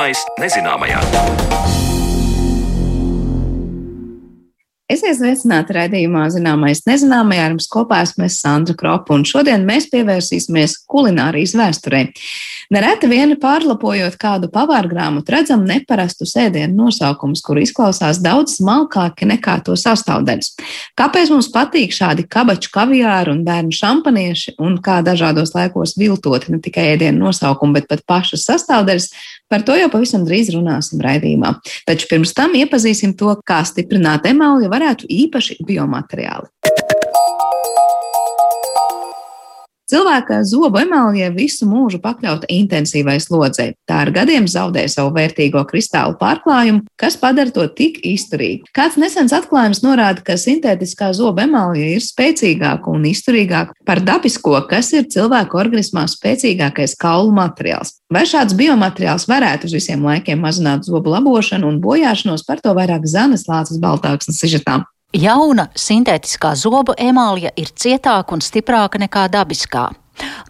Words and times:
Zināmais 0.00 0.20
nezināmajā. 0.40 1.00
Esiet 4.88 5.18
sveicināti 5.18 5.74
raidījumā 5.76 6.22
Zināmais 6.32 6.80
nezināmajā. 6.88 7.42
Ar 7.44 7.52
jums 7.52 7.68
kopā 7.68 7.98
esmu 8.06 8.30
Sandra 8.32 8.72
Kropa, 8.80 9.12
un 9.12 9.26
šodien 9.28 9.66
mēs 9.68 9.90
pievērsīsimies 9.92 10.78
kulinārijas 10.88 11.52
vēsturei. 11.60 12.06
Nereti 12.72 13.10
vien 13.10 13.34
pārlapojot 13.42 14.16
kādu 14.18 14.48
pavāru 14.50 14.88
grāmatu, 14.92 15.34
redzam 15.34 15.66
neparastu 15.66 16.24
sēdienu 16.24 16.86
nosaukumus, 16.86 17.42
kur 17.44 17.58
izklausās 17.58 18.22
daudz 18.22 18.56
smalkāki 18.56 19.26
nekā 19.26 19.56
to 19.66 19.74
sastāvdaļas. 19.78 20.52
Kāpēc 20.98 21.32
mums 21.34 21.50
patīk 21.52 21.92
šādi 21.92 22.24
kabaču 22.30 22.72
kaviāri 22.72 23.34
un 23.34 23.44
bērnu 23.46 23.74
šampanieši, 23.74 24.56
un 24.62 24.78
kā 24.80 25.00
dažādos 25.06 25.52
laikos 25.56 25.96
viltot 25.98 26.48
ne 26.48 26.62
tikai 26.62 26.92
ēdienu 26.94 27.26
nosaukumu, 27.26 27.76
bet 27.78 27.90
pat 27.90 28.06
pašas 28.06 28.46
sastāvdaļas, 28.48 29.10
par 29.50 29.64
to 29.66 29.76
jau 29.78 29.90
pavisam 29.92 30.24
drīz 30.26 30.52
runāsim 30.54 31.02
raidījumā. 31.02 31.56
Taču 31.88 32.08
pirms 32.10 32.34
tam 32.36 32.54
iepazīsim 32.58 33.16
to, 33.18 33.34
kā 33.46 33.60
stiprināt 33.66 34.30
emāli 34.30 34.70
varētu 34.70 35.10
īpaši 35.10 35.60
biomateriāli. 35.66 36.48
Cilvēka 39.90 40.44
zobu 40.46 40.78
emalija 40.78 41.32
visu 41.34 41.66
mūžu 41.66 41.98
pakļauta 42.02 42.46
intensīvai 42.54 43.16
slodzei. 43.22 43.72
Tā 43.90 44.04
ar 44.04 44.12
gadiem 44.14 44.46
zaudē 44.46 44.84
savu 44.92 45.10
vērtīgo 45.16 45.64
kristālu 45.66 46.14
pārklājumu, 46.20 46.84
kas 47.00 47.16
padara 47.18 47.50
to 47.50 47.64
tik 47.74 47.98
izturīgu. 48.06 48.70
Kāds 48.76 49.00
nesens 49.02 49.34
atklājums 49.34 49.82
norāda, 49.82 50.22
ka 50.22 50.36
sintētiskā 50.38 51.10
zobu 51.18 51.42
emalija 51.42 51.96
ir 51.96 52.04
spēcīgāka 52.06 52.92
un 52.92 53.08
izturīgāka 53.10 53.74
par 53.88 54.02
dabisko, 54.06 54.54
kas 54.70 54.92
ir 54.94 55.10
cilvēka 55.10 55.58
organismā 55.58 56.06
spēcīgākais 56.14 56.94
kaulu 57.00 57.34
materiāls. 57.34 57.96
Vai 58.14 58.22
šāds 58.30 58.54
biomateriāls 58.58 59.26
varētu 59.30 59.66
uz 59.66 59.74
visiem 59.74 60.06
laikiem 60.06 60.38
mazināt 60.38 60.86
zobu 60.86 61.16
labošanu 61.16 61.66
un 61.66 61.82
bojāšanos, 61.82 62.46
par 62.46 62.62
to 62.62 62.78
vairāk 62.78 63.10
Zanes 63.10 63.48
Lācis 63.50 63.82
Baltāksnes 63.82 64.38
sižetām. 64.38 64.86
Jauna 65.10 65.64
sintētiskā 65.74 66.52
zobu 66.54 66.94
emālija 66.94 67.50
ir 67.58 67.72
cietāka 67.74 68.30
un 68.30 68.42
stiprāka 68.46 69.00
nekā 69.02 69.24
dabiskā. 69.26 69.88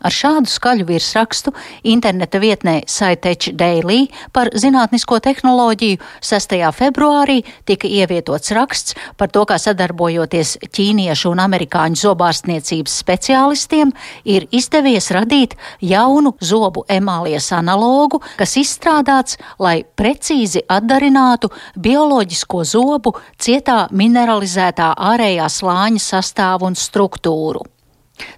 Ar 0.01 0.15
šādu 0.15 0.49
skaļu 0.49 0.87
virsrakstu 0.89 1.53
interneta 1.85 2.41
vietnē 2.41 2.79
Saitech 2.89 3.51
Daily 3.53 4.07
par 4.33 4.49
zinātnisko 4.57 5.19
tehnoloģiju 5.21 5.99
6. 6.25 6.55
februārī 6.73 7.43
tika 7.69 7.89
ievietots 7.89 8.55
raksts 8.57 8.97
par 9.21 9.29
to, 9.29 9.45
kā 9.45 9.59
sadarbojoties 9.61 10.55
ķīniešu 10.73 11.35
un 11.35 11.43
amerikāņu 11.45 12.01
zobārstniecības 12.01 12.95
speciālistiem 13.03 13.93
ir 14.25 14.47
izdevies 14.57 15.11
radīt 15.13 15.59
jaunu 15.85 16.33
zobu 16.41 16.87
emālijas 16.89 17.51
analogu, 17.59 18.23
kas 18.41 18.57
izstrādāts, 18.61 19.37
lai 19.61 19.83
precīzi 19.85 20.65
atdarinātu 20.65 21.53
bioloģisko 21.77 22.65
zobu 22.65 23.13
cietā 23.37 23.83
mineralizētā 23.93 24.95
ārējā 25.13 25.51
slāņa 25.61 26.03
sastāvu 26.07 26.71
un 26.73 26.79
struktūru. 26.79 27.67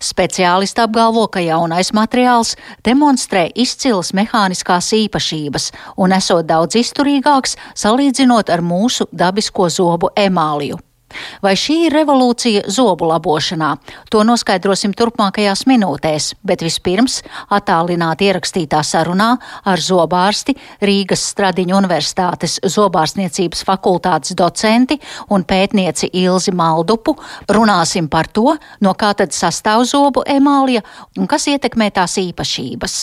Speciālisti 0.03 0.85
apgalvo, 0.85 1.27
ka 1.33 1.41
jaunais 1.45 1.93
materiāls 1.97 2.55
demonstrē 2.85 3.49
izcilas 3.55 4.13
mehāniskās 4.17 4.93
īpašības 4.99 5.71
un 5.97 6.17
esot 6.19 6.47
daudz 6.47 6.79
izturīgāks 6.83 7.59
salīdzinot 7.75 8.53
ar 8.53 8.65
mūsu 8.65 9.09
dabisko 9.13 9.69
zobu 9.71 10.13
emāliju. 10.17 10.81
Vai 11.43 11.55
šī 11.59 11.77
ir 11.87 11.97
revolūcija 11.97 12.65
zobu 12.73 13.09
labošanā? 13.11 13.71
To 14.13 14.23
noskaidrosim 14.27 14.95
turpmākajās 14.97 15.65
minūtēs, 15.71 16.33
bet 16.47 16.65
vispirms 16.65 17.21
attālināti 17.53 18.29
ierakstītā 18.31 18.83
sarunā 18.87 19.31
ar 19.69 19.83
zobārsti 19.83 20.57
Rīgas 20.83 21.25
Stradiņu 21.33 21.79
Universitātes 21.79 22.59
zobārstniecības 22.75 23.65
fakultātes 23.69 24.37
docenti 24.39 24.99
un 25.31 25.47
pētnieci 25.49 26.13
Ilzi 26.23 26.55
Maldupu 26.57 27.17
runāsim 27.49 28.11
par 28.13 28.29
to, 28.29 28.57
no 28.81 28.95
kā 28.99 29.15
tad 29.19 29.35
sastāv 29.37 29.87
zobu 29.89 30.27
emālija 30.27 30.85
un 31.19 31.31
kas 31.31 31.49
ietekmē 31.53 31.91
tās 31.95 32.19
īpašības. 32.23 33.03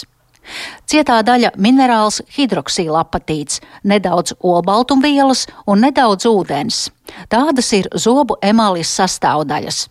Cietā 0.89 1.19
daļa 1.25 1.53
minerāls 1.57 2.21
hidroksilapatīts, 2.35 3.61
nedaudz 3.83 4.35
olbaltumvielas 4.39 5.45
un 5.69 5.83
nedaudz 5.85 6.27
ūdens. 6.29 6.89
Tādas 7.29 7.71
ir 7.77 7.89
zobu 7.95 8.37
emālijas 8.41 8.91
sastāvdaļas. 8.99 9.87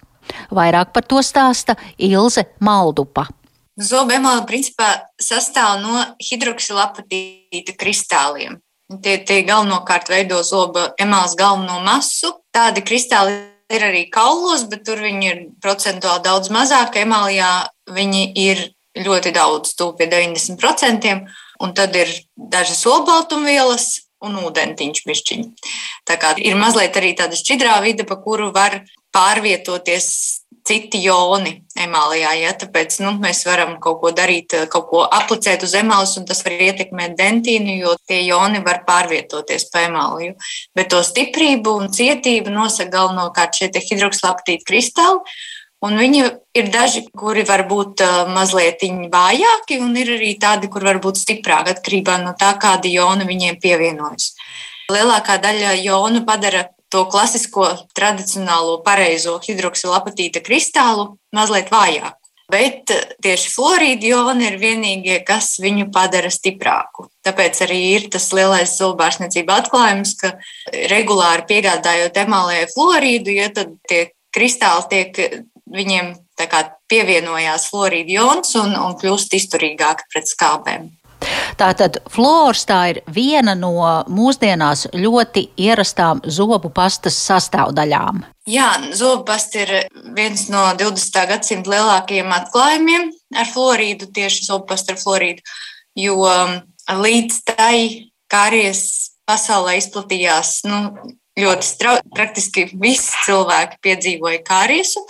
Vairāk 0.55 0.93
par 0.93 1.07
to 1.09 1.23
stāsta 1.25 1.77
Ilze 1.97 2.49
Maldupa. 2.61 3.27
Zobu 3.79 4.17
emāli 4.17 4.43
principā 4.49 4.89
sastāv 5.23 5.79
no 5.83 6.01
hidroksilapatīta 6.19 7.77
kristāliem. 7.79 8.59
Tie, 9.03 9.19
tie 9.23 9.43
galvenokārt 9.47 10.09
veido 10.11 10.41
zobu 10.43 10.83
emāls 10.99 11.37
galveno 11.39 11.79
masu. 11.85 12.33
Tādi 12.55 12.83
kristāli 12.83 13.37
ir 13.71 13.85
arī 13.85 14.07
kaulos, 14.11 14.65
bet 14.71 14.83
tur 14.89 14.99
viņi 15.05 15.29
ir 15.29 15.43
procentuāli 15.63 16.25
daudz 16.25 16.51
mazāk. 16.51 16.97
Emālijā 17.05 17.69
viņi 17.93 18.25
ir 18.41 18.65
ļoti 19.05 19.33
daudz, 19.35 19.75
pie 19.99 20.09
90%, 20.11 21.15
un 21.65 21.75
tad 21.75 21.97
ir 21.99 22.13
dažas 22.37 22.85
olbaltumvielas 22.87 23.89
un 24.25 24.39
ūdentiņš 24.43 25.05
pišķiņi. 25.07 25.49
Tā 26.09 26.19
kā 26.19 26.35
ir 26.43 26.59
mazliet 26.59 26.97
arī 26.99 27.15
tāda 27.19 27.39
šķidrā 27.39 27.79
vide, 27.85 28.07
pa 28.09 28.19
kuru 28.19 28.51
var 28.55 28.81
pārvietoties 29.15 30.09
citi 30.69 31.01
joni 31.01 31.55
emālijā. 31.79 32.33
Ja? 32.43 32.53
Tāpēc 32.59 32.99
nu, 33.05 33.15
mēs 33.23 33.45
varam 33.49 33.77
kaut 33.83 34.01
ko 34.03 34.13
darīt, 34.17 34.55
kaut 34.73 34.89
ko 34.91 35.05
aplicēt 35.05 35.65
uz 35.65 35.75
emālijas, 35.79 36.17
un 36.21 36.27
tas 36.29 36.43
var 36.45 36.57
ietekmēt 36.69 37.17
dentīnu, 37.19 37.77
jo 37.83 37.95
tie 38.09 38.21
joni 38.27 38.63
var 38.67 38.83
pārvietoties 38.89 39.69
pa 39.73 39.87
emāliju. 39.89 40.37
Bet 40.77 40.91
to 40.93 41.03
stiprību 41.07 41.79
un 41.83 41.93
cietību 41.95 42.53
nosaka 42.55 42.93
galvenokārt 42.99 43.61
šie 43.61 43.71
hidrokslaptīti 43.79 44.69
kristāli. 44.69 45.39
Un 45.87 45.95
viņi 45.95 46.23
ir 46.59 46.71
daži, 46.75 47.05
kuri 47.15 47.45
var 47.47 47.63
būt 47.71 48.03
mazliet 48.35 48.83
vājāki, 49.13 49.79
un 49.79 49.95
ir 49.97 50.11
arī 50.17 50.33
tādi, 50.41 50.67
kur 50.67 50.83
var 50.83 50.99
būt 50.99 51.21
stiprāki 51.21 51.77
atkarībā 51.77 52.17
no 52.25 52.35
tā, 52.39 52.57
kādi 52.59 52.97
joni 52.97 53.29
viņiem 53.29 53.61
pievienojas. 53.63 54.33
Lielākā 54.91 55.37
daļa 55.39 55.77
jonu 55.85 56.25
padara 56.27 56.67
to 56.91 57.05
klasisko, 57.13 57.69
tradicionālo, 57.95 58.81
pareizo 58.83 59.37
hidroksilapatīta 59.45 60.43
kristālu 60.43 61.13
mazliet 61.37 61.71
vājāku. 61.71 62.17
Bet 62.49 62.89
tieši 63.21 63.51
fluorīdi 63.53 64.09
joni 64.09 64.47
ir 64.49 64.55
vienīgie, 64.57 65.19
kas 65.21 65.59
viņu 65.61 65.91
padara 65.93 66.31
stiprāku. 66.33 67.11
Tāpēc 67.27 67.61
arī 67.67 67.81
ir 67.93 68.07
tas 68.15 68.31
lielais 68.33 68.73
zobārstniecība 68.81 69.59
atklājums, 69.61 70.15
ka 70.17 70.33
regulāri 70.89 71.45
piegādājot 71.51 72.17
emālē 72.25 72.63
fluorīdu, 72.73 73.37
ja 73.37 73.51
tad 73.53 73.77
tie 73.85 74.07
kristāli 74.33 74.89
tiek 74.89 75.21
viņiem 75.75 76.15
pievienojās 76.89 77.69
fluorīda 77.73 78.15
jons 78.21 78.55
un, 78.61 78.77
un 78.79 78.95
kļūst 79.01 79.35
izturīgāki 79.39 80.09
pret 80.13 80.31
skābēm. 80.31 80.89
Tātad 81.59 81.99
flors 82.13 82.63
tā 82.69 82.79
ir 82.93 83.01
viena 83.11 83.57
no 83.59 83.73
mūsdienās 84.07 84.87
ļoti 84.95 85.49
ierastām 85.59 86.21
zobu 86.31 86.71
pastas 86.71 87.19
sastāvdaļām. 87.27 88.23
Jā, 88.49 88.69
zobu 88.95 89.27
pasta 89.27 89.65
ir 89.65 89.73
viens 90.17 90.47
no 90.53 90.69
20. 90.79 91.19
gadsimta 91.33 91.75
lielākajiem 91.75 92.31
atklājumiem 92.39 93.11
ar 93.35 93.51
fluorīdu, 93.51 94.13
tieši 94.15 94.47
zobu 94.47 94.71
pasta 94.71 94.95
ar 94.95 95.03
fluorīdu, 95.03 95.43
jo 95.99 96.21
um, 96.23 96.55
līdz 97.03 97.43
tai 97.51 97.79
kāries 98.31 98.85
pasaulē 99.29 99.77
izplatījās 99.81 100.61
nu, 100.69 100.79
ļoti 101.39 101.67
strauji. 101.67 102.07
Praktiski 102.15 102.69
visi 102.79 103.13
cilvēki 103.27 103.83
piedzīvoja 103.85 104.41
kāriesu. 104.47 105.03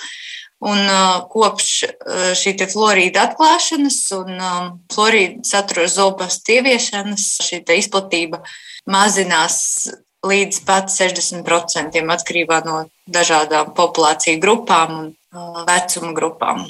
Un 0.58 0.80
uh, 0.90 1.20
kopš 1.30 1.68
uh, 1.86 2.30
šī 2.34 2.56
fluorīda 2.66 3.28
atklāšanas 3.28 4.00
un 4.16 4.32
um, 4.34 4.72
fluorīda 4.90 5.46
satura 5.46 5.86
zobastu 5.86 6.56
ieviešanas 6.56 7.28
šī 7.46 7.60
izplatība 7.78 8.42
mazinās 8.90 9.60
līdz 10.26 10.64
pat 10.66 10.90
60% 10.90 12.02
atkarībā 12.16 12.58
no 12.66 12.82
dažādām 13.06 13.70
populāciju 13.78 14.42
grupām 14.42 14.98
un 14.98 15.06
uh, 15.14 15.62
vecuma 15.68 16.12
grupām. 16.16 16.66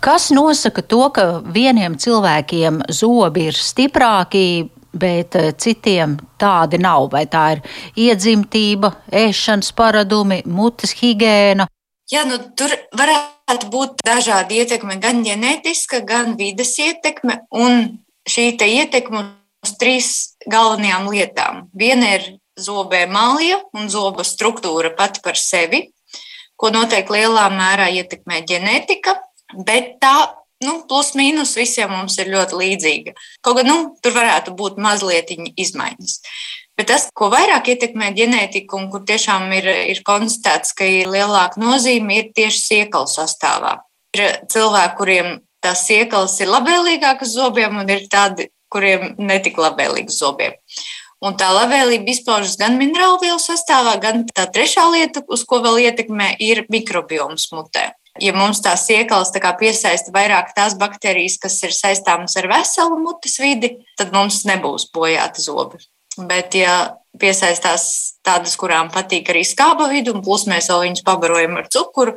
Kas 0.00 0.30
nosaka 0.32 0.80
to, 0.80 1.04
ka 1.12 1.28
vieniem 1.44 1.98
cilvēkiem 2.00 2.86
zobi 2.88 3.50
ir 3.50 3.58
stiprāki, 3.68 4.70
bet 4.96 5.36
uh, 5.36 5.52
citiem 5.52 6.16
tādi 6.40 6.80
nav? 6.80 7.10
Vai 7.12 7.26
tā 7.28 7.50
ir 7.58 7.66
iedzimtība, 8.08 8.94
ēšanas 9.12 9.74
paradumi, 9.76 10.40
mutes 10.48 10.96
higiēna? 11.02 11.68
Jā, 12.08 12.22
nu, 12.24 12.38
tur 12.56 12.72
varētu 12.96 13.68
būt 13.72 14.00
dažādi 14.06 14.62
ietekme, 14.62 14.96
gan 15.02 15.20
ģenētiska, 15.26 16.00
gan 16.08 16.38
vides 16.40 16.72
ietekme. 16.80 17.42
Un 17.52 18.00
šī 18.28 18.54
ietekme 18.56 19.26
uz 19.66 19.74
trīs 19.80 20.10
galvenajām 20.48 21.10
lietām. 21.12 21.66
Viena 21.76 22.14
ir 22.16 22.26
zobē 22.58 23.04
malija 23.10 23.60
un 23.76 23.90
zoba 23.92 24.24
struktūra 24.24 24.94
pati 24.96 25.20
par 25.24 25.36
sevi, 25.36 25.88
ko 26.58 26.72
noteikti 26.74 27.14
lielā 27.14 27.46
mērā 27.54 27.90
ietekmē 28.00 28.40
ģenētika, 28.48 29.14
bet 29.68 29.98
tā 30.02 30.16
nu, 30.64 30.80
plus 30.88 31.12
mīnus 31.18 31.54
visiem 31.58 31.92
mums 31.92 32.18
ir 32.18 32.32
ļoti 32.32 32.58
līdzīga. 32.58 33.14
Kaut 33.44 33.60
gan 33.60 33.68
nu, 33.70 33.78
tur 34.02 34.16
varētu 34.16 34.56
būt 34.58 34.80
mazliet 34.82 35.30
izmaiņas. 35.36 36.18
Bet 36.78 36.92
tas, 36.92 37.08
ko 37.10 37.26
vairāk 37.32 37.72
ietekmē 37.72 38.12
ģenētika 38.14 38.76
un 38.78 38.86
kur 38.92 39.02
tiešām 39.06 39.50
ir, 39.56 39.66
ir 39.90 39.98
konstatēts, 40.06 40.76
ka 40.78 40.86
ir 40.86 41.10
lielāka 41.10 41.58
nozīme, 41.58 42.20
ir 42.20 42.30
tieši 42.36 42.60
siekalu 42.62 43.10
sastāvā. 43.10 43.80
Ir 44.14 44.38
cilvēki, 44.52 44.94
kuriem 45.00 45.32
tās 45.64 45.82
siekalas 45.88 46.38
ir 46.38 46.52
labvēlīgākas 46.52 47.34
zobiem, 47.34 47.80
un 47.82 47.90
ir 47.90 48.06
tādi, 48.12 48.46
kuriem 48.70 49.16
netik 49.18 49.58
labvēlīgas 49.58 50.20
zobiem. 50.22 50.54
Un 51.18 51.34
tā 51.34 51.48
labvēlība 51.50 52.12
izpaužas 52.14 52.54
gan 52.60 52.78
minerālu 52.78 53.18
vielu 53.24 53.42
sastāvā, 53.42 53.96
gan 53.98 54.22
tā 54.30 54.46
trešā 54.46 54.86
lieta, 54.92 55.24
uz 55.26 55.42
ko 55.42 55.58
vēl 55.64 55.82
ietekmē, 55.88 56.36
ir 56.38 56.62
mikrobioms 56.70 57.50
mutē. 57.58 57.88
Ja 58.22 58.34
mums 58.34 58.62
tās 58.62 58.86
iekalas 58.90 59.34
tā 59.34 59.50
piesaista 59.58 60.14
vairāk 60.14 60.54
tās 60.54 60.78
baktērijas, 60.78 61.38
kas 61.42 61.58
ir 61.66 61.74
saistāmas 61.74 62.38
ar 62.38 62.46
veselu 62.50 63.02
mutes 63.02 63.38
vidi, 63.42 63.76
tad 63.98 64.14
mums 64.14 64.44
nebūs 64.46 64.90
bojāta 64.94 65.42
zobi. 65.42 65.82
Bet, 66.18 66.56
ja 66.58 66.98
piesaistās 67.18 68.18
tādas, 68.26 68.56
kurām 68.58 68.90
patīk 68.94 69.30
arī 69.32 69.44
skāba 69.46 69.88
vidu, 69.92 70.14
un 70.16 70.24
plus 70.24 70.46
mēs 70.50 70.70
vēl 70.70 70.88
viņus 70.88 71.06
pabarojam 71.06 71.58
ar 71.60 71.68
cukuru, 71.72 72.16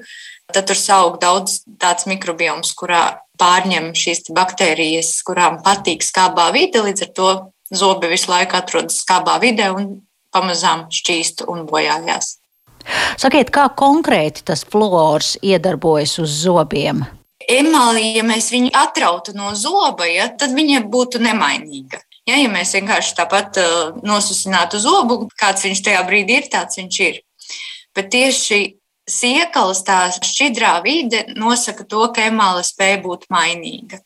tad 0.52 0.68
tur 0.70 0.80
aug 0.98 1.20
daudz 1.22 1.62
tāds 1.82 2.08
mikrobioms, 2.10 2.74
kurā 2.78 3.22
pārņem 3.42 3.92
šīs 3.98 4.30
baktērijas, 4.36 5.14
kurām 5.28 5.62
patīk 5.66 6.06
skābā 6.06 6.50
vide. 6.56 6.84
Līdz 6.86 7.08
ar 7.08 7.12
to 7.18 7.32
zobi 7.72 8.12
visu 8.12 8.32
laiku 8.32 8.60
atrodas 8.60 9.02
skābā 9.06 9.40
vidē 9.42 9.72
un 9.76 10.02
pamazām 10.34 10.88
šķīst 10.94 11.46
un 11.52 11.66
bojājās. 11.70 12.38
Sakiet, 13.22 13.52
kā 13.54 13.68
konkrēti 13.78 14.46
tas 14.48 14.64
fluors 14.66 15.36
iedarbojas 15.46 16.18
uz 16.24 16.38
zobiem? 16.44 17.04
Emālija, 17.50 18.22
ja 18.22 18.24
mēs 18.26 18.50
viņu 18.54 18.72
atrautu 18.78 19.34
no 19.38 19.52
zoba, 19.58 20.08
ja, 20.10 20.30
tad 20.38 20.54
viņa 20.58 20.84
būtu 20.90 21.22
nemainīga. 21.22 22.02
Ja, 22.30 22.38
ja 22.38 22.50
mēs 22.54 22.76
vienkārši 22.78 23.16
tāpat 23.18 23.58
uh, 23.58 23.98
nosusinātu 24.06 24.80
zobu, 24.82 25.26
kāds 25.40 25.66
viņš 25.66 25.82
tajā 25.88 26.04
brīdī 26.06 26.42
ir, 26.42 26.50
tāds 26.54 26.78
viņš 26.78 27.00
ir. 27.08 27.22
Bet 27.98 28.12
tieši 28.14 28.62
siekalas 29.10 29.82
tā 29.88 30.04
šķidrā 30.14 30.76
vide 30.86 31.26
nosaka 31.36 31.86
to, 31.90 32.06
ka 32.14 32.28
emāla 32.30 32.64
spēja 32.66 33.02
būt 33.04 33.26
mainīga. 33.34 34.02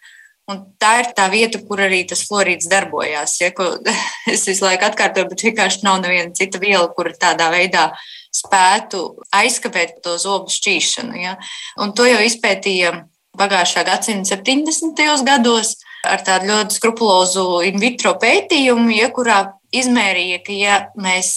Un 0.46 0.62
tā 0.78 0.92
ir 1.02 1.10
tā 1.18 1.26
vieta, 1.34 1.58
kur 1.66 1.82
arī 1.82 2.04
tas 2.08 2.22
fluorīds 2.28 2.70
darbojās. 2.70 3.40
Ja, 3.42 3.52
es 4.34 4.46
visu 4.48 4.66
laiku 4.66 4.88
atkārtoju, 4.88 5.32
bet 5.32 5.46
vienkārši 5.50 5.84
nav 5.86 6.00
neviena 6.04 6.32
cita 6.38 6.62
viela, 6.62 6.88
kur 6.94 7.10
tādā 7.20 7.50
veidā 7.54 7.90
spētu 8.36 9.02
aizkavēt 9.34 10.00
to 10.06 10.16
zobu 10.22 10.54
šķīšanu. 10.54 11.18
Ja. 11.20 11.36
Un 11.82 11.96
to 11.98 12.06
jau 12.08 12.22
izpētīja 12.24 12.94
pagājušā 13.40 13.84
gadsimta 13.88 14.38
70. 14.38 15.26
gados 15.28 15.76
ar 16.08 16.24
tādu 16.26 16.52
ļoti 16.52 16.78
skrupulozu 16.78 17.46
in 17.68 17.80
vitro 17.82 18.16
pētījumu, 18.22 18.90
ja, 18.96 19.12
kurā 19.14 19.40
izmērīja, 19.76 20.42
ka 20.46 20.56
ja 20.56 20.80
mēs 21.00 21.32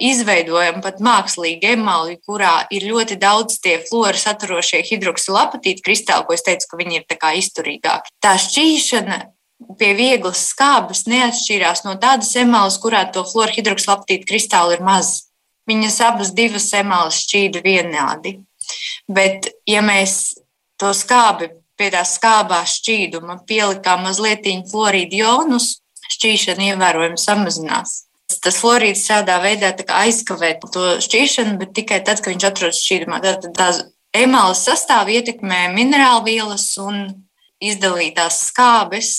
izveidojam 0.00 0.80
pat 0.80 1.00
mākslīgi 1.02 1.74
emāli, 1.74 2.18
kurā 2.24 2.66
ir 2.70 2.86
ļoti 2.86 3.18
daudz 3.20 3.58
tie 3.60 3.80
fluoru 3.82 4.16
saturošie 4.16 4.82
hidroksilapatīti 4.86 5.82
kristāli, 5.82 6.24
ko 6.26 6.34
es 6.34 6.42
teicu, 6.46 6.66
ka 6.70 6.78
viņi 6.78 7.00
ir 7.00 7.04
izturīgāki. 7.40 8.14
Tā 8.22 8.36
šķīšana 8.38 9.18
pie 9.78 9.94
vieglas 9.94 10.46
skābes 10.54 11.06
neatšķīrās 11.06 11.84
no 11.84 11.96
tādas 12.00 12.34
emālas, 12.36 12.78
kurā 12.80 13.04
to 13.12 13.24
fluoru 13.24 13.52
hidroksilapatītu 13.58 14.28
kristāli 14.30 14.78
ir 14.78 14.84
maz. 14.86 15.30
Viņas 15.68 16.00
abas 16.00 16.32
divas 16.32 16.70
emālas 16.72 17.20
šķīda 17.26 17.62
vienādi. 17.62 18.40
Bet, 19.10 19.50
ja 19.66 19.82
mēs 19.82 20.38
to 20.80 20.94
skābi 20.96 21.50
pie 21.80 21.88
tā 21.94 22.04
skābā 22.04 22.60
šķīduma 22.68 23.40
pielikām 23.48 24.04
mazliet 24.04 24.44
fluorīdu 24.70 25.22
jonus, 25.22 25.72
šķīšana 26.12 26.70
ievērojami 26.74 27.20
samazinās. 27.20 27.96
Tas 28.40 28.60
fluorīds 28.62 29.06
šādā 29.08 29.40
veidā 29.42 29.72
aizkavē 30.00 30.52
to 30.62 30.84
šķīšanu, 31.02 31.56
bet 31.60 31.74
tikai 31.76 31.98
tad, 32.06 32.22
kad 32.22 32.34
viņš 32.34 32.46
atrodas 32.46 32.82
šķīdumā. 32.84 33.18
Tad 33.24 33.48
tā 33.56 33.70
emāla 34.16 34.54
sastāvā 34.56 35.18
ietekmē 35.18 35.66
minerālu 35.74 36.24
vielas 36.28 36.70
un 36.80 37.02
izdalītās 37.60 38.44
skābes, 38.50 39.12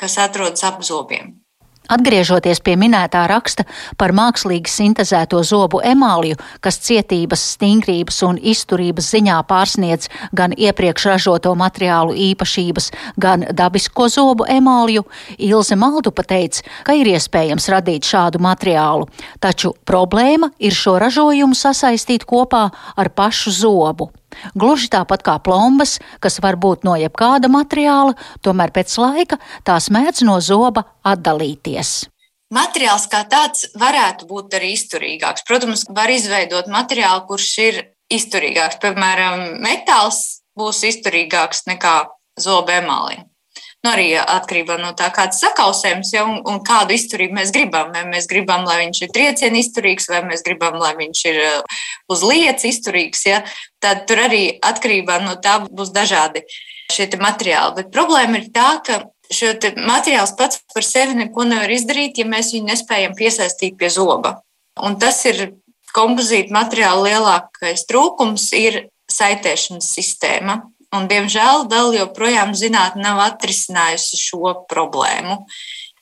kas 0.00 0.18
atrodas 0.22 0.64
ap 0.66 0.82
zobiem. 0.86 1.43
Atgriežoties 1.84 2.62
pie 2.64 2.78
minētā 2.80 3.26
raksta 3.28 3.66
par 4.00 4.14
mākslīgi 4.16 4.72
sintēzēto 4.72 5.42
zobu 5.44 5.82
emāliju, 5.84 6.38
kas 6.64 6.78
cietības, 6.80 7.42
stingrības 7.54 8.22
un 8.24 8.38
izturības 8.40 9.10
ziņā 9.12 9.42
pārsniedz 9.50 10.08
gan 10.32 10.56
iepriekš 10.56 11.10
ražoto 11.10 11.52
materiālu 11.60 12.16
īpašības, 12.30 12.88
gan 13.20 13.44
dabisko 13.52 14.08
zobu 14.08 14.48
emāliju, 14.48 15.04
Ilze 15.36 15.76
Maldupa 15.76 16.24
teica, 16.24 16.64
ka 16.88 16.96
ir 16.96 17.12
iespējams 17.12 17.68
radīt 17.76 18.08
šādu 18.08 18.40
materiālu, 18.40 19.10
taču 19.44 19.74
problēma 19.84 20.54
ir 20.58 20.72
šo 20.72 20.96
ražojumu 21.04 21.52
sasaistīt 21.52 22.24
kopā 22.24 22.70
ar 22.96 23.12
pašu 23.12 23.52
zobu. 23.52 24.08
Gluži 24.54 24.90
tāpat 24.92 25.24
kā 25.26 25.36
plombas, 25.42 25.98
kas 26.20 26.40
var 26.44 26.58
būt 26.60 26.86
no 26.86 26.96
jebkāda 27.00 27.50
materiāla, 27.52 28.16
tomēr 28.44 28.74
pēc 28.74 28.96
laika 29.00 29.40
tās 29.66 29.90
mēdz 29.94 30.24
no 30.28 30.40
zoba 30.44 30.86
atdalīties. 31.06 32.04
Materiāls 32.54 33.08
kā 33.10 33.24
tāds 33.26 33.66
varētu 33.80 34.28
būt 34.30 34.54
arī 34.54 34.74
izturīgāks. 34.76 35.42
Protams, 35.48 35.86
var 35.90 36.12
izveidot 36.12 36.68
materiālu, 36.70 37.24
kurš 37.26 37.50
ir 37.64 37.80
izturīgāks. 38.12 38.78
Piemēram, 38.82 39.56
metāls 39.64 40.44
būs 40.58 40.84
izturīgāks 40.90 41.64
nekā 41.70 41.96
zobe 42.40 42.76
emālija. 42.78 43.24
Nu, 43.84 43.90
arī 43.92 44.14
atkarībā 44.16 44.78
no 44.80 44.94
tā, 44.96 45.10
kāds 45.12 45.42
sakausējums 45.42 46.14
ja, 46.14 46.22
un, 46.24 46.38
un 46.48 46.62
kādu 46.64 46.94
izturību 46.96 47.36
mēs 47.36 47.50
gribam. 47.52 47.90
Vai 47.92 48.06
mēs 48.08 48.24
gribam, 48.30 48.64
lai 48.64 48.78
viņš 48.86 49.00
ir 49.04 49.10
trieciena 49.12 49.60
izturīgs, 49.60 50.08
vai 50.08 50.22
mēs 50.24 50.44
gribam, 50.46 50.78
lai 50.80 50.94
viņš 50.96 51.24
ir 51.28 51.40
uh, 51.42 51.82
uz 52.08 52.22
lietas 52.24 52.64
izturīgs. 52.70 53.26
Ja, 53.28 53.42
tad 53.84 54.06
tur 54.08 54.22
arī 54.24 54.46
atkarībā 54.64 55.18
no 55.26 55.36
tā 55.36 55.58
būs 55.68 55.92
dažādi 55.92 56.46
šie 56.94 57.10
materiāli. 57.20 57.82
Bet 57.82 57.92
problēma 57.92 58.40
ir 58.40 58.48
tā, 58.56 58.70
ka 58.86 59.02
šo 59.28 59.52
materiālu 59.76 60.32
pats 60.38 60.62
par 60.72 60.88
sevi 60.88 61.18
neko 61.20 61.44
nevar 61.48 61.76
izdarīt, 61.76 62.22
ja 62.22 62.28
mēs 62.28 62.54
viņu 62.56 62.70
nespējam 62.72 63.12
piesaistīt 63.18 63.76
pie 63.76 63.92
zoba. 63.92 64.38
Un 64.80 64.96
tas 64.96 65.20
ir 65.28 65.50
kompozīta 65.94 66.56
materiāla 66.56 67.04
lielākais 67.10 67.84
trūkums, 67.90 68.48
ir 68.56 68.86
saitēšanas 69.12 69.92
sistēma. 69.92 70.62
Un, 70.94 71.08
diemžēl 71.10 71.66
vēl 71.70 71.96
joprojām 71.98 72.52
zinātnē 72.54 73.02
nav 73.02 73.22
atrisinājusi 73.24 74.20
šo 74.20 74.52
problēmu. 74.70 75.40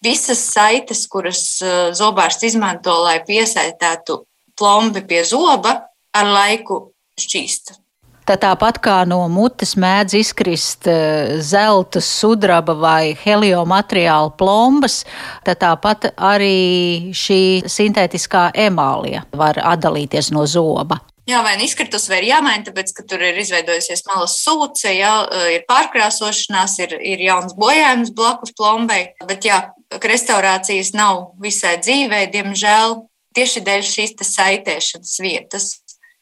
Visas 0.03 0.43
saites, 0.53 1.07
kuras 1.09 1.45
eh, 1.63 1.93
zobārsts 1.97 2.51
izmanto, 2.51 2.95
lai 3.07 3.21
piesaistētu 3.25 4.25
plombi 4.59 5.05
pie 5.07 5.23
zoba, 5.25 5.79
ar 6.13 6.29
laiku 6.29 6.83
šķīst. 7.21 7.79
Tā 8.23 8.37
tāpat 8.39 8.77
kā 8.79 9.01
no 9.11 9.25
mutes 9.27 9.73
mēdz 9.75 10.15
izkrist 10.21 10.87
eh, 10.91 11.39
zelta, 11.43 12.03
sudraba 12.03 12.77
vai 12.79 13.15
heliomateriāla 13.19 14.35
plombas, 14.39 15.01
tad 15.47 15.63
tāpat 15.65 16.13
arī 16.15 17.11
šī 17.17 17.41
sintētiskā 17.67 18.51
emālija 18.69 19.25
var 19.35 19.59
atdalīties 19.75 20.31
no 20.35 20.47
zoba. 20.47 21.01
Jā, 21.31 21.39
vai 21.47 21.55
nu 21.55 21.63
izkritus, 21.63 22.09
vai 22.11 22.19
ir 22.19 22.33
jāmaina, 22.33 22.65
tāpēc, 22.67 22.91
ka 22.97 23.05
tur 23.07 23.23
ir 23.23 23.37
izveidojusies 23.39 24.03
malas 24.09 24.35
sūce, 24.43 24.91
jā, 24.91 25.13
ir 25.55 25.63
pārkrāsošanās, 25.69 26.75
ir, 26.83 26.97
ir 26.99 27.23
jauns 27.23 27.55
bojājums 27.55 28.11
blakus 28.17 28.51
plombai. 28.59 29.05
Bet, 29.29 29.47
jā, 29.47 29.61
restaurācijas 30.03 30.91
nav 30.99 31.29
visai 31.43 31.77
dzīvē, 31.79 32.25
diemžēl, 32.35 32.99
tieši 33.39 33.63
dēļ 33.69 33.87
šīs 33.87 34.19
saitēšanas 34.33 35.15
vietas. 35.23 35.71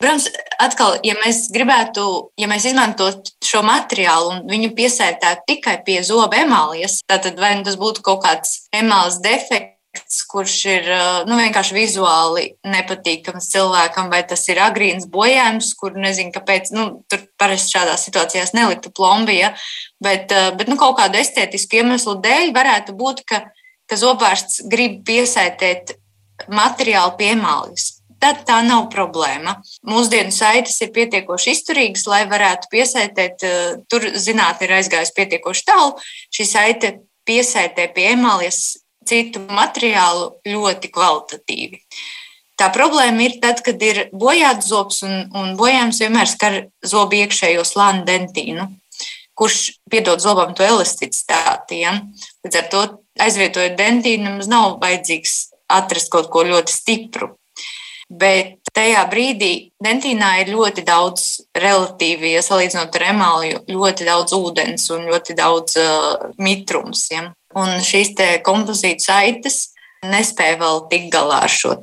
Protams, 0.01 0.31
atkal, 0.61 0.95
ja 1.05 1.17
mēs 1.21 1.47
gribētu, 1.53 2.05
ja 2.41 2.47
mēs 2.49 2.65
izmantotu 2.71 3.35
šo 3.45 3.61
materiālu 3.65 4.31
un 4.33 4.47
viņu 4.49 4.71
piesētētu 4.77 5.45
tikai 5.49 5.75
pie 5.85 5.99
zoba 6.05 6.41
emālijas, 6.41 7.03
tad 7.09 7.29
vai 7.41 7.59
nu 7.59 7.67
tas 7.67 7.77
būtu 7.81 8.05
kaut 8.05 8.23
kāds 8.25 8.63
emāls 8.73 9.21
defekts, 9.21 9.80
kurš 10.31 10.57
ir 10.71 10.89
nu, 11.27 11.37
vienkārši 11.39 11.75
vizuāli 11.75 12.45
nepatīkams 12.67 13.49
cilvēkam, 13.51 14.11
vai 14.13 14.23
tas 14.27 14.45
ir 14.49 14.61
agrīns 14.63 15.09
bojājums, 15.11 15.73
kur 15.79 15.97
nezinu, 15.99 16.33
kāpēc. 16.35 16.71
Nu, 16.77 16.85
tur 17.11 17.25
parasti 17.41 17.77
šādās 17.77 18.07
situācijās 18.07 18.55
neliktu 18.57 18.93
plombija, 18.95 19.53
bet, 20.03 20.31
bet 20.59 20.71
nu, 20.71 20.79
kaut 20.81 20.99
kādu 21.01 21.19
estētisku 21.21 21.81
iemeslu 21.81 22.19
dēļ 22.23 22.55
varētu 22.57 22.95
būt, 22.99 23.25
ka, 23.27 23.45
ka 23.91 23.99
zobārsts 23.99 24.63
grib 24.71 25.01
piesaistīt 25.09 25.97
materiālu 26.51 27.17
piemālis. 27.19 27.97
Tad 28.21 28.43
tā 28.45 28.59
nav 28.61 28.91
problēma. 28.93 29.57
Mūsdienu 29.89 30.33
saites 30.35 30.77
ir 30.85 30.91
pietiekoši 30.93 31.55
izturīgas, 31.55 32.05
lai 32.11 32.27
varētu 32.29 32.69
piesaistīt. 32.73 33.47
Tur 33.89 34.05
zinātnē 34.13 34.69
ir 34.69 34.75
aizgājusi 34.77 35.15
pietiekoši 35.17 35.65
tālu. 35.71 35.95
Šī 36.29 36.47
saite 36.51 36.93
piesaistē 37.29 37.89
pie 37.95 38.11
emālijas 38.13 38.77
citu 39.07 39.43
materiālu 39.49 40.33
ļoti 40.49 40.91
kvalitatīvi. 40.93 41.81
Tā 42.61 42.69
problēma 42.75 43.25
ir 43.25 43.39
tad, 43.41 43.63
kad 43.65 43.81
ir 43.81 44.03
bojāts 44.13 44.69
zobs, 44.69 45.01
un, 45.07 45.31
un 45.33 45.55
bojājums 45.57 46.03
vienmēr 46.03 46.29
skar 46.29 46.59
zobu 46.85 47.17
iekšējo 47.23 47.65
slāņu 47.65 48.05
dentīnu, 48.09 48.67
kurš 49.33 49.61
piedod 49.91 50.21
zobam 50.21 50.53
to 50.57 50.67
elasticitāti. 50.67 51.81
Ja? 51.87 51.95
Līdz 52.45 52.61
ar 52.61 52.69
to 52.73 52.83
aizvietojot 53.25 53.79
dentīnu, 53.81 54.35
mums 54.35 54.51
nav 54.53 54.77
vajadzīgs 54.83 55.39
atrast 55.73 56.13
kaut 56.13 56.29
ko 56.33 56.45
ļoti 56.45 56.75
stipru. 56.75 57.33
Bet 58.11 58.59
tajā 58.75 59.05
brīdī 59.09 59.71
dentīnā 59.81 60.33
ir 60.43 60.53
ļoti 60.53 60.83
daudz 60.85 61.27
relatīvi, 61.57 62.35
ja 62.35 62.43
salīdzinot 62.43 62.97
ar 62.99 63.05
emāliju, 63.13 63.61
ļoti 63.71 64.09
daudz 64.09 64.35
ūdens 64.37 64.89
un 64.93 65.07
ļoti 65.09 65.37
daudz 65.39 65.79
uh, 65.81 66.33
mitrums. 66.43 67.07
Ja? 67.15 67.29
Un 67.59 67.81
šīs 67.83 68.13
kompozīta 68.47 69.07
saites 69.09 69.71
nespēja 70.07 70.59
vēl 70.61 70.85
tikt 70.91 71.11
galā 71.13 71.43
ar 71.47 71.53
šo 71.53 71.75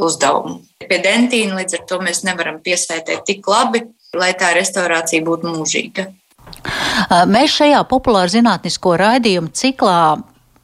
uzdevumu. 0.00 0.60
Pie 0.80 0.98
dentīna 1.02 1.58
līdz 1.58 1.80
ar 1.80 1.84
to 1.90 1.98
mēs 2.02 2.22
nevaram 2.24 2.60
piesaistīt 2.64 3.26
tik 3.28 3.46
labi, 3.50 3.82
lai 4.16 4.32
tā 4.38 4.54
restaurācija 4.56 5.24
būtu 5.26 5.52
mūžīga. 5.52 6.06
Mēs 7.30 7.58
šajā 7.60 7.82
populāra 7.90 8.30
zinātnisko 8.32 8.96
raidījumu 9.00 9.52
ciklā 9.54 10.00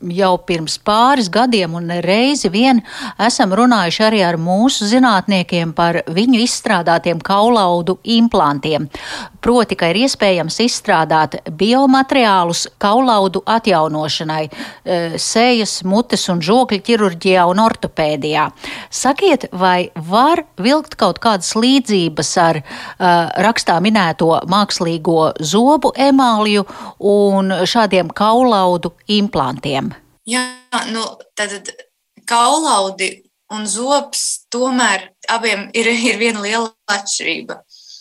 jau 0.01 0.37
pirms 0.45 0.77
pāris 0.85 1.31
gadiem 1.33 1.75
un 1.79 1.89
reizi 2.05 2.51
vien 2.53 2.83
esam 3.23 3.55
runājuši 3.57 4.03
arī 4.05 4.21
ar 4.27 4.37
mūsu 4.41 4.89
zinātniekiem 4.91 5.73
par 5.77 6.03
viņu 6.13 6.43
izstrādātiem 6.45 7.23
kaulaudu 7.25 7.97
implantiem. 8.17 8.91
Proti, 9.41 9.79
ka 9.79 9.89
ir 9.93 10.03
iespējams 10.05 10.59
izstrādāt 10.65 11.39
biomateriālus 11.49 12.67
kaulaudu 12.83 13.43
atjaunošanai, 13.47 14.45
e, 14.47 14.99
sejas, 15.23 15.79
mutes 15.87 16.27
un 16.33 16.43
žokļu 16.45 16.81
ķirurģijā 16.87 17.47
un 17.49 17.63
ortopēdijā. 17.65 18.49
Sakiet, 18.91 19.49
vai 19.53 19.89
var 19.95 20.45
vilkt 20.61 20.99
kaut 21.01 21.21
kādas 21.23 21.55
līdzības 21.57 22.33
ar 22.43 22.59
uh, 22.61 23.29
rakstā 23.47 23.79
minēto 23.85 24.29
mākslīgo 24.51 25.37
zobu 25.41 25.93
emāliju 25.97 26.67
un 26.99 27.53
šādiem 27.69 28.11
kaulaudu 28.17 28.93
implantiem? 29.07 29.96
Jā, 30.27 30.43
nu, 30.91 31.05
tad 31.39 31.71
kaulaudi 32.27 33.11
un 33.55 33.63
zops 33.71 34.49
tomēr 34.51 35.13
abiem 35.31 35.69
ir, 35.77 35.87
ir 35.87 36.19
viena 36.19 36.43
liela 36.43 36.73
atšķirība. 36.91 37.61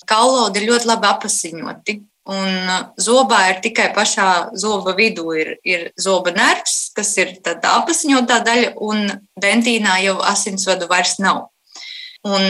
Kaulaudi 0.10 0.62
ir 0.62 0.70
ļoti 0.72 0.90
labi 0.90 1.10
apasiņoti, 1.12 1.96
un 2.34 2.74
zobā 3.02 3.42
ir 3.52 3.62
tikai 3.62 3.92
pašā 3.94 4.30
zoba 4.58 4.96
vidū 4.98 5.28
ir, 5.38 5.56
ir 5.66 5.88
zoba 6.02 6.34
nervs, 6.34 6.90
kas 6.98 7.14
ir 7.22 7.38
tāda 7.46 7.78
apasiņotā 7.82 8.42
daļa, 8.46 8.76
un 8.82 9.06
dentīnā 9.42 10.00
jau 10.08 10.18
asinsvadu 10.26 10.90
vairs 10.90 11.20
nav. 11.22 11.50
Un 12.26 12.42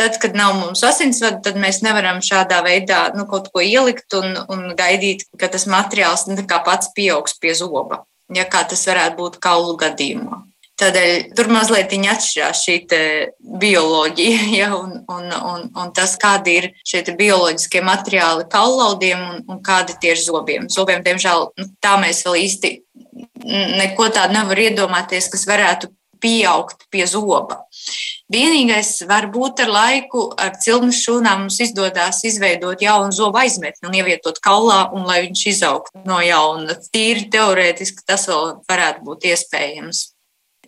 tad, 0.00 0.16
kad 0.16 0.32
nav 0.32 0.54
mums 0.56 0.80
asinsvadu, 0.86 1.42
tad 1.44 1.58
mēs 1.60 1.82
nevaram 1.84 2.22
šādā 2.24 2.62
veidā 2.64 3.10
nu, 3.12 3.26
kaut 3.28 3.50
ko 3.52 3.60
ielikt 3.60 4.16
un, 4.16 4.32
un 4.48 4.70
gaidīt, 4.78 5.26
ka 5.36 5.52
tas 5.52 5.68
materiāls 5.68 6.24
nu, 6.30 6.40
pats 6.48 6.88
pieaugs 6.96 7.36
pie 7.36 7.52
zoba 7.52 8.06
ja 8.34 8.46
kā 8.50 8.64
tas 8.68 8.86
varētu 8.88 9.18
būt 9.18 9.40
kaulu 9.42 9.76
gadījumā. 9.80 10.44
Tādēļ 10.80 11.34
tur 11.36 11.50
mazliet 11.52 11.92
atšķirās 11.92 12.62
šī 12.64 12.76
bioloģija 13.60 14.44
ja, 14.60 14.70
un, 14.76 15.02
un, 15.12 15.26
un, 15.52 15.66
un 15.76 15.92
tas, 15.96 16.16
kādi 16.20 16.56
ir 16.60 16.68
šie 16.88 17.02
bioloģiskie 17.18 17.82
materiāli 17.84 18.48
kaulaudiem 18.50 19.20
un, 19.20 19.42
un 19.50 19.60
kādi 19.64 19.98
tie 20.00 20.14
ir 20.14 20.22
zobiem. 20.22 20.68
Zobiem, 20.72 21.04
diemžēl, 21.04 21.50
nu, 21.60 21.68
tā 21.84 21.96
mēs 22.00 22.24
vēl 22.24 22.40
īsti 22.46 22.72
neko 23.80 24.08
tādu 24.14 24.36
nevar 24.38 24.60
iedomāties, 24.60 25.28
kas 25.32 25.44
varētu 25.48 25.92
pieaugt 26.20 26.88
pie 26.92 27.06
zoba. 27.08 27.64
Vienīgais 28.30 29.00
var 29.10 29.26
būt 29.34 29.64
ar 29.64 29.72
laiku, 29.74 30.28
ar 30.38 30.52
cilnu 30.62 30.94
šūnām 30.94 31.44
mums 31.44 31.56
izdodas 31.64 32.20
izveidot 32.28 32.82
jaunu 32.84 33.10
zobu 33.14 33.40
aizmetni 33.40 33.88
un 33.88 33.96
ievietot 33.98 34.38
kaulā, 34.44 34.84
un 34.94 35.02
lai 35.08 35.24
viņš 35.24 35.42
izaugtu 35.50 36.02
no 36.06 36.20
jauna. 36.22 36.76
Tīri 36.94 37.26
teorētiski 37.32 38.06
tas 38.06 38.28
vēl 38.30 38.60
varētu 38.70 39.02
būt 39.08 39.26
iespējams. 39.32 40.04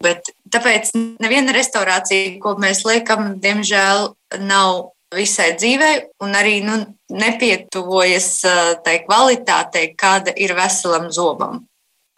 Bet 0.02 0.33
tāpēc 0.50 0.90
neviena 1.23 1.54
restaurācija, 1.54 2.35
ko 2.42 2.57
mēs 2.59 2.83
liekam, 2.88 3.37
diemžēl 3.45 4.09
nav 4.42 4.90
visai 5.14 5.52
dzīvei, 5.54 6.09
un 6.25 6.35
arī 6.35 6.57
nu, 6.66 6.81
nepietuvojas 7.14 8.33
tai 8.83 8.97
kvalitātei, 9.04 9.92
kāda 9.95 10.35
ir 10.35 10.57
veselam 10.59 11.12
zobam. 11.14 11.62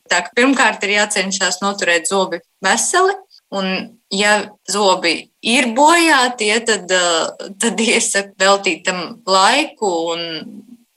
Tā, 0.08 0.22
pirmkārt, 0.36 0.84
ir 0.86 0.96
jācenšas 1.02 1.60
noturēt 1.60 2.08
zobi 2.08 2.40
veseli, 2.64 3.18
Un, 3.54 3.66
ja 4.10 4.50
zobi 4.70 5.30
ir 5.44 5.70
bojāti, 5.76 6.48
ja, 6.50 6.60
tad, 6.64 6.90
eh, 6.90 7.50
tad 7.60 7.80
iesaku 7.80 8.34
veltīt 8.40 8.84
tam 8.88 9.20
laiku 9.28 9.90
un 10.14 10.24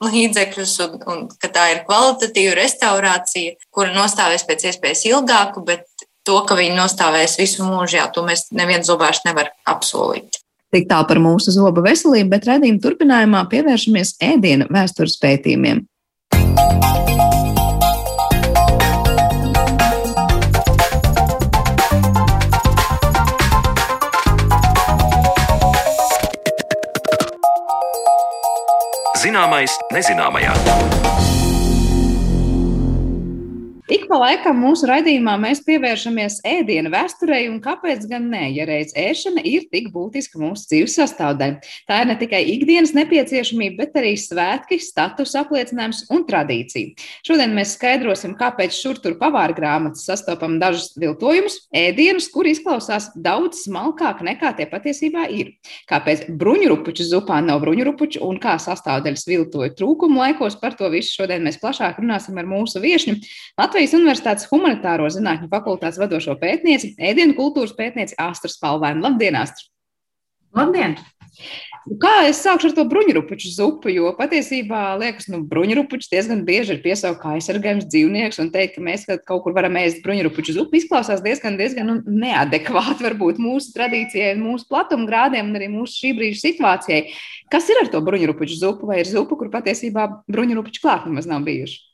līdzekļus, 0.04 0.74
un, 0.84 0.98
un 1.10 1.22
ka 1.42 1.50
tā 1.52 1.64
ir 1.74 1.84
kvalitatīva 1.86 2.54
restaurācija, 2.60 3.56
kura 3.74 3.94
nostāvēs 3.96 4.46
pēc 4.46 4.68
iespējas 4.70 5.04
ilgāku, 5.10 5.64
bet 5.66 5.86
to, 6.28 6.38
ka 6.46 6.56
viņi 6.58 6.76
nostāvēs 6.78 7.38
visu 7.40 7.66
mūžu, 7.66 7.98
jā, 7.98 8.06
to 8.14 8.22
mēs 8.26 8.48
neviens 8.54 8.88
zobārsts 8.88 9.26
nevar 9.26 9.50
apsolīt. 9.66 10.40
Tik 10.74 10.84
tā 10.90 11.00
par 11.08 11.18
mūsu 11.24 11.54
zobu 11.54 11.82
veselību, 11.86 12.28
bet 12.34 12.46
redzījuma 12.46 12.82
turpinājumā 12.84 13.46
pievēršamies 13.48 14.18
ēdienu 14.28 14.68
vēstures 14.70 15.16
pētījumiem. 15.22 15.86
Zināmais 29.28 29.74
nezināmajā. 29.92 30.97
Ik 33.88 34.02
pa 34.04 34.18
laikam 34.20 34.58
mūsu 34.60 34.84
raidījumā 34.84 35.38
mēs 35.40 35.62
pievēršamies 35.64 36.42
ēdienu 36.44 36.90
vēsturei, 36.92 37.46
un 37.48 37.56
kāpēc 37.64 38.02
gan 38.10 38.26
ne, 38.28 38.42
ja 38.52 38.66
reiz 38.68 38.90
ēšana 38.92 39.40
ir 39.48 39.62
tik 39.72 39.86
būtiska 39.94 40.36
mūsu 40.36 40.66
dzīves 40.68 40.96
sastāvdaļa. 40.98 41.62
Tā 41.88 42.00
ir 42.02 42.10
ne 42.10 42.16
tikai 42.20 42.42
ikdienas 42.52 42.92
nepieciešamība, 42.92 43.78
bet 43.86 43.96
arī 43.96 44.10
svētki, 44.20 44.76
status 44.84 45.32
apliecinājums 45.40 46.02
un 46.12 46.26
tradīcija. 46.28 47.06
Šodien 47.24 47.54
mēs 47.56 47.72
skaidrosim, 47.78 48.34
kāpēc 48.36 48.76
šur 48.76 49.00
tur 49.00 49.16
pavāra 49.22 49.56
grāmatas 49.56 50.04
sastopam 50.10 50.58
dažus 50.60 50.92
viltojumus, 51.00 51.56
ēdienus, 51.72 52.28
kur 52.34 52.44
izklausās 52.52 53.08
daudz 53.16 53.64
smalkāk 53.64 54.20
nekā 54.28 54.52
tie 54.60 54.68
patiesībā 54.68 55.30
ir. 55.32 55.54
Kāpēc 55.88 56.26
bruņurupuču 56.28 57.08
zupā 57.08 57.40
nav 57.40 57.64
bruņurupuču 57.64 58.20
un 58.28 58.36
kā 58.36 58.58
sastāvdaļas 58.60 59.24
viltoja 59.32 59.72
trūkumu 59.80 60.20
laikos, 60.26 60.60
par 60.60 60.76
to 60.76 60.92
visu 60.92 61.22
šodien 61.22 61.48
mēs 61.48 61.56
plašāk 61.64 62.04
runāsim 62.04 62.36
ar 62.36 62.52
mūsu 62.52 62.84
viešņu. 62.84 63.16
Latvijas 63.56 63.77
Latvijas 63.78 63.94
Universitātes 63.94 64.46
humanitāro 64.50 65.04
zinātņu 65.06 65.46
fakultātes 65.52 66.00
vadošo 66.02 66.32
pētnieci, 66.40 66.96
ēdienu 66.98 67.36
kultūras 67.36 67.76
pētnieci 67.78 68.16
Astru 68.18 68.50
Spalvēnu. 68.50 69.04
Labdien, 69.04 69.36
Astru! 69.38 69.68
Labdien! 70.58 70.96
Kā 72.02 72.14
es 72.26 72.40
sākšu 72.42 72.72
ar 72.72 72.74
to 72.74 72.84
bruņurupuču 72.90 73.52
zupu, 73.54 73.92
jo 73.94 74.10
patiesībā 74.18 74.96
liekas, 74.98 75.28
nu, 75.30 75.44
bruņurupučs 75.46 76.10
diezgan 76.10 76.42
bieži 76.48 76.74
ir 76.74 76.82
piesaukt 76.82 77.22
kā 77.22 77.36
aizsargājums 77.36 77.86
dzīvnieks, 77.86 78.42
un 78.42 78.50
teikt, 78.50 78.80
ka 78.80 78.82
mēs 78.82 79.06
kaut 79.06 79.44
kur 79.46 79.54
varam 79.54 79.78
ēst 79.78 80.02
bruņurupuču 80.02 80.58
zupu, 80.58 80.80
izklausās 80.80 81.22
diezgan, 81.22 81.54
diezgan 81.60 81.86
nu, 81.86 81.98
neadekvāti 82.02 83.06
varbūt 83.06 83.38
mūsu 83.38 83.70
tradīcijai, 83.78 84.34
mūsu 84.42 84.66
platumgrādiem 84.74 85.52
un 85.52 85.60
arī 85.60 85.70
mūsu 85.70 86.02
šī 86.02 86.16
brīža 86.18 86.48
situācijai. 86.48 87.04
Kas 87.54 87.70
ir 87.70 87.84
ar 87.84 87.94
to 87.94 88.02
bruņurupuču 88.10 88.58
zupu, 88.58 88.90
vai 88.90 89.04
ir 89.04 89.14
zupa, 89.14 89.38
kur 89.38 89.54
patiesībā 89.54 90.10
bruņurupuču 90.26 90.82
klāt 90.82 91.06
nemaz 91.06 91.30
nav 91.30 91.46
bijuši? 91.46 91.84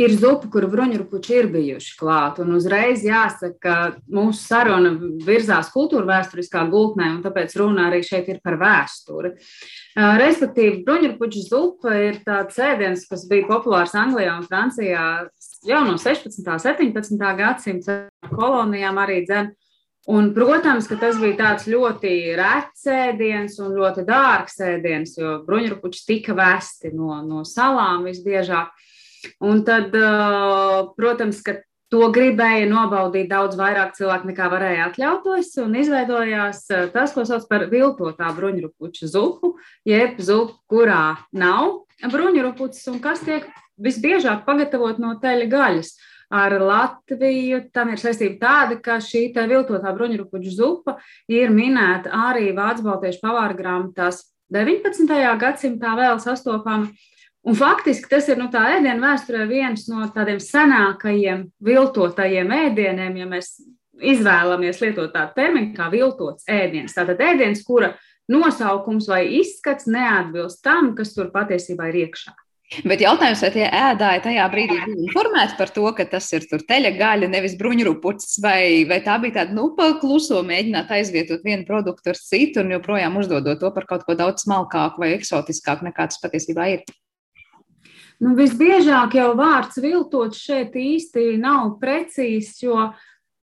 Ir 0.00 0.14
zupa, 0.16 0.48
kur 0.52 0.64
bruņurupuči 0.70 1.34
ir 1.36 1.48
bijuši 1.52 1.96
klāt. 1.98 2.38
Un 2.40 2.54
uzreiz 2.56 3.02
jāsaka, 3.04 3.58
ka 3.60 3.74
mūsu 4.08 4.40
saruna 4.40 4.94
virzās 5.26 5.68
kultūra 5.74 6.08
vēsturiskā 6.08 6.62
gultnē, 6.72 7.10
un 7.16 7.20
tāpēc 7.24 7.52
runa 7.60 7.88
arī 7.90 8.00
šeit 8.06 8.30
ir 8.32 8.40
par 8.44 8.56
vēsturi. 8.60 9.34
Respektīvi, 9.94 10.82
bruņurupuču 10.86 11.44
zupa 11.44 11.94
ir 12.00 12.20
tāds 12.24 12.58
ēdiens, 12.62 13.04
kas 13.10 13.26
bija 13.28 13.48
populārs 13.50 13.96
Anglijā 13.98 14.38
un 14.38 14.48
Francijā 14.48 15.04
jau 15.68 15.84
no 15.84 15.96
16. 16.00 16.42
un 16.48 16.62
17. 16.64 17.24
gadsimta 17.38 18.02
kolonijām 18.32 19.00
arī 19.04 19.22
dzēn. 19.28 19.54
Un, 20.08 20.30
protams, 20.32 20.86
ka 20.88 20.96
tas 20.96 21.18
bija 21.20 21.36
tāds 21.36 21.66
ļoti 21.68 22.10
rēts 22.38 22.86
ēdiens 22.88 23.58
un 23.60 23.74
ļoti 23.76 24.06
dārgs 24.08 24.56
ēdiens, 24.64 25.18
jo 25.20 25.34
bruņurupuči 25.44 26.06
tika 26.08 26.36
vesti 26.38 26.94
no, 26.96 27.18
no 27.26 27.42
salām 27.44 28.06
visbiežāk. 28.08 28.72
Un 29.44 29.64
tad, 29.66 29.94
protams, 30.98 31.42
ka 31.44 31.58
to 31.92 32.10
gribēja 32.12 32.66
nobaudīt 32.68 33.30
daudz 33.30 33.56
vairāk 33.58 33.94
cilvēku 33.96 34.28
nekā 34.30 34.48
varēja 34.52 34.88
atļauties, 34.90 35.54
un 35.64 35.76
izveidojās 35.80 36.66
tas, 36.92 37.14
ko 37.14 37.24
sauc 37.28 37.46
par 37.48 37.66
viltotā 37.72 38.28
bruņurupuču 38.36 39.08
zupu, 39.08 39.54
jeb 39.88 40.20
zupu, 40.20 40.58
kurā 40.68 41.16
nav 41.32 41.86
bruņurupucis 42.04 42.90
un 42.92 43.00
kas 43.02 43.24
tiek 43.24 43.48
visbiežāk 43.80 44.44
pagatavot 44.46 45.00
no 45.02 45.16
teļa 45.22 45.50
gaļas. 45.50 45.96
Ar 46.28 46.52
Latviju 46.60 47.62
tam 47.72 47.94
ir 47.94 48.00
saistība 48.02 48.36
tāda, 48.42 48.76
ka 48.84 48.98
šī 49.00 49.30
viltotā 49.32 49.94
bruņurupuču 49.96 50.50
zupa 50.52 50.98
ir 51.24 51.48
minēta 51.48 52.12
arī 52.28 52.50
Vācu 52.52 52.84
baltiešu 52.84 53.22
pavāra 53.22 53.56
grāmatās 53.56 54.26
19. 54.52 55.08
gadsimtā 55.40 55.94
vēl 55.96 56.20
sastopama 56.20 56.92
Un 57.48 57.56
faktiski 57.56 58.10
tas 58.10 58.26
ir 58.28 58.36
nu, 58.36 58.50
tā 58.52 58.60
ēdienu 58.74 59.00
vēsturē 59.00 59.46
viens 59.48 59.86
no 59.88 60.04
tādiem 60.12 60.40
senākajiem 60.42 61.46
viltotajiem 61.64 62.50
ēdieniem, 62.52 63.14
ja 63.22 63.28
mēs 63.30 63.54
izvēlamies 64.04 64.82
lietot 64.82 65.14
tādu 65.14 65.32
terminu 65.38 65.72
kā 65.76 65.86
viltots 65.92 66.44
ēdiens. 66.50 66.92
Tātad 66.96 67.22
ēdiens, 67.24 67.64
kura 67.64 67.94
nosaukums 68.28 69.08
vai 69.08 69.22
izskats 69.38 69.88
neatbilst 69.88 70.60
tam, 70.66 70.92
kas 70.98 71.14
tur 71.16 71.32
patiesībā 71.32 71.88
ir 71.88 72.04
iekšā. 72.04 72.36
Bet 72.84 73.00
jautājums, 73.00 73.40
vai 73.40 73.48
tie 73.54 73.64
ēdāji 73.64 74.22
tajā 74.26 74.44
brīdī 74.52 74.76
bija 74.84 75.00
informēti 75.06 75.56
par 75.56 75.70
to, 75.72 75.86
ka 75.96 76.04
tas 76.12 76.28
ir 76.36 76.44
teļa 76.52 76.92
gaļa, 77.00 77.32
nevis 77.32 77.56
bruņurupucis, 77.56 78.36
vai, 78.44 78.84
vai 78.90 79.00
tā 79.06 79.16
bija 79.22 79.38
tāda, 79.38 79.56
nu, 79.56 79.70
kluso 80.02 80.44
mēģināt 80.44 80.92
aizvietot 80.98 81.48
vienu 81.48 81.64
produktu 81.64 82.12
ar 82.12 82.20
citu 82.20 82.60
un 82.60 82.76
joprojām 82.76 83.16
uzdodot 83.24 83.64
to 83.64 83.72
par 83.72 83.88
kaut 83.88 84.04
ko 84.04 84.20
daudz 84.20 84.44
smalkāku 84.44 85.00
vai 85.00 85.14
eksotiskāku 85.16 85.88
nekā 85.88 86.10
tas 86.12 86.20
patiesībā 86.20 86.74
ir? 86.76 86.84
Nu, 88.18 88.32
visbiežāk 88.38 89.14
jau 89.14 89.28
vārds 89.38 89.78
viltots 89.78 90.40
šeit 90.42 90.74
īsti 90.74 91.36
nav 91.38 91.76
precīzs, 91.82 92.56
jo 92.64 92.88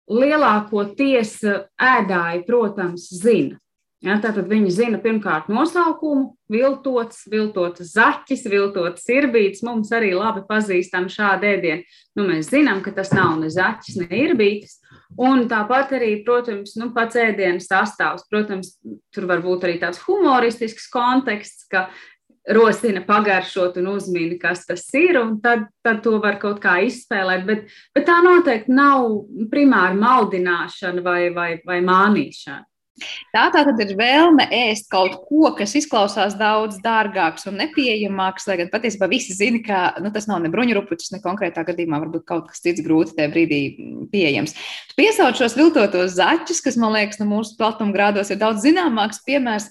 lielākoties 0.09 1.37
ēdāji, 1.81 2.41
protams, 2.47 3.05
zina. 3.13 3.59
Ja, 4.05 4.19
tātad 4.21 4.45
viņi 4.51 4.69
zina 4.69 4.97
pirmkārt 5.01 5.47
nosaukumu, 5.49 6.35
viltots, 6.51 7.23
viltots 7.31 7.87
zaķis, 7.89 8.43
viltots 8.51 9.05
sirbītis. 9.07 9.63
Mums 9.65 9.89
arī 9.95 10.11
labi 10.13 10.43
pazīstam 10.45 11.07
šādu 11.09 11.47
ēdienu. 11.49 11.87
Nu, 12.13 12.27
mēs 12.27 12.51
zinām, 12.51 12.83
ka 12.85 12.93
tas 12.93 13.09
nav 13.15 13.39
ne 13.41 13.49
zaķis, 13.49 13.97
ne 14.03 14.09
irbītis. 14.19 14.77
Un 15.17 15.47
tāpat 15.49 15.95
arī, 15.97 16.11
protams, 16.27 16.75
nu, 16.77 16.91
pats 16.93 17.17
ēdienas 17.17 17.69
sastāvs. 17.71 18.27
Protams, 18.29 18.75
tur 19.15 19.25
var 19.31 19.41
būt 19.45 19.65
arī 19.65 19.79
tāds 19.81 20.03
humoristisks 20.05 20.85
konteksts, 20.93 21.65
ka 21.71 21.87
rosina 22.53 23.01
pagaršot 23.05 23.79
un 23.81 23.87
uzmini, 23.95 24.37
kas 24.41 24.65
tas 24.67 24.85
ir, 24.93 25.17
un 25.21 25.39
tad, 25.41 25.65
tad 25.85 26.03
to 26.05 26.19
var 26.23 26.37
kaut 26.41 26.61
kā 26.63 26.77
izspēlēt. 26.85 27.45
Bet, 27.47 27.65
bet 27.95 28.07
tā 28.07 28.19
noteikti 28.25 28.75
nav 28.75 29.09
primāri 29.51 29.97
maldināšana 30.01 31.03
vai, 31.05 31.19
vai, 31.33 31.49
vai 31.65 31.81
mānīšana. 31.85 32.65
Tā 33.35 33.49
tad 33.51 33.75
ir 33.83 33.89
vēlme 33.99 34.45
ēst 34.55 34.87
kaut 34.91 35.17
ko, 35.27 35.49
kas 35.57 35.73
izklausās 35.75 36.37
daudz 36.39 36.77
dārgāks 36.83 37.43
un 37.49 37.57
nepieejamāks, 37.59 38.45
lai 38.47 38.55
gan 38.61 38.69
patiesībā 38.71 39.09
visi 39.11 39.35
zina, 39.35 39.59
ka 39.65 39.79
nu, 39.99 40.13
tas 40.15 40.29
nav 40.29 40.39
ne 40.39 40.51
bruņurupucis, 40.53 41.11
ne 41.11 41.19
konkrētā 41.23 41.65
gadījumā 41.67 41.99
varbūt 42.05 42.23
kaut 42.29 42.47
kas 42.53 42.63
cits 42.63 42.83
grūti 42.85 43.17
tajā 43.17 43.33
brīdī 43.33 43.59
pieejams. 44.13 44.55
Tu 44.91 44.99
piesauc 45.01 45.35
šos 45.35 45.57
viltotos 45.59 46.15
zaķus, 46.15 46.63
kas, 46.63 46.79
man 46.79 46.95
liekas, 46.95 47.19
no 47.19 47.27
mūsu 47.33 47.57
platumgrādos 47.59 48.31
ir 48.31 48.39
daudz 48.39 48.63
zināmāks 48.63 49.19
piemērs. 49.27 49.67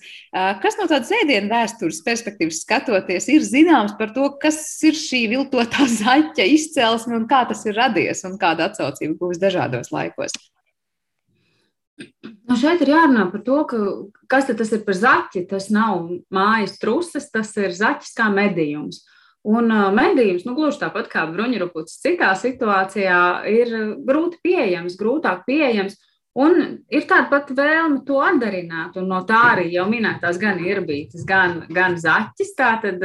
Kas 0.60 0.76
no 0.76 0.84
tādas 0.90 1.12
ēdienu 1.22 1.48
vēstures 1.48 2.04
perspektīvas 2.04 2.60
skatoties 2.66 3.30
ir 3.32 3.46
zināms 3.48 3.96
par 3.96 4.12
to, 4.12 4.28
kas 4.42 4.60
ir 4.84 5.00
šī 5.00 5.24
viltotā 5.32 5.88
zaķa 6.02 6.44
izcelsme 6.58 7.22
un 7.22 7.30
kā 7.30 7.46
tas 7.48 7.64
ir 7.64 7.80
radies 7.80 8.26
un 8.28 8.36
kāda 8.36 8.68
atsaucība 8.68 9.16
būs 9.24 9.40
dažādos 9.40 9.94
laikos? 9.96 10.36
Nu 12.44 12.56
šeit 12.58 12.82
ir 12.82 12.90
jārunā 12.92 13.28
par 13.32 13.42
to, 13.46 13.58
ka, 13.70 13.80
kas 14.30 14.48
tas 14.50 14.72
ir 14.74 14.82
par 14.86 14.96
zaķi. 14.98 15.44
Tas 15.50 15.70
nav 15.74 16.08
mājas 16.34 16.78
truses, 16.82 17.30
tas 17.32 17.52
ir 17.60 17.74
zaķis 17.76 18.14
kā 18.18 18.30
medījums. 18.34 19.04
Un 19.44 19.68
medījums, 19.92 20.46
nu, 20.48 20.54
gluži 20.56 20.80
tāpat 20.80 21.10
kā 21.12 21.26
bruņurupucis, 21.28 22.00
citā 22.00 22.30
situācijā 22.40 23.20
ir 23.52 23.72
grūti 24.08 24.40
pieejams, 24.44 24.96
grūtāk 25.00 25.44
pieejams. 25.48 25.98
Un 26.34 26.56
ir 26.90 27.04
tāda 27.06 27.28
pati 27.30 27.54
vēlme 27.54 28.00
to 28.08 28.16
atdarināt, 28.24 28.96
un 28.98 29.06
no 29.12 29.20
tā 29.28 29.42
arī 29.52 29.68
jau 29.76 29.84
minētās 29.86 30.40
gan 30.42 30.58
irbītas, 30.64 31.22
gan, 31.28 31.60
gan 31.70 31.94
zaķis. 32.00 32.56
Tā 32.58 32.72
tad 32.82 33.04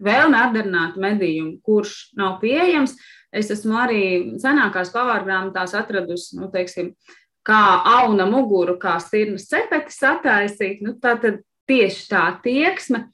vēlme 0.00 0.38
atdarināt 0.38 0.96
medījumu, 1.02 1.58
kurš 1.66 2.14
nav 2.16 2.38
pieejams. 2.40 2.96
Es 3.32 3.50
esmu 3.52 3.76
arī 3.80 4.04
senākās 4.40 4.92
pavārgrāmatās 4.92 5.74
atradusi, 5.76 6.36
nu, 6.36 6.48
teiksim, 6.52 6.90
uh, 6.92 7.21
kā 7.46 7.62
auna 8.02 8.26
muguru, 8.30 8.76
kā 8.80 8.98
sirnas 9.02 9.48
cepetes 9.50 9.98
attaisīt, 10.06 10.82
nu, 10.84 10.94
tā 11.02 11.16
tad 11.22 11.42
tieši 11.70 12.06
tā 12.10 12.26
tieksme 12.44 13.06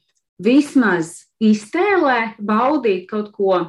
vismaz 0.43 1.29
iztēlē 1.43 2.38
baudīt 2.38 3.09
kaut 3.11 3.33
ko 3.35 3.61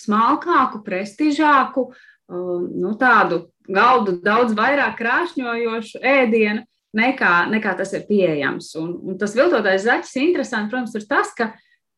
smalkāku, 0.00 0.82
prestižāku, 0.86 1.90
um, 2.30 2.66
nu, 2.76 2.94
tādu 3.00 3.46
galdu 3.66 4.16
daudz 4.22 4.54
vairāk 4.56 4.96
krāšņojošu 5.00 6.02
ēdienu, 6.06 6.64
nekā, 6.96 7.32
nekā 7.52 7.74
tas 7.78 7.92
ir 7.96 8.06
pieejams. 8.08 8.72
Un, 8.80 8.92
un 9.10 9.20
tas 9.20 9.34
viltotais 9.36 9.84
zaķis 9.84 10.16
interesants, 10.22 10.70
protams, 10.72 10.94
ir 10.96 11.06
tas, 11.10 11.32
ka 11.36 11.50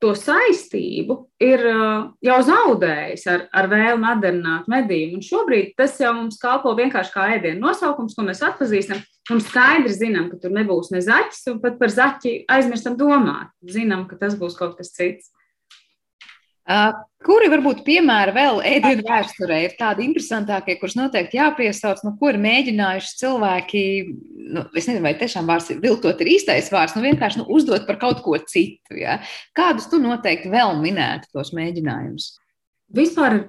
to 0.02 0.12
saistību 0.14 1.16
ir 1.42 1.62
uh, 1.66 2.08
jau 2.24 2.38
zaudējis 2.46 3.24
ar, 3.32 3.46
ar 3.50 3.68
vēlmi 3.70 4.06
atdarināt 4.12 4.68
medījumu. 4.70 5.18
Un 5.18 5.24
šobrīd 5.26 5.72
tas 5.78 5.96
jau 6.00 6.12
mums 6.16 6.38
kalpo 6.42 6.74
vienkārši 6.78 7.14
kā 7.14 7.26
ēdienu 7.37 7.64
nosaukums, 7.66 8.14
ko 8.14 8.26
mēs 8.26 8.44
atpazīstam. 8.46 9.02
Un 9.28 9.42
skaidri 9.44 9.92
zinām, 9.92 10.30
ka 10.30 10.38
tur 10.40 10.54
nebūs 10.56 10.88
ne 10.94 11.02
zaķis, 11.04 11.42
un 11.52 11.58
pat 11.61 11.76
par 11.80 11.92
zaķi 11.92 12.46
aizmirstam 12.48 12.94
domāt. 12.96 13.50
Zinām, 13.68 14.06
ka 14.08 14.16
tas 14.20 14.38
būs 14.38 14.56
kaut 14.56 14.78
kas 14.78 14.94
cits. 14.94 15.28
Kuri 17.18 17.48
varbūt 17.50 17.81
piemēri 17.83 18.33
vēl 18.37 18.61
ēdienu 18.68 19.02
vēsturē 19.02 19.57
ir 19.64 19.72
tādi 19.78 20.04
interesantākie, 20.07 20.76
kurus 20.78 20.94
noteikti 20.94 21.40
jāpiesauc, 21.40 22.04
no 22.07 22.12
kur 22.20 22.37
mēģinājuši 22.38 23.16
cilvēki, 23.18 23.83
nu, 24.54 24.62
es 24.70 24.87
nezinu, 24.87 25.02
vai 25.02 25.16
tiešām 25.18 25.48
vārds 25.48 25.72
viltot 25.83 26.22
ir 26.22 26.31
īstais 26.37 26.70
vārds, 26.70 26.94
nu 26.94 27.02
vienkārši 27.02 27.40
nu, 27.40 27.48
uzdot 27.57 27.88
par 27.88 27.98
kaut 27.98 28.22
ko 28.22 28.38
citu. 28.38 29.00
Ja? 29.00 29.18
Kādus 29.57 29.88
tu 29.90 29.98
noteikti 30.02 30.52
vēl 30.52 30.76
minētu 30.78 31.33
tos 31.35 31.50
mēģinājumus? 31.59 32.31
Vispār 32.94 33.40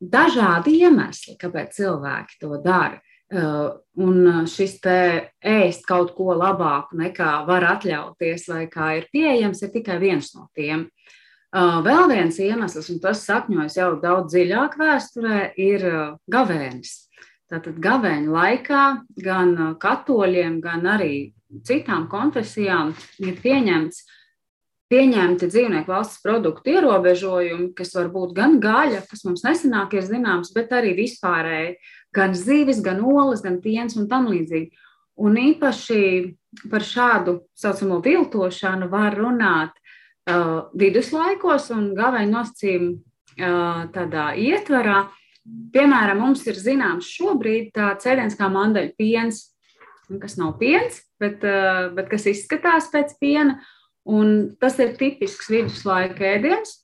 dažādi 0.00 0.78
iemesli, 0.80 1.36
kāpēc 1.42 1.76
cilvēki 1.82 2.40
to 2.40 2.56
dara. 2.64 3.02
Un 3.28 4.46
šis 4.48 4.78
te 4.80 4.98
ēst 5.44 5.84
kaut 5.84 6.14
ko 6.16 6.32
labāku 6.32 6.96
nekā 6.96 7.42
var 7.44 7.74
atļauties 7.74 8.48
vai 8.48 8.64
kā 8.72 8.94
ir 9.02 9.10
pieejams, 9.12 9.60
ir 9.66 9.74
tikai 9.74 9.98
viens 10.00 10.32
no 10.32 10.48
tiem. 10.56 10.88
Uh, 10.88 11.17
Vēl 11.56 12.10
viens 12.10 12.36
iemesls, 12.44 12.90
un 12.92 12.98
tas 13.00 13.22
sakņojas 13.24 13.78
jau 13.78 13.92
daudz 14.02 14.34
dziļāk 14.34 14.74
vēsturē, 14.76 15.38
ir 15.56 15.86
gavēnis. 16.28 17.08
Tātad 17.48 17.78
gavēņa 17.80 18.28
laikā 18.28 18.82
gan 19.24 19.54
katoļiem, 19.80 20.58
gan 20.60 20.84
arī 20.84 21.32
citām 21.64 22.04
konfesijām 22.12 22.92
ir 23.24 23.38
pieņemts, 23.40 24.02
pieņemti 24.92 25.48
dzīvnieku 25.48 25.88
valsts 25.88 26.20
produktu 26.24 26.74
ierobežojumi, 26.74 27.70
kas 27.76 27.94
var 27.96 28.12
būt 28.12 28.36
gan 28.36 28.58
gaļa, 28.60 29.00
kas 29.08 29.24
mums 29.24 29.46
nesenāk 29.46 29.96
ir 29.96 30.04
zināms, 30.04 30.52
bet 30.52 30.72
arī 30.76 30.92
vispārēji 31.00 31.78
gan 32.12 32.36
zivis, 32.36 32.84
gan 32.84 33.00
olas, 33.00 33.40
gan 33.44 33.60
piens 33.64 33.96
un 33.96 34.08
tam 34.12 34.28
līdzīgi. 34.28 34.68
Un 35.18 35.40
īpaši 35.40 36.02
par 36.68 36.84
šādu 36.84 37.40
saucamo 37.56 38.02
viltošanu 38.04 38.92
var 38.92 39.16
runāt 39.16 39.77
uh, 40.28 40.68
viduslaikos 40.78 41.70
un 41.74 41.92
gavēņu 41.98 42.32
nosacījumu 42.34 42.90
uh, 42.94 43.86
tādā 43.94 44.30
ietvarā. 44.38 45.06
Piemēram, 45.72 46.20
mums 46.20 46.44
ir 46.48 46.58
zināms 46.60 47.08
šobrīd 47.08 47.72
tāds 47.76 48.08
ēdiens 48.08 48.36
kā 48.36 48.50
mandaļu 48.52 48.92
piens, 49.00 49.46
kas 50.20 50.36
nav 50.40 50.56
piens, 50.60 51.00
bet, 51.20 51.44
uh, 51.46 51.88
bet 51.96 52.10
kas 52.12 52.28
izskatās 52.30 52.90
pēc 52.92 53.16
piena. 53.20 53.58
Un 54.08 54.54
tas 54.60 54.78
ir 54.80 54.94
tipisks 54.96 55.50
viduslaika 55.52 56.24
ēdiens, 56.36 56.78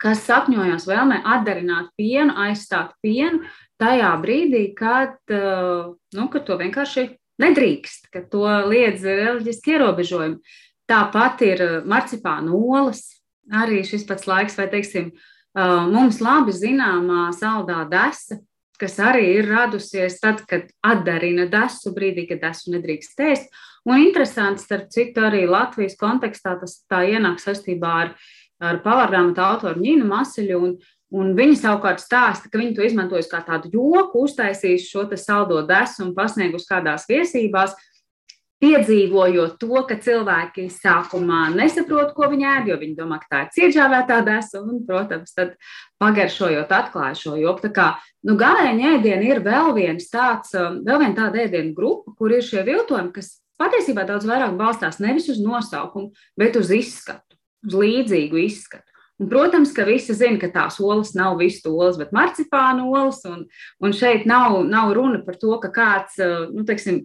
kas 0.00 0.26
sapņojās 0.26 0.84
vēlmē 0.88 1.22
atdarināt 1.24 1.88
pienu, 1.96 2.34
aizstāt 2.36 2.92
pienu 3.04 3.46
tajā 3.80 4.10
brīdī, 4.20 4.68
kad, 4.76 5.16
uh, 5.32 5.94
nu, 6.16 6.28
kad 6.32 6.44
to 6.48 6.58
vienkārši 6.60 7.08
nedrīkst, 7.38 8.10
kad 8.12 8.28
to 8.32 8.44
liedz 8.68 9.04
reliģiski 9.06 9.76
ierobežojumi. 9.76 10.56
Tāpat 10.88 11.42
ir 11.44 11.64
uh, 11.64 11.78
marcipāna 11.88 12.54
olas, 12.56 13.04
arī 13.52 13.82
šis 13.84 14.06
pats 14.08 14.28
laiks, 14.28 14.56
vai 14.56 14.68
teiksim, 14.72 15.12
uh, 15.12 15.88
mums 15.90 16.22
labi 16.24 16.54
zināmā 16.56 17.28
saldā 17.36 17.82
desa, 17.90 18.40
kas 18.78 18.98
arī 19.02 19.24
ir 19.38 19.48
radusies 19.50 20.20
tad, 20.22 20.44
kad 20.48 20.68
atdarina 20.86 21.48
desu 21.50 21.92
brīdī, 21.94 22.28
kad 22.30 22.42
desu 22.46 22.72
nedrīkst 22.74 23.24
ēst. 23.26 23.50
Un 23.88 24.02
interesanti, 24.02 24.62
starp 24.62 24.90
citu, 24.94 25.24
arī 25.24 25.46
Latvijas 25.48 25.96
kontekstā 25.98 26.54
tas 26.60 26.78
tā 26.90 27.02
ienāk 27.08 27.42
saistībā 27.42 27.94
ar, 28.04 28.14
ar 28.62 28.80
pavārgrāmatu 28.84 29.42
autoru 29.42 29.82
Ņinu 29.82 30.06
Maseļu. 30.08 30.60
Un, 30.62 30.74
un 31.18 31.34
viņi 31.36 31.58
savukārt 31.58 32.02
stāsta, 32.04 32.50
ka 32.52 32.60
viņi 32.60 32.76
to 32.76 32.86
izmantojas 32.86 33.30
kā 33.30 33.40
tādu 33.46 33.72
joku, 33.74 34.26
uztaisījis 34.28 34.90
šo 34.92 35.06
saldo 35.16 35.62
desu 35.66 36.04
un 36.04 36.14
pasniegus 36.16 36.68
kādās 36.68 37.08
viesībās 37.10 37.74
piedzīvojot 38.62 39.58
to, 39.60 39.82
ka 39.86 39.96
cilvēki 40.02 40.66
sākumā 40.72 41.48
nesaprot, 41.54 42.10
ko 42.16 42.28
viņi 42.32 42.46
ēd, 42.52 42.70
jo 42.72 42.78
viņi 42.80 42.96
domā, 42.98 43.20
ka 43.22 43.30
tā 43.30 43.42
ir 43.44 43.52
cietžāvētā 43.54 44.18
desa, 44.26 44.62
un, 44.64 44.80
protams, 44.86 45.34
tad 45.36 45.54
pagaršojot 46.02 46.72
atklāja 46.74 47.18
šo 47.18 47.36
joku. 47.38 47.68
Tā 47.68 47.72
kā, 47.74 47.88
nu, 48.26 48.34
gājiņa 48.40 48.94
ēdiena 48.96 49.30
ir 49.30 49.42
vēl 49.46 49.70
viens 49.78 50.10
tāds, 50.10 50.50
um, 50.58 50.80
vēl 50.86 51.04
viena 51.04 51.14
tāda 51.20 51.44
ēdienu 51.44 51.74
grupa, 51.76 52.14
kur 52.18 52.34
ir 52.34 52.42
šie 52.44 52.64
viltojumi, 52.66 53.14
kas 53.14 53.36
patiesībā 53.62 54.06
daudz 54.08 54.26
vairāk 54.26 54.58
balstās 54.58 54.98
nevis 55.02 55.30
uz 55.30 55.38
nosaukumu, 55.42 56.10
bet 56.38 56.58
uz 56.58 56.74
izskatu, 56.74 57.38
uz 57.66 57.78
līdzīgu 57.78 58.42
izskatu. 58.42 58.86
Un, 59.18 59.26
protams, 59.30 59.72
ka 59.74 59.82
visi 59.86 60.14
zina, 60.14 60.38
ka 60.38 60.50
tās 60.54 60.76
olas 60.78 61.10
nav 61.18 61.40
visu 61.40 61.72
olas, 61.72 61.96
bet 61.98 62.12
marcipāna 62.14 62.84
olas. 62.86 63.18
Un, 63.26 63.48
un 63.82 63.94
šeit 63.94 64.28
nav, 64.30 64.60
nav 64.66 64.92
runa 64.94 65.24
par 65.26 65.38
to, 65.38 65.56
ka 65.62 65.72
kāds 65.74 66.20
nu, 66.54 66.62
teiksim, 66.66 67.02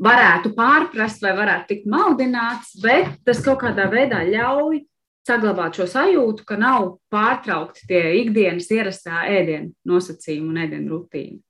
varētu 0.00 0.52
pārprast 0.56 1.22
vai 1.24 1.34
varētu 1.38 1.68
tikt 1.72 1.90
maldināts, 1.90 2.74
bet 2.82 3.20
tas 3.24 3.42
kaut 3.44 3.62
kādā 3.64 3.88
veidā 3.92 4.22
ļauj 4.28 4.82
saglabāt 5.26 5.76
šo 5.78 5.86
sajūtu, 5.90 6.46
ka 6.48 6.56
nav 6.60 6.96
pārtraukti 7.12 7.86
tie 7.90 8.02
ikdienas 8.22 8.70
ierastā 8.72 9.26
ēdienu 9.30 9.72
nosacījumi 9.88 10.52
un 10.52 10.64
ēdienu 10.64 10.92
rutīna. 10.94 11.40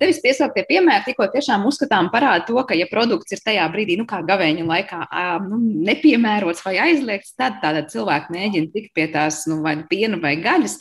Tevis 0.00 0.18
piesauktie 0.22 0.64
piemēri 0.66 1.04
tikko 1.06 1.28
tiešām 1.30 1.62
uzskatām 1.68 2.08
parāda 2.10 2.46
to, 2.48 2.56
ka, 2.66 2.74
ja 2.74 2.88
produkts 2.90 3.36
ir 3.36 3.42
tajā 3.44 3.66
brīdī, 3.70 3.94
nu, 4.00 4.06
kā 4.08 4.18
gavēņa 4.26 4.66
laikā, 4.66 5.00
nu, 5.46 5.60
nepiemērots 5.86 6.64
vai 6.66 6.74
aizliegts, 6.88 7.36
tad 7.38 7.60
tāda 7.62 7.84
cilvēka 7.92 8.34
mēģina 8.34 8.72
tikt 8.74 8.90
pie 8.96 9.06
tās, 9.12 9.44
nu, 9.50 9.60
vai 9.62 9.76
nu 9.80 9.86
piena 9.90 10.18
vai 10.22 10.34
gaļas. 10.42 10.78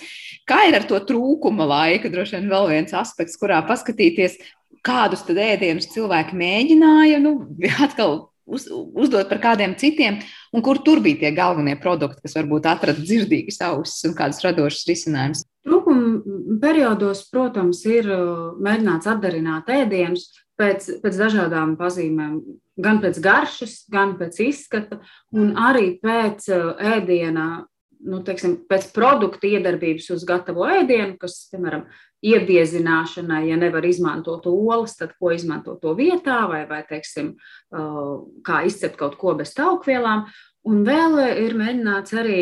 Kā 0.49 0.63
ir 0.69 0.79
ar 0.79 0.87
to 0.89 0.97
trūkuma 1.05 1.67
laika? 1.69 2.09
Droši 2.09 2.39
vien 2.39 2.49
vēl 2.51 2.71
viens 2.71 2.97
aspekts, 2.97 3.37
kurā 3.41 3.61
paskatīties, 3.67 4.39
kādus 4.85 5.25
tad 5.27 5.41
ēdienus 5.41 5.91
cilvēki 5.93 6.37
mēģināja, 6.39 7.19
nu, 7.23 7.37
atkal 7.85 8.17
uz, 8.45 8.67
uzdot 8.69 9.29
par 9.29 9.41
kādiem 9.43 9.75
citiem, 9.79 10.19
un 10.53 10.63
kur 10.65 10.79
tur 10.85 11.01
bija 11.03 11.25
tie 11.25 11.33
galvenie 11.35 11.75
produkti, 11.81 12.23
kas 12.25 12.37
varbūt 12.37 12.69
atrada 12.69 13.01
dzirdīgas 13.01 13.59
ausis 13.65 14.05
un 14.07 14.15
kādas 14.17 14.43
radošas 14.45 14.87
risinājumus. 14.89 15.43
Trūkuma 15.65 16.59
periodos, 16.61 17.25
protams, 17.33 17.81
ir 17.89 18.09
uh, 18.13 18.53
mēģināts 18.61 19.09
atdarināt 19.09 19.71
ēdienus 19.73 20.29
pēc, 20.59 20.91
pēc 21.01 21.21
dažādām 21.23 21.73
pazīmēm. 21.79 22.39
Gan 22.85 22.99
pēc 23.01 23.21
garšas, 23.23 23.85
gan 23.91 24.17
pēc 24.19 24.41
izskata, 24.45 24.99
un 25.33 25.55
arī 25.57 25.95
pēc 26.03 26.49
uh, 26.53 26.75
ēdiena, 26.95 27.65
nu, 28.05 28.19
teiksim, 28.27 28.59
pēc 28.69 28.91
produkta 28.93 29.49
iedarbības 29.49 30.11
uz 30.13 30.25
gatavo 30.27 30.67
ēdienu, 30.69 31.15
kas, 31.17 31.47
piemēram, 31.49 31.87
iebiezināšanai, 32.25 33.45
ja 33.49 33.57
nevar 33.59 33.85
izmantot 33.85 34.47
olas, 34.49 34.95
tad 34.97 35.13
ko 35.19 35.31
izmantot 35.35 35.81
to 35.83 35.93
vietā, 35.97 36.41
vai, 36.49 36.63
vai 36.69 36.81
teiksim, 36.87 37.35
uh, 37.35 38.13
kā 38.45 38.63
izcept 38.65 38.97
kaut 38.99 39.17
ko 39.21 39.35
bez 39.37 39.53
taukvielām. 39.57 40.25
Un 40.65 40.85
vēl 40.87 41.19
ir 41.45 41.57
mēģināts 41.57 42.15
arī 42.17 42.39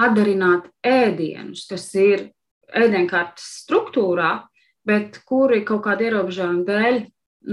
atdarināt 0.00 0.70
ēdienus, 0.84 1.66
kas 1.68 1.88
ir 2.00 2.30
ēdienkartes 2.76 3.44
struktūrā, 3.62 4.46
bet 4.86 5.20
kuri 5.28 5.62
kaut 5.66 5.84
kāda 5.86 6.08
ierobežojuma 6.08 6.64
dēļ, 6.68 7.02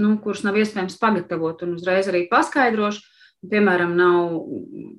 nu, 0.00 0.14
kurus 0.22 0.44
nav 0.46 0.56
iespējams 0.58 0.96
pagatavot 1.00 1.64
un 1.66 1.76
uzreiz 1.78 2.08
arī 2.10 2.26
paskaidrošu. 2.30 3.10
Piemēram, 3.44 3.90
nav, 3.92 4.38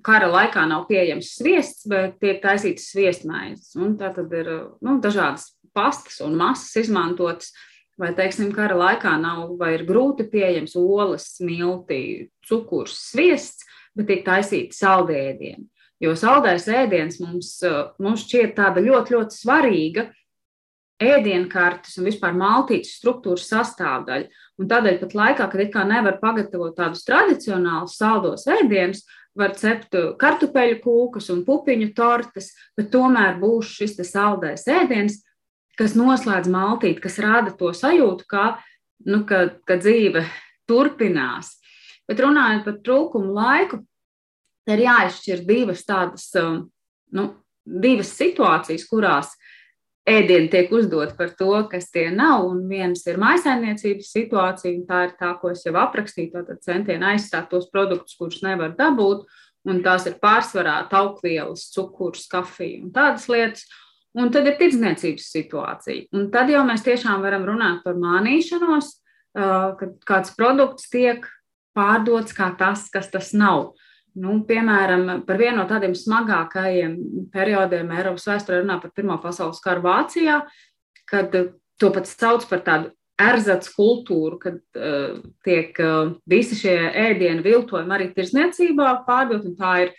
kara 0.06 0.28
laikā 0.30 0.68
nav 0.70 0.84
pieejams 0.86 1.32
sviests, 1.34 1.88
bet 1.90 2.20
tiek 2.22 2.44
taisīts 2.44 2.92
sviestmaizes. 2.92 3.72
Tā 3.98 4.12
tad 4.14 4.36
ir 4.38 4.52
nu, 4.86 5.00
dažādas 5.02 5.48
pastas 5.76 6.22
un 6.26 6.38
masas 6.40 6.86
izmantotas. 6.86 7.54
Vai, 7.96 8.10
teiksim, 8.12 8.50
kara 8.52 8.76
laikā 8.76 9.14
nav 9.22 9.54
vai 9.56 9.78
ir 9.78 9.86
grūti 9.88 10.26
pieejams 10.28 10.74
olas, 10.76 11.30
smilti, 11.38 12.28
cukurs, 12.44 12.98
sviests, 13.14 13.64
bet 13.96 14.10
tiek 14.10 14.26
taisīti 14.26 14.76
saldēdieni. 14.76 15.70
Jo 16.04 16.12
saldais 16.20 16.68
ēdiens 16.68 17.22
mums, 17.24 17.54
eh, 17.64 17.78
mums 18.04 18.26
šķiet 18.26 18.56
tāda 18.58 18.84
ļoti, 18.84 19.16
ļoti 19.16 19.38
svarīga 19.40 20.10
ēdienkartes 21.00 21.98
un 22.00 22.08
vispār 22.08 22.36
maltītes 22.36 22.98
struktūras 23.00 23.48
sastāvdaļa. 23.52 24.28
Un 24.60 24.68
tādēļ 24.72 25.00
pat 25.02 25.16
laikā, 25.16 25.48
kad 25.52 25.62
it 25.62 25.72
kā 25.74 25.84
nevar 25.88 26.20
pagatavot 26.22 26.76
tādus 26.76 27.04
tradicionālus 27.08 27.98
saldos 28.00 28.48
ēdienus, 28.48 29.04
var 29.36 29.56
cept 29.60 29.96
kartupeļu 30.20 30.80
kūkas 30.84 31.30
un 31.34 31.44
pupiņu 31.48 31.92
tortes, 31.96 32.54
bet 32.78 32.92
tomēr 32.94 33.36
būs 33.42 33.74
šis 33.82 33.98
saldais 34.08 34.64
ēdiens, 34.72 35.20
kas 35.80 35.96
noslēdz 35.98 36.50
maltīti, 36.52 37.02
kas 37.04 37.20
rada 37.24 37.54
to 37.56 37.72
sajūtu, 37.76 38.28
ka, 38.32 38.46
nu, 39.10 39.24
ka, 39.28 39.48
ka 39.68 39.80
dzīve 39.82 40.26
turpinās. 40.70 41.56
Bet 42.10 42.22
runājot 42.22 42.66
par 42.68 42.80
trūkumu 42.86 43.34
laiku, 43.36 43.82
ir 44.70 44.86
jāizšķir 44.86 45.44
divas 45.46 45.84
tādas, 45.86 46.30
um, 46.42 46.66
nu, 47.16 47.28
divas 47.66 48.12
situācijas, 48.18 48.86
kurās 48.90 49.34
ēdieni 50.06 50.52
tiek 50.54 50.74
uzdot 50.74 51.16
par 51.18 51.32
to, 51.38 51.52
kas 51.70 51.90
tie 51.94 52.08
nav. 52.14 52.46
Un 52.50 52.66
viens 52.70 53.02
ir 53.10 53.20
maisaimniecības 53.22 54.12
situācija, 54.14 54.74
un 54.76 54.86
tā 54.90 55.06
ir 55.08 55.16
tā, 55.20 55.34
ko 55.42 55.54
es 55.54 55.66
jau 55.66 55.74
aprakstīju, 55.82 56.34
tātad 56.38 56.62
centieni 56.66 57.14
aizstāt 57.14 57.50
tos 57.52 57.70
produktus, 57.74 58.18
kurus 58.20 58.44
nevar 58.46 58.76
dabūt, 58.78 59.26
un 59.66 59.82
tās 59.86 60.06
ir 60.10 60.20
pārsvarā 60.22 60.84
taukvielas, 60.92 61.70
cukurs, 61.74 62.28
kafija 62.30 62.84
un 62.84 62.94
tādas 62.94 63.26
lietas. 63.32 63.66
Un 64.16 64.30
tad 64.32 64.48
ir 64.48 64.56
tirdzniecības 64.60 65.26
situācija. 65.34 66.08
Un 66.16 66.30
tad 66.32 66.52
jau 66.52 66.62
mēs 66.68 66.86
tiešām 66.86 67.24
varam 67.26 67.44
runāt 67.48 67.82
par 67.84 67.98
mānīšanos, 68.00 68.92
uh, 69.36 69.74
kad 69.80 69.98
kāds 70.08 70.32
produkts 70.38 70.88
tiek 70.92 71.28
pārdots 71.76 72.36
kā 72.36 72.54
tas, 72.60 72.88
kas 72.94 73.12
tas 73.12 73.34
nav. 73.36 73.74
Nu, 74.16 74.38
piemēram, 74.48 75.26
par 75.28 75.40
vienu 75.42 75.60
no 75.60 75.66
tādiem 75.68 75.92
smagākajiem 76.00 76.94
periodiem 77.34 77.90
Eiropas 77.92 78.30
vēsturē 78.30 78.62
runā 78.62 78.78
par 78.80 78.94
Pirmā 78.96 79.18
pasaules 79.20 79.60
karu 79.64 79.84
Vācijā, 79.84 80.40
kad 81.12 81.36
to 81.76 81.90
pat 81.92 82.08
sauc 82.08 82.48
par 82.48 82.64
tādu 82.64 82.94
erzats 83.20 83.72
kultūru, 83.76 84.40
kad 84.40 84.62
uh, 84.80 85.20
tiek 85.44 85.76
uh, 85.84 86.16
visi 86.28 86.58
šie 86.60 86.76
ēdienu 87.06 87.44
viltojumi 87.44 87.96
arī 87.96 88.10
tirzniecībā 88.16 88.92
pārdot, 89.08 89.44
un 89.48 89.56
tā 89.60 89.76
ir 89.86 89.94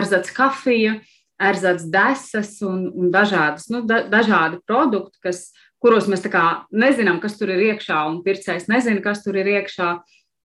erzats 0.00 0.32
kafija, 0.36 0.98
erzats 1.38 1.86
desas 1.90 2.56
un, 2.66 2.88
un 2.94 3.10
dažādas, 3.14 3.68
nu, 3.72 3.82
da, 3.86 4.02
dažādi 4.10 4.60
produkti, 4.66 5.18
kas, 5.24 5.48
kuros 5.82 6.08
mēs 6.10 6.26
nezinām, 6.74 7.20
kas 7.22 7.38
tur 7.38 7.52
ir 7.54 7.64
iekšā, 7.72 8.02
un 8.10 8.22
pircējs 8.26 8.68
nezina, 8.70 9.02
kas 9.04 9.22
tur 9.24 9.38
ir 9.38 9.50
iekšā. 9.58 9.96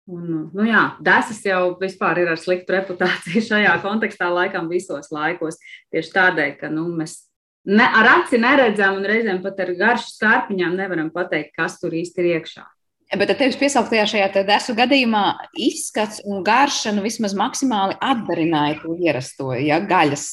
Un, 0.08 0.28
nu 0.56 0.64
jā, 0.64 0.84
desas 1.04 1.42
jau 1.44 1.76
vispār 1.82 2.22
ir 2.22 2.30
ar 2.32 2.40
sliktu 2.40 2.72
reputāciju 2.78 3.44
šajā 3.50 3.74
kontekstā, 3.84 4.30
laikam, 4.32 4.70
visos 4.72 5.12
laikos. 5.12 5.60
Tieši 5.92 6.14
tādēļ, 6.16 6.54
ka 6.62 6.72
nu, 6.72 6.88
mēs 6.96 7.20
ne, 7.68 7.84
ar 7.84 8.14
aci 8.14 8.40
neredzam 8.40 9.02
un 9.02 9.08
reizēm 9.12 9.44
pat 9.44 9.60
ar 9.66 9.74
garšu 9.76 10.14
skārpiņām 10.14 10.80
nevaram 10.80 11.12
pateikt, 11.12 11.52
kas 11.60 11.76
tur 11.82 11.96
īsti 12.00 12.24
ir 12.24 12.38
iekšā. 12.38 12.64
Bet 13.08 13.30
tevis 13.40 13.56
piesauktajā 13.56 14.04
šajā 14.12 14.44
desu 14.44 14.74
gadījumā 14.76 15.24
izskats 15.64 16.20
un 16.28 16.42
garša 16.44 16.92
nu, 16.92 17.06
vismaz 17.06 17.32
maksimāli 17.40 17.96
atdarināja 18.04 18.82
to 18.82 18.98
ierasto, 19.00 19.54
ja 19.56 19.78
gaļas, 19.80 20.26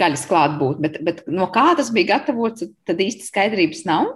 gaļas 0.00 0.24
klātbūt. 0.26 0.80
Bet, 0.82 0.96
bet 1.06 1.20
no 1.30 1.46
kā 1.54 1.68
tas 1.78 1.92
bija 1.94 2.16
gatavots, 2.16 2.66
tad 2.88 3.02
īsti 3.04 3.28
skaidrības 3.28 3.84
nav. 3.86 4.10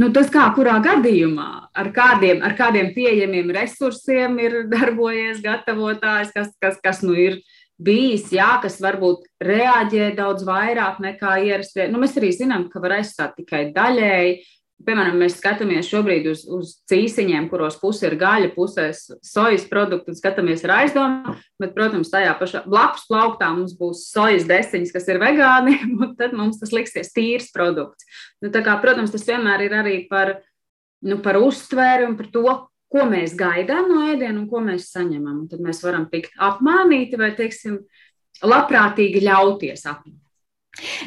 Nu, 0.00 0.08
tas 0.16 0.30
kā 0.32 0.46
kurā 0.56 0.78
gadījumā, 0.80 1.50
ar 1.76 1.90
kādiem, 1.92 2.40
ar 2.40 2.54
kādiem 2.56 2.94
pieejamiem 2.94 3.52
resursiem 3.52 4.38
ir 4.40 4.62
darbojies 4.72 5.42
gatavotājs, 5.44 6.32
kas, 6.32 6.54
kas, 6.64 6.78
kas 6.80 7.02
nu 7.04 7.12
ir 7.12 7.42
bijis, 7.80 8.30
jā, 8.32 8.54
kas 8.62 8.78
varbūt 8.80 9.28
reaģē 9.44 10.14
daudz 10.16 10.48
vairāk 10.48 11.04
nekā 11.04 11.36
ierastie. 11.44 11.90
Nu, 11.92 12.00
mēs 12.00 12.16
arī 12.16 12.32
zinām, 12.36 12.70
ka 12.72 12.80
var 12.80 12.96
aizstāt 13.02 13.36
tikai 13.36 13.66
daļēji, 13.76 14.40
Piemēram, 14.86 15.18
mēs 15.20 15.34
skatāmies 15.36 15.88
šobrīd 15.90 16.26
uz, 16.30 16.42
uz 16.48 16.70
cīsiņiem, 16.88 17.50
kuros 17.50 17.76
puse 17.80 18.06
ir 18.08 18.14
gaļa, 18.20 18.52
puse 18.54 18.86
sojas 19.26 19.66
produkti, 19.68 20.12
un 20.12 20.16
skatāmies 20.16 20.64
ar 20.64 20.72
aizdomu. 20.78 21.34
Bet, 21.60 21.74
protams, 21.76 22.12
tajā 22.12 22.32
pašā 22.40 22.62
blakus 22.64 23.04
plauktā 23.10 23.50
mums 23.52 23.74
būs 23.76 24.06
sojas 24.08 24.46
desiņas, 24.48 24.94
kas 24.94 25.10
ir 25.12 25.20
vegāni, 25.20 25.76
un 26.00 26.14
tad 26.16 26.32
mums 26.36 26.62
tas 26.62 26.72
liksies 26.72 27.12
tīrs 27.16 27.50
produkts. 27.52 28.08
Nu, 28.40 28.52
kā, 28.54 28.78
protams, 28.80 29.12
tas 29.12 29.26
vienmēr 29.28 29.66
ir 29.66 29.76
arī 29.82 29.96
par, 30.08 30.38
nu, 31.04 31.20
par 31.24 31.40
uztvēri 31.42 32.08
un 32.08 32.16
par 32.16 32.32
to, 32.32 32.46
ko 32.90 33.06
mēs 33.10 33.36
gaidām 33.38 33.90
no 33.90 34.06
ēdiena 34.08 34.38
un 34.40 34.48
ko 34.50 34.64
mēs 34.64 34.88
saņemam. 34.94 35.44
Un 35.44 35.50
tad 35.52 35.60
mēs 35.64 35.84
varam 35.84 36.08
tikt 36.10 36.32
apmānīti 36.40 37.20
vai, 37.20 37.34
teiksim, 37.38 37.82
labprātīgi 38.40 39.22
ļauties 39.28 39.86
apmānīt. 39.92 40.19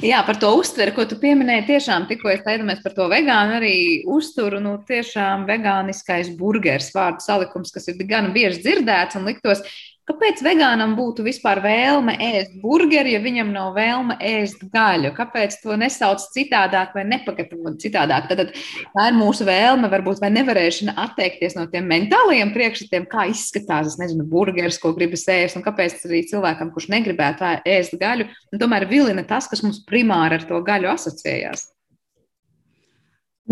Jā, 0.04 0.20
par 0.28 0.38
to 0.42 0.52
uztveri, 0.60 0.94
ko 0.96 1.06
tu 1.10 1.18
pieminēji, 1.22 1.66
tiešām 1.72 2.08
tikko 2.10 2.32
es 2.34 2.44
teicu 2.46 2.68
par 2.84 2.96
to 2.98 3.08
vegānu, 3.12 3.58
arī 3.60 3.76
uzturu, 4.10 4.60
nu, 4.64 4.76
tiešām 4.88 5.48
vegāniskais 5.50 6.32
burgers 6.38 6.92
vārdu 6.96 7.26
salikums, 7.26 7.74
kas 7.74 7.90
ir 7.90 8.02
gan 8.10 8.32
bieži 8.36 8.62
dzirdēts 8.66 9.20
un 9.20 9.30
liktos, 9.30 9.64
Kāpēc 10.04 10.42
vegānam 10.44 10.98
būtu 10.98 11.24
vispār 11.24 11.62
vēlme 11.64 12.18
ēst 12.20 12.58
burgeri, 12.60 13.14
ja 13.14 13.22
viņam 13.24 13.54
nav 13.56 13.70
vēlme 13.78 14.18
ēst 14.20 14.66
gaļu? 14.74 15.14
Kāpēc 15.16 15.56
to 15.62 15.78
nesauc 15.80 16.26
citādāk 16.34 16.92
vai 16.98 17.06
nepagatavot 17.08 17.78
citādāk? 17.80 18.28
Tad, 18.28 18.42
tad 18.42 18.52
tā 18.98 19.06
ir 19.08 19.16
mūsu 19.16 19.48
vēlme, 19.48 19.88
varbūt 19.94 20.20
vai 20.20 20.34
nevarēšana 20.36 20.98
atteikties 21.06 21.56
no 21.56 21.70
tiem 21.72 21.88
mentālajiem 21.88 22.52
priekšstatiem, 22.52 23.08
kā 23.08 23.30
izskatās, 23.32 23.94
es 23.94 23.98
nezinu, 24.02 24.28
burgeris, 24.28 24.82
ko 24.84 24.92
gribas 24.98 25.24
ēst, 25.32 25.56
un 25.56 25.64
kāpēc 25.64 25.96
arī 26.10 26.26
cilvēkam, 26.28 26.76
kurš 26.76 26.90
negribētu 26.92 27.54
ēst 27.64 27.96
gaļu, 28.04 28.28
tomēr 28.60 28.90
vilina 28.92 29.24
tas, 29.30 29.48
kas 29.48 29.64
mums 29.64 29.86
primāri 29.88 30.42
ar 30.42 30.48
to 30.52 30.60
gaļu 30.68 30.92
asociējās. 30.98 31.70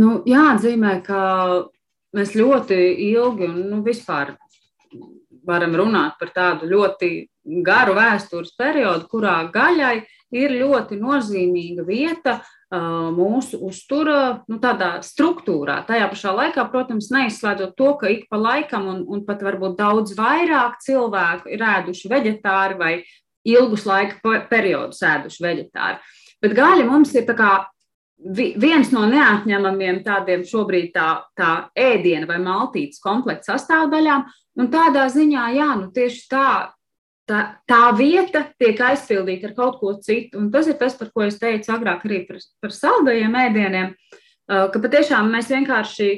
Nu, 0.03 0.19
jāatzīmē, 0.27 0.97
ka 1.07 1.21
mēs 2.15 2.35
ļoti 2.35 2.77
ilgi 3.11 3.47
un 3.47 3.59
nu, 3.71 3.83
vispār 3.87 4.35
varam 5.47 5.75
runāt 5.79 6.17
par 6.19 6.31
tādu 6.35 6.69
ļoti 6.69 7.11
garu 7.65 7.95
vēstures 7.97 8.53
periodu, 8.57 9.07
kurā 9.09 9.37
gaļai 9.53 10.01
ir 10.31 10.53
ļoti 10.61 10.97
nozīmīga 11.01 11.85
vieta 11.87 12.39
mūsu 12.71 13.59
uztura 13.67 14.43
nu, 14.47 14.59
struktūrā. 15.03 15.81
Tajā 15.87 16.07
pašā 16.11 16.31
laikā, 16.37 16.67
protams, 16.71 17.09
neizslēdzot 17.11 17.75
to, 17.75 17.89
ka 17.99 18.07
ik 18.07 18.29
pa 18.31 18.39
laikam, 18.39 18.87
un, 18.87 19.03
un 19.07 19.25
pat 19.27 19.43
varbūt 19.43 19.75
daudz 19.81 20.15
vairāk 20.15 20.79
cilvēku 20.79 21.51
ir 21.51 21.65
ēduši 21.67 22.11
vegetāri 22.13 22.79
vai 22.79 22.93
ilgus 23.43 23.83
laika 23.89 24.39
periodus 24.47 25.01
ēduši 25.03 25.43
vegetāri. 25.43 25.99
Bet 26.41 26.55
gaļa 26.55 26.87
mums 26.87 27.11
ir 27.17 27.27
viens 28.61 28.91
no 28.93 29.03
neatņemamiem 29.09 30.03
tādiem 30.05 30.45
šobrīd 30.45 30.91
tā, 30.93 31.25
tā 31.35 31.51
ēdiena 31.75 32.27
vai 32.29 32.37
maltītes 32.39 33.01
komplekta 33.01 33.55
sastāvdaļām. 33.55 34.25
Un 34.59 34.71
tādā 34.71 35.05
ziņā, 35.11 35.45
jā, 35.55 35.69
nu 35.79 35.91
tieši 35.95 36.25
tā, 36.31 36.47
tā, 37.29 37.43
tā 37.69 37.83
vieta 37.95 38.43
tiek 38.59 38.79
aizpildīta 38.83 39.49
ar 39.49 39.55
kaut 39.55 39.79
ko 39.79 39.93
citu. 40.03 40.39
Un 40.41 40.49
tas 40.51 40.67
ir 40.67 40.75
tas, 40.79 40.97
par 40.99 41.11
ko 41.13 41.23
es 41.27 41.39
teicu 41.39 41.71
agrāk 41.71 42.03
arī 42.07 42.25
par, 42.27 42.41
par 42.63 42.75
saldajiem 42.75 43.37
ēdieniem, 43.45 43.95
ka 44.51 44.83
patiešām 44.83 45.31
mēs 45.31 45.51
vienkārši 45.53 46.09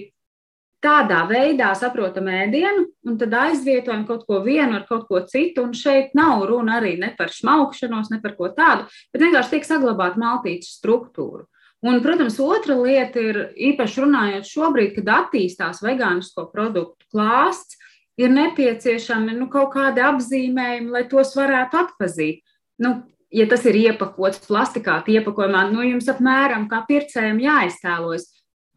tādā 0.83 1.21
veidā 1.29 1.69
saprotam 1.79 2.27
ēdienu, 2.27 2.87
un 3.07 3.17
tad 3.21 3.33
aizvietojam 3.39 4.03
kaut 4.07 4.25
ko 4.27 4.41
vienu 4.43 4.79
ar 4.79 4.87
kaut 4.89 5.05
ko 5.07 5.21
citu. 5.29 5.63
Un 5.63 5.77
šeit 5.77 6.15
nav 6.17 6.43
runa 6.49 6.79
arī 6.81 6.97
ne 6.99 7.13
par 7.17 7.31
šmaukšanos, 7.31 8.11
ne 8.11 8.19
par 8.23 8.35
ko 8.39 8.49
tādu, 8.55 8.89
bet 9.13 9.23
vienkārši 9.23 9.55
tiek 9.55 9.69
saglabāta 9.69 10.19
maltītes 10.19 10.75
struktūra. 10.79 11.45
Un, 11.83 11.99
protams, 11.99 12.37
otra 12.39 12.77
lieta 12.79 13.19
ir 13.19 13.37
īpaši 13.59 14.03
runājot 14.05 14.47
šobrīd, 14.47 14.93
kad 14.95 15.09
attīstās 15.17 15.81
vegānisko 15.83 16.45
produktu 16.51 17.09
klāsts, 17.11 17.75
ir 18.17 18.33
nepieciešami 18.33 19.35
nu, 19.37 19.49
kaut 19.53 19.73
kādi 19.75 20.03
apzīmējumi, 20.03 20.91
lai 20.93 21.03
tos 21.09 21.33
varētu 21.37 21.79
atpazīt. 21.81 22.43
Nu, 22.83 22.95
ja 23.33 23.47
tas 23.49 23.65
ir 23.69 23.77
iepakots 23.79 24.43
plastikāta 24.47 25.13
iepakojumā, 25.13 25.65
nu 25.71 25.85
jums 25.87 26.09
apmēram 26.11 26.67
kā 26.71 26.83
pircējiem 26.89 27.41
jāiztēlojas, 27.43 28.29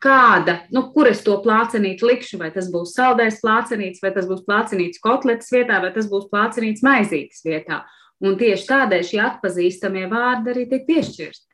kāda, 0.02 0.60
nu, 0.72 0.86
kur 0.92 1.08
es 1.10 1.22
to 1.24 1.36
plācenīti 1.44 2.04
likšu, 2.04 2.40
vai 2.40 2.50
tas 2.54 2.68
būs 2.72 2.94
saldais 2.96 3.40
plācenīts, 3.42 4.02
vai 4.04 4.12
tas 4.16 4.28
būs 4.28 4.44
plācenīts 4.48 5.00
kotletes 5.02 5.52
vietā, 5.52 5.80
vai 5.84 5.92
tas 5.94 6.08
būs 6.10 6.28
plācenīts 6.32 6.84
maizītes 6.84 7.44
vietā. 7.46 7.82
Un 8.24 8.36
tieši 8.40 8.68
tādēļ 8.70 9.04
šie 9.04 9.20
atpazīstamie 9.24 10.06
vārdi 10.12 10.52
arī 10.52 10.64
tiek 10.70 10.86
piešķirti. 10.88 11.45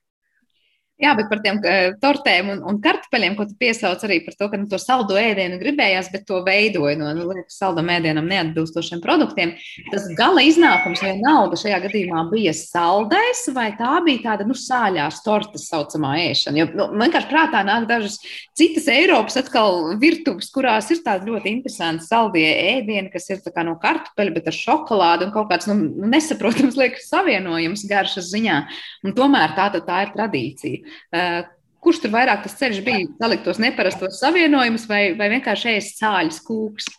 Jā, 1.03 1.17
bet 1.19 1.27
par 1.27 1.41
tiem 1.43 1.57
tortēm 1.99 2.53
un, 2.53 2.61
un 2.71 2.77
kartupeļiem, 2.83 3.35
ko 3.35 3.49
tu 3.49 3.57
piesauc 3.59 4.05
arī 4.07 4.21
par 4.23 4.37
to, 4.39 4.47
ka 4.53 4.59
nu, 4.61 4.69
to 4.71 4.79
saldo 4.79 5.17
ēdienu 5.19 5.57
gribējās, 5.59 6.13
bet 6.13 6.29
to 6.29 6.39
veidoja 6.47 6.95
no 7.01 7.09
nu, 7.17 7.25
saldam 7.51 7.91
ēdienam 7.91 8.29
neatbilstošiem 8.31 9.03
produktiem. 9.03 9.57
Tas 9.91 10.07
gala 10.15 10.45
iznākums 10.47 11.03
vienalga 11.03 11.59
šajā 11.59 11.81
gadījumā 11.89 12.23
bija 12.31 12.53
saldais, 12.55 13.41
vai 13.57 13.73
tā 13.81 13.97
bija 14.07 14.29
tāda 14.29 14.47
nu, 14.47 14.55
sāļās 14.55 15.19
tortes 15.27 15.67
saucamā 15.73 16.13
ēšana. 16.29 16.63
Jo 16.63 16.69
nu, 16.71 16.87
vienkārši 17.03 17.31
prātā 17.33 17.65
nāk 17.67 17.89
dažas 17.91 18.21
citas 18.55 18.87
Eiropas 18.93 19.41
atkal 19.43 19.97
virtuves, 19.99 20.53
kurās 20.55 20.93
ir 20.95 21.03
tādi 21.03 21.33
ļoti 21.33 21.57
interesanti 21.57 22.07
saldie 22.07 22.47
ēdieni, 22.77 23.11
kas 23.11 23.27
ir 23.35 23.43
no 23.67 23.75
kartupeļa, 23.83 24.37
bet 24.39 24.53
ar 24.53 24.59
šokolādu 24.61 25.27
un 25.27 25.35
kaut 25.35 25.51
kāds 25.51 25.67
nu, 25.67 25.81
nesaprotams 26.15 26.79
liekas 26.79 27.11
savienojums 27.11 27.89
garšas 27.91 28.31
ziņā. 28.31 28.63
Un 29.03 29.19
tomēr 29.19 29.59
tā, 29.59 29.67
tā 29.83 30.03
ir 30.07 30.15
tradīcija. 30.15 30.92
Eh, 31.13 31.45
kurš 31.83 32.03
tur 32.05 32.15
vairāk 32.15 32.45
tas 32.47 32.57
ceļš 32.61 32.83
bija? 32.87 33.07
Salikt 33.21 33.47
tos 33.47 33.61
neparastos 33.63 34.21
savienojumus 34.23 34.89
vai, 34.91 35.05
vai 35.19 35.31
vienkārši 35.37 35.77
ēst 35.77 36.03
sāļas 36.03 36.43
kūks? 36.47 36.91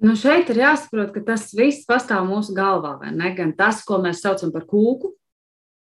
Nu 0.00 0.14
šeit 0.16 0.48
ir 0.48 0.62
jāsaprot, 0.62 1.10
ka 1.12 1.20
tas 1.26 1.50
viss 1.52 1.84
pastāv 1.88 2.24
mūsu 2.24 2.54
galvā, 2.56 2.94
vai 3.02 3.10
ne? 3.12 3.34
Gan 3.36 3.52
tas, 3.56 3.82
ko 3.84 3.98
mēs 4.00 4.22
saucam 4.24 4.52
par 4.54 4.64
kūku. 4.68 5.12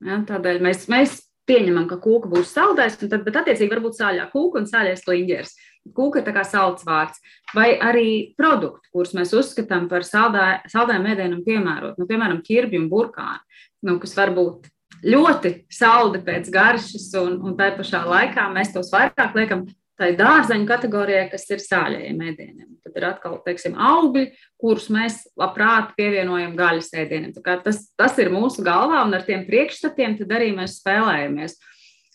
Ja, 0.04 0.18
tādēļ 0.28 0.58
mēs, 0.66 0.84
mēs 0.92 1.20
pieņemam, 1.48 1.86
ka 1.90 1.96
kūka 2.02 2.30
būs 2.30 2.52
saldais, 2.52 2.98
tad, 3.00 3.14
bet 3.24 3.38
attiecīgi 3.40 3.70
var 3.72 3.80
būt 3.84 3.98
sāļā 3.98 4.26
kūka 4.34 4.60
un 4.60 4.68
sāļais 4.68 5.04
kliņģers. 5.06 5.54
Kūka 5.96 6.20
ir 6.20 6.26
tā 6.26 6.34
kā 6.36 6.44
salds 6.46 6.84
vārds, 6.86 7.18
vai 7.56 7.72
arī 7.82 8.34
produkti, 8.38 8.90
kurus 8.94 9.14
mēs 9.18 9.32
uzskatām 9.34 9.88
par 9.90 10.06
saldā, 10.06 10.46
saldājiem 10.70 11.08
ēdienam 11.14 11.40
piemērot, 11.46 11.96
nu, 11.98 12.06
piemēram, 12.10 12.42
ķirbju 12.46 12.84
un 12.84 12.90
burkāni, 12.92 13.42
nu, 13.88 13.96
kas 14.02 14.14
var 14.18 14.34
būt 14.36 14.68
ļoti 15.02 15.54
saldi 15.72 16.22
pēc 16.24 16.50
garšas, 16.52 17.08
un, 17.20 17.38
un 17.42 17.56
tā 17.58 17.72
pašā 17.76 18.04
laikā 18.06 18.48
mēs 18.54 18.72
tos 18.74 18.92
vairāk 18.94 19.34
liekam 19.38 19.66
tai 20.00 20.12
dārzeņu 20.18 20.66
kategorijai, 20.66 21.26
kas 21.30 21.44
ir 21.52 21.60
sāļajiem 21.62 22.22
ēdieniem. 22.30 22.70
Tad 22.82 22.96
ir 22.98 23.06
atkal, 23.06 23.36
teiksim, 23.44 23.76
augļi, 23.78 24.24
kurus 24.60 24.88
mēs 24.92 25.20
labprāt 25.38 25.92
pievienojam 25.98 26.56
gaļas 26.58 26.90
ēdieniem. 27.02 27.34
Tas, 27.62 27.84
tas 27.98 28.16
ir 28.22 28.32
mūsu 28.32 28.64
galvā, 28.66 29.04
un 29.06 29.14
ar 29.18 29.26
tiem 29.26 29.44
priekšstatiem 29.46 30.18
arī 30.30 30.50
mēs 30.56 30.80
spēlējamies. 30.80 31.58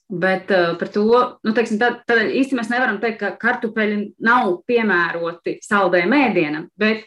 Bet 0.07 0.51
uh, 0.55 0.73
par 0.79 0.87
to, 0.87 1.03
nu, 1.43 1.51
teiksim, 1.55 1.79
tad, 1.81 1.99
tad 2.07 2.29
īsti 2.31 2.55
mēs 2.55 2.69
nevaram 2.71 2.99
teikt, 3.03 3.19
ka 3.19 3.33
kartupeļi 3.41 4.13
nav 4.23 4.53
piemēroti 4.67 5.57
saldējiem 5.65 6.15
ēdienam, 6.15 6.69
bet 6.79 7.03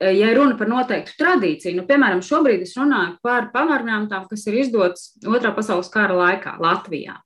ja 0.00 0.34
runa 0.36 0.56
par 0.56 0.70
noteiktu 0.70 1.16
tradīciju, 1.20 1.76
nu, 1.76 1.86
piemēram, 1.88 2.22
šobrīd 2.24 2.64
es 2.64 2.76
runāju 2.78 3.18
par 3.24 3.50
pamatgrāmatām, 3.54 4.28
kas 4.30 4.46
ir 4.48 4.60
izdotas 4.62 5.10
Otrā 5.28 5.52
pasaules 5.56 5.90
kara 5.92 6.16
laikā 6.16 6.56
Latvijā. 6.62 7.18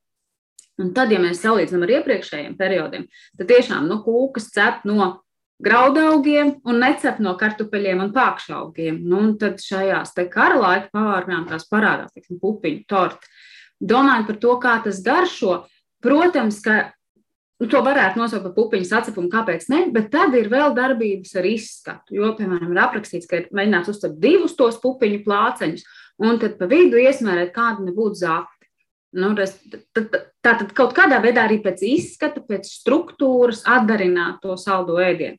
Un 0.82 0.90
tad, 0.94 1.12
ja 1.14 1.20
mēs 1.22 1.44
salīdzinām 1.44 1.84
ar 1.86 1.92
iepriekšējiem 2.00 2.56
periodiem, 2.58 3.04
tad 3.38 3.50
tiešām 3.50 3.86
nu, 3.86 4.00
kūkas 4.02 4.48
cep 4.56 4.82
no 4.88 5.12
graudaugiem 5.62 6.56
un 6.66 6.80
necep 6.82 7.20
no 7.22 7.36
kartupeļiem 7.38 8.02
un 8.08 8.10
pākšaugiem. 8.14 8.98
Nu, 9.06 9.20
un 9.22 9.36
tad 9.38 9.62
šajās 9.62 10.16
kara 10.32 10.58
laika 10.58 10.90
pavārnāmās 10.94 11.68
parādās 11.70 12.10
teiksim, 12.14 12.40
pupiņu 12.42 12.82
torti. 12.90 13.30
Domājot 13.78 14.26
par 14.26 14.40
to, 14.42 14.58
kā 14.62 14.74
tas 14.84 15.00
garšo, 15.04 15.60
protams, 16.02 16.58
ka 16.64 16.90
Nu, 17.62 17.68
to 17.70 17.78
varētu 17.86 18.18
nosaukt 18.18 18.48
par 18.48 18.54
pupiņu 18.56 18.86
sacepumu, 18.88 19.28
kāpēc 19.30 19.68
ne, 19.70 19.84
bet 19.94 20.08
tad 20.10 20.34
ir 20.34 20.48
vēl 20.50 20.72
darbības 20.74 21.36
ar 21.38 21.46
izskatu. 21.46 22.16
Jo, 22.16 22.32
piemēram, 22.38 22.72
ir 22.74 22.80
aprakstīts, 22.82 23.28
ka 23.30 23.38
ir 23.38 23.46
mēģināts 23.54 23.92
uztvert 23.92 24.16
divus 24.22 24.56
tos 24.58 24.80
pupiņu 24.82 25.20
plāceņus, 25.22 25.84
un 26.26 26.40
tad 26.42 26.58
pa 26.58 26.66
vidu 26.70 26.98
iesmērēt 26.98 27.54
kādu 27.54 27.86
nebūtu 27.86 28.20
zāpti. 28.24 28.50
Nu, 29.14 29.30
tā 29.38 30.56
tad 30.58 30.74
kaut 30.74 30.96
kādā 30.96 31.20
veidā 31.22 31.44
arī 31.46 31.60
pēc 31.62 31.84
izskata, 31.86 32.42
pēc 32.42 32.66
struktūras 32.66 33.62
atdarināt 33.70 34.42
to 34.42 34.58
saldo 34.58 34.98
ēdienu. 34.98 35.38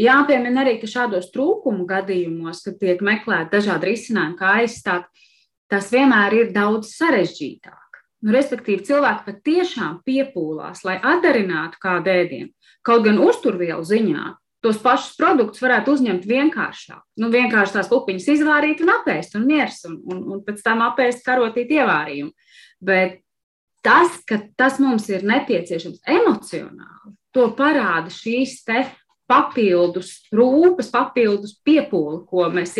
Jāpiemina 0.00 0.62
arī, 0.62 0.78
ka 0.80 0.88
šādos 0.88 1.28
trūkumu 1.34 1.84
gadījumos, 1.90 2.62
kad 2.64 2.78
tiek 2.80 3.04
meklēti 3.04 3.52
dažādi 3.58 3.90
risinājumi, 3.90 4.38
kā 4.38 4.54
aizstāt, 4.62 5.10
tas 5.68 5.90
vienmēr 5.92 6.38
ir 6.38 6.52
daudz 6.56 6.94
sarežģītāk. 6.94 7.89
Nu, 8.20 8.34
respektīvi, 8.36 8.84
cilvēki 8.84 9.24
patiešām 9.30 10.02
piepūlās, 10.04 10.84
lai 10.84 10.98
atdarinātu 10.98 11.80
kādu 11.80 12.12
ēdienu. 12.12 12.50
Kaut 12.84 13.06
gan 13.06 13.20
uzturvielu 13.20 13.84
ziņā 13.86 14.26
tos 14.64 14.80
pašus 14.82 15.16
produktus 15.16 15.62
varētu 15.64 15.94
uzņemt 15.96 16.26
vienkāršāk. 16.28 17.00
Nu, 17.20 17.30
vienkārši 17.32 17.78
tās 17.78 17.88
pupiņas 17.88 18.28
izvārīt 18.34 18.82
un 18.84 18.92
apēst, 18.98 19.36
un 19.38 19.48
miers, 19.48 19.80
un, 19.88 19.96
un, 20.12 20.22
un 20.34 20.44
pēc 20.44 20.60
tam 20.64 20.84
apēst 20.84 21.24
karotīt 21.24 21.72
ievārījumu. 21.78 22.32
Bet 22.84 23.20
tas, 23.84 24.20
ka 24.28 24.42
tas 24.60 24.78
mums 24.82 25.08
ir 25.12 25.24
nepieciešams 25.28 26.04
emocionāli, 26.04 27.14
to 27.32 27.48
parāda 27.56 28.12
šīs 28.12 28.60
te 28.68 28.84
papildus 29.30 30.16
rūpes, 30.34 30.90
papildus 30.92 31.54
piepūli, 31.64 32.24
ko, 32.28 32.48
mēs, 32.52 32.74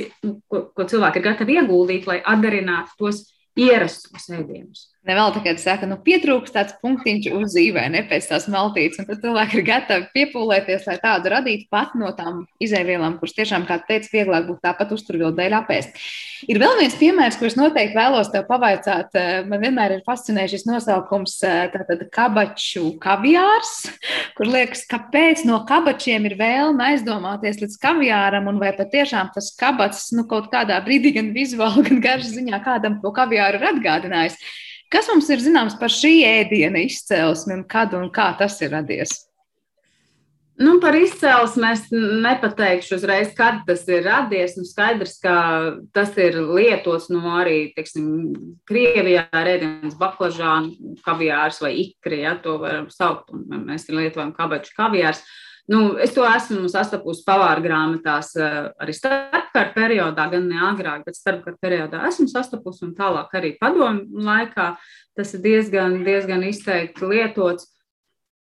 ko, 0.50 0.64
ko 0.74 0.87
cilvēki 0.90 1.20
ir 1.20 1.29
gatavi 1.29 1.61
ieguldīt, 1.61 2.09
lai 2.11 2.18
atdarinātu 2.26 2.96
tos 2.98 3.22
ierastos 3.59 4.26
ēdienus. 4.35 4.88
Nevēl 5.08 5.30
tā 5.32 5.40
kā 5.40 5.52
saka, 5.56 5.86
nu, 5.88 5.96
pietrūkst 6.04 6.52
tāds 6.52 6.74
punktiņš 6.82 7.30
uz 7.32 7.54
zīvē, 7.54 7.86
ne 7.88 8.02
pēc 8.04 8.26
tās 8.28 8.44
maltītes, 8.52 8.98
un 9.00 9.06
tad 9.08 9.22
cilvēki 9.22 9.56
ir 9.56 9.64
gatavi 9.64 10.10
piepūlēties, 10.12 10.84
lai 10.90 10.96
tādu 11.00 11.32
radītu 11.32 11.70
pat 11.72 11.94
no 11.96 12.10
tām 12.18 12.42
izēvielām, 12.60 13.16
kuras 13.16 13.32
tiešām, 13.38 13.64
kā 13.64 13.78
teica, 13.88 14.10
vieglāk 14.12 14.44
būtu 14.50 14.60
tāpat 14.66 14.92
uzturvielu 14.92 15.32
dēļ 15.38 15.56
apēst. 15.56 16.04
Ir 16.52 16.60
vēl 16.60 16.76
viens 16.82 16.98
piemērs, 17.00 17.40
kurus 17.40 17.56
noteikti 17.56 17.96
vēlos 17.96 18.28
tev 18.32 18.44
pavaicāt. 18.50 19.16
Man 19.48 19.64
vienmēr 19.64 19.96
ir 19.96 20.04
fascinējis 20.04 20.58
šis 20.58 20.68
nosaukums, 20.68 21.40
tātad 21.40 22.04
kabaču 22.12 22.94
kaviārs, 23.00 23.74
kur 24.36 24.52
liekas, 24.52 24.84
kāpēc 24.88 25.46
no 25.48 25.62
kabačiem 25.68 26.28
ir 26.28 26.36
vēlme 26.40 26.92
aizdomāties 26.92 27.64
līdz 27.64 27.80
kaviāram, 27.80 28.52
un 28.52 28.60
vai 28.60 28.76
patiešām 28.76 29.32
tas 29.32 29.48
kabats, 29.56 30.10
nu, 30.12 30.28
kaut 30.28 30.52
kādā 30.52 30.76
brīdī 30.84 31.16
gan 31.16 31.32
vizuāli, 31.36 31.88
gan 31.88 32.04
garšas 32.04 32.36
ziņā 32.36 32.60
kādam 32.68 33.00
to 33.00 33.16
kaviāru 33.16 33.60
ir 33.62 33.72
atgādinājis. 33.74 34.36
Kas 34.90 35.07
mums 35.11 35.29
ir 35.31 35.42
zināms 35.42 35.76
par 35.79 35.92
šī 35.94 36.20
ēdiena 36.26 36.83
izcelsmi 36.83 37.55
un 37.61 37.66
kad 37.70 37.94
un 37.94 38.09
kā 38.14 38.33
tas 38.38 38.59
ir 38.64 38.72
radies? 38.74 39.12
Nu, 40.61 40.74
par 40.76 40.92
izcelsmi 40.92 41.68
es 41.72 41.87
nepateikšu 41.94 42.98
uzreiz, 42.98 43.31
kad 43.37 43.62
tas 43.64 43.87
ir 43.88 44.03
radies. 44.05 44.59
Nu, 44.59 44.66
skaidrs, 44.68 45.14
ka 45.22 45.37
tas 45.96 46.12
ir 46.20 46.37
lietots 46.42 47.07
no 47.09 47.22
arī, 47.38 47.70
teiksim, 47.72 48.11
Krievijā 48.68 49.24
rēdienas 49.33 49.96
baklažānu 50.00 50.98
kaviārs 51.07 51.62
vai 51.64 51.72
ikri, 51.87 52.20
ja 52.26 52.35
to 52.44 52.59
varam 52.61 52.90
saukt, 52.92 53.33
un 53.33 53.64
mēs 53.70 53.88
lietojam 53.88 54.35
kabaču 54.37 54.76
kaviārs. 54.76 55.22
Nu, 55.70 55.94
es 56.02 56.11
to 56.16 56.24
esmu 56.26 56.66
sastapusi 56.66 57.22
pavāra 57.22 57.62
grāmatās 57.62 58.33
arī 58.35 58.94
starpkara 58.96 59.70
periodā, 59.70 60.24
gan 60.33 60.48
ne 60.50 60.59
agrāk, 60.66 61.04
bet 61.06 61.18
starpkara 61.18 61.61
periodā 61.62 62.00
esmu 62.09 62.26
sastapusi 62.33 62.88
un 62.88 62.96
tālāk 62.98 63.37
arī 63.38 63.52
padomu 63.61 64.24
laikā. 64.26 64.72
Tas 65.14 65.37
ir 65.37 65.44
diezgan, 65.44 66.00
diezgan 66.06 66.42
izteikti 66.48 67.06
lietots. 67.12 67.68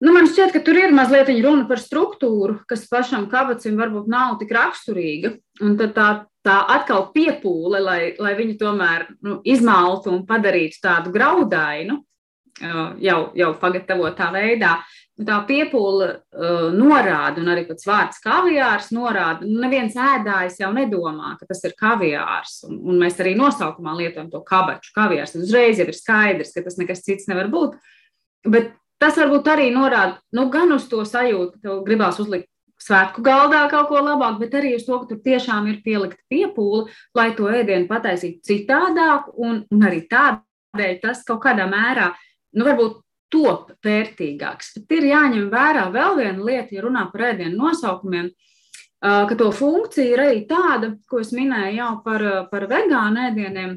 Nu, 0.04 0.12
man 0.12 0.28
šķiet, 0.28 0.52
ka 0.52 0.60
tur 0.66 0.76
ir 0.76 0.92
mazliet 0.92 1.32
runa 1.46 1.64
par 1.70 1.80
struktūru, 1.80 2.58
kas 2.68 2.84
pašam 2.92 3.30
kabacim 3.32 3.80
varbūt 3.80 4.10
nav 4.12 4.36
tik 4.42 4.52
raksturīga. 4.52 5.38
Un 5.64 5.78
tad 5.80 5.96
tā, 5.96 6.10
tā 6.44 6.58
atkal 6.76 7.14
piepūle, 7.16 7.80
lai, 7.80 8.02
lai 8.20 8.34
viņu 8.36 8.58
tomēr 8.60 9.08
nu, 9.24 9.40
izmaltu 9.48 10.12
un 10.12 10.26
padarītu 10.28 10.84
tādu 10.84 11.16
graudainu, 11.16 12.02
jau, 13.00 13.20
jau 13.36 13.54
pagatavotā 13.62 14.30
veidā. 14.36 14.76
Tā 15.16 15.36
piepūle 15.48 16.08
uh, 16.12 16.74
norāda, 16.76 17.40
un 17.40 17.48
arī 17.54 17.62
pats 17.70 17.88
vārds 17.88 18.18
kaviārs 18.20 18.90
norāda, 18.92 19.48
nu, 19.48 19.62
neviens 19.64 19.94
ēdājs 19.96 20.58
jau 20.60 20.74
nedomā, 20.76 21.38
ka 21.40 21.48
tas 21.48 21.64
ir 21.64 21.72
kaviārs. 21.80 22.58
Un, 22.68 22.82
un 22.84 22.98
mēs 23.00 23.16
arī 23.24 23.32
nosaukumā 23.40 23.94
lietojam 23.96 24.28
to 24.34 24.42
kabaču 24.44 24.92
kaviārs. 24.98 25.38
Uzreiz 25.40 25.80
jau 25.80 25.88
ir 25.88 25.96
skaidrs, 25.96 26.52
ka 26.52 26.66
tas 26.66 26.76
nekas 26.82 27.06
cits 27.06 27.30
nevar 27.32 27.48
būt. 27.54 27.78
Bet 28.44 28.74
tas 29.00 29.16
varbūt 29.22 29.48
arī 29.54 29.70
norāda 29.72 30.20
nu, 30.36 30.50
gan 30.52 30.76
uz 30.76 30.90
to 30.92 31.06
sajūtu, 31.08 31.56
ka 31.56 31.64
tev 31.64 31.80
gribās 31.88 32.20
uzlikt 32.20 32.52
svētku 32.84 33.24
galdā 33.24 33.64
kaut 33.72 33.88
ko 33.94 34.04
labāku, 34.04 34.42
bet 34.44 34.60
arī 34.60 34.76
uz 34.76 34.84
to, 34.84 35.00
ka 35.00 35.14
tur 35.14 35.24
tiešām 35.24 35.72
ir 35.72 35.80
pielikta 35.86 36.20
piepūle, 36.32 36.90
lai 37.16 37.30
to 37.38 37.48
ēdienu 37.48 37.88
pataisītu 37.88 38.44
citādāk, 38.52 39.32
un, 39.40 39.64
un 39.72 39.88
arī 39.88 40.04
tādēļ 40.12 41.00
tas 41.08 41.24
kaut 41.28 41.40
kādā 41.48 41.70
mērā, 41.72 42.12
nu, 42.56 42.68
varbūt 42.68 43.00
top 43.36 43.72
vērtīgāks. 43.86 44.74
Bet 44.80 44.98
ir 45.00 45.10
jāņem 45.12 45.48
vērā 45.52 45.86
vēl 45.94 46.20
viena 46.22 46.50
lieta, 46.50 46.76
ja 46.76 46.86
runā 46.86 47.06
par 47.12 47.30
ēdienu 47.32 47.60
nosaukumiem, 47.60 48.30
ka 49.04 49.38
to 49.38 49.52
funkcija 49.54 50.14
ir 50.14 50.24
arī 50.24 50.46
tāda, 50.50 50.94
ko 51.10 51.20
es 51.22 51.34
minēju 51.36 51.76
jau 51.78 51.92
par, 52.06 52.24
par 52.52 52.68
vegānu 52.72 53.28
ēdieniem, 53.30 53.76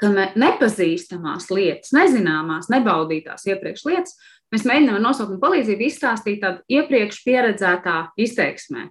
ka 0.00 0.10
nepazīstamās 0.38 1.50
lietas, 1.52 1.92
nezināmās, 1.94 2.70
nebaudītās 2.72 3.46
iepriekš 3.50 3.84
lietas, 3.86 4.16
mēs 4.52 4.64
mēģinām 4.68 4.98
ar 4.98 5.04
nosaukumu 5.04 5.42
palīdzību 5.42 5.86
izstāstīt 5.86 6.40
tādu 6.42 6.64
iepriekš 6.78 7.20
pieredzētā 7.26 7.98
izteiksmē, 8.24 8.88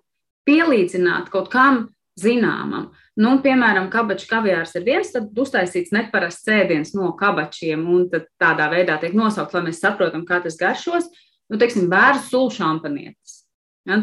pielīdzināt 0.48 1.32
kaut 1.34 1.52
kam 1.52 1.84
zināmam. 2.20 2.92
Nu, 3.20 3.34
piemēram, 3.44 3.90
kabaču 3.92 4.30
kaviārs 4.30 4.72
ir 4.80 4.86
viens, 4.86 5.10
tad 5.12 5.36
uztaisīts 5.36 5.92
neparasts 5.92 6.46
cēdiens 6.48 6.94
no 6.96 7.10
kabačiem, 7.20 7.84
un 7.92 8.06
tādā 8.40 8.70
veidā 8.72 8.96
tiek 9.02 9.16
nosaukts, 9.18 9.58
lai 9.58 9.66
mēs 9.66 9.82
saprotam, 9.84 10.24
kā 10.28 10.40
tas 10.44 10.56
garšos. 10.60 11.10
Nu, 11.52 11.60
teiksim, 11.60 11.90
bērnu 11.92 12.24
sulu 12.30 12.54
šampanietis. 12.56 13.42
Ja, 13.90 13.98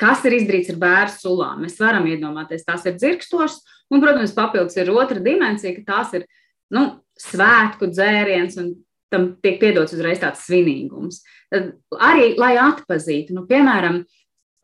kas 0.00 0.24
ir 0.24 0.38
izdarīts 0.38 0.70
ar 0.72 0.80
bērnu 0.80 1.12
sulām? 1.18 1.60
Mēs 1.66 1.76
varam 1.82 2.06
iedomāties, 2.08 2.64
tās 2.64 2.86
ir 2.88 2.96
dzirkstošas, 2.96 3.58
un, 3.92 4.00
protams, 4.00 4.34
papildus 4.36 4.78
ir 4.78 4.92
otra 4.94 5.20
dimensija, 5.20 5.74
ka 5.76 5.84
tās 5.92 6.14
ir 6.16 6.24
nu, 6.72 6.88
svētku 7.20 7.90
dzēriens, 7.90 8.56
un 8.62 8.72
tam 9.12 9.34
tiek 9.42 9.58
piedots 9.60 9.94
uzreiz 9.96 10.22
tāds 10.22 10.46
svinīgums. 10.46 11.20
Tad 11.52 11.74
arī, 12.02 12.32
lai 12.40 12.54
atpazītu, 12.62 13.36
nu, 13.36 13.44
piemēram, 13.50 14.04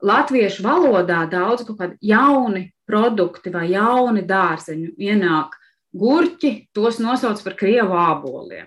latviešu 0.03 0.65
valodā 0.65 1.23
daudz 1.31 1.67
kaut 1.67 1.79
kādi 1.81 1.99
jauni 2.13 2.67
produkti 2.89 3.53
vai 3.55 3.69
jauni 3.73 4.25
dārzeņu 4.27 4.97
ienāk 4.99 5.55
gurķi, 5.93 6.53
tos 6.75 6.99
nosauc 7.03 7.41
par 7.45 7.57
krievu 7.59 7.97
āboliem. 7.99 8.67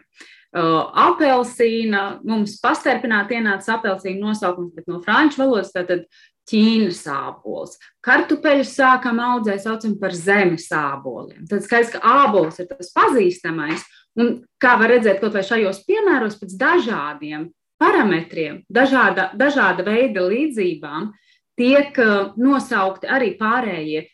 Uh, 0.56 0.86
apelsīna, 1.10 2.22
mums 2.24 2.56
pastarpināti 2.64 3.36
ienāca 3.36 3.74
apelsīna 3.76 4.30
nosaukums, 4.30 4.72
bet 4.78 4.88
no 4.88 5.02
franču 5.04 5.42
valodas 5.42 5.74
tātad 5.76 6.06
ķīnas 6.48 7.02
ābols. 7.12 7.76
Kartupeļus 8.06 8.72
sākam 8.78 9.20
audzēt, 9.20 9.66
saucam 9.66 9.98
par 10.00 10.16
zemes 10.16 10.70
āboliem. 10.72 11.44
Tad 11.50 11.66
skaidrs, 11.66 11.92
ka 11.96 12.02
ābols 12.24 12.62
ir 12.62 12.70
tas 12.70 12.94
pazīstamais, 12.96 13.84
un 14.22 14.38
kā 14.62 14.78
var 14.80 14.94
redzēt, 14.94 15.20
kaut 15.20 15.36
vai 15.36 15.44
šajos 15.44 15.84
piemēros 15.90 16.40
pēc 16.40 16.56
dažādiem 16.62 17.50
parametriem, 17.82 18.62
dažāda, 18.72 19.32
dažāda 19.36 19.84
veida 19.84 20.24
līdzībām, 20.24 21.12
tiek 21.60 21.98
uh, 22.02 22.34
nosaukti 22.40 23.10
arī 23.12 23.34
pārējie, 23.40 24.06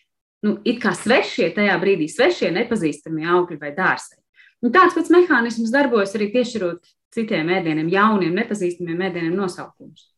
nu, 0.46 0.58
it 0.66 0.82
kā 0.84 0.94
svešie, 0.98 1.52
tajā 1.56 1.78
brīdī 1.82 2.10
svešie, 2.12 2.52
nepazīstamie 2.56 3.28
augļi 3.38 3.60
vai 3.62 3.74
dārzi. 3.78 4.20
Un 4.62 4.74
tāds 4.74 4.94
pats 4.98 5.10
mehānisms 5.14 5.74
darbojas 5.74 6.14
arī 6.18 6.30
piešķirot 6.36 6.86
citiem 7.16 7.50
ēdieniem, 7.58 7.90
jauniem, 7.92 8.36
nepazīstamiem 8.38 9.08
ēdieniem 9.10 9.36
nosaukumus. 9.40 10.11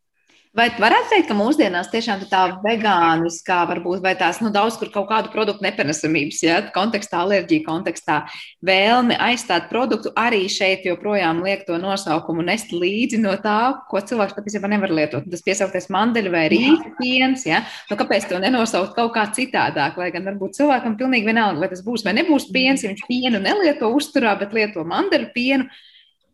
Vai 0.53 0.67
varētu 0.69 1.09
teikt, 1.09 1.25
ka 1.31 1.33
mūsdienās 1.33 1.87
tiešām 1.89 2.27
tā 2.29 2.43
vegāniskā, 2.61 3.63
varbūt 3.71 4.03
tās 4.19 4.37
nu, 4.37 4.51
daudz 4.53 4.75
kur 4.77 4.91
kaut 4.93 5.07
kādu 5.09 5.31
produktu 5.33 5.65
nepanesamības, 5.65 6.41
ja 6.45 6.59
kontekstā, 6.75 7.23
alerģija 7.23 7.63
kontekstā, 7.65 8.19
vēlme 8.61 9.17
aizstāt 9.17 9.65
produktu 9.71 10.11
arī 10.13 10.43
šeit 10.53 10.85
joprojām 10.85 11.39
liek 11.41 11.63
to 11.65 11.79
nosaukumu 11.81 12.45
nest 12.45 12.69
līdzi 12.69 13.17
no 13.23 13.33
tā, 13.41 13.79
ko 13.89 13.97
cilvēks 13.97 14.35
patiesībā 14.37 14.69
nevar 14.69 14.93
lietot. 14.93 15.25
Tas 15.31 15.41
piesaukties 15.41 15.89
mandeļu 15.89 16.33
vai 16.35 16.43
rīta 16.53 16.91
piens, 16.99 17.47
ja? 17.49 17.63
nu, 17.89 17.97
kāpēc 17.97 18.27
to 18.29 18.37
nenosaukt 18.43 18.93
kaut 18.93 19.15
kā 19.17 19.23
citādāk, 19.33 19.97
lai 19.97 20.11
gan 20.13 20.29
varbūt 20.29 20.59
cilvēkam 20.59 20.99
pilnīgi 21.01 21.31
vienalga, 21.31 21.63
vai 21.65 21.71
tas 21.73 21.81
būs 21.81 22.05
vai 22.05 22.13
nebūs 22.19 22.51
piens, 22.53 22.85
ja 22.85 22.93
viņš 22.93 23.07
pienu 23.09 23.41
nelieto 23.41 23.89
uzturā, 23.89 24.37
bet 24.37 24.53
lieto 24.53 24.85
mandeļu 24.85 25.33
pienu. 25.33 25.65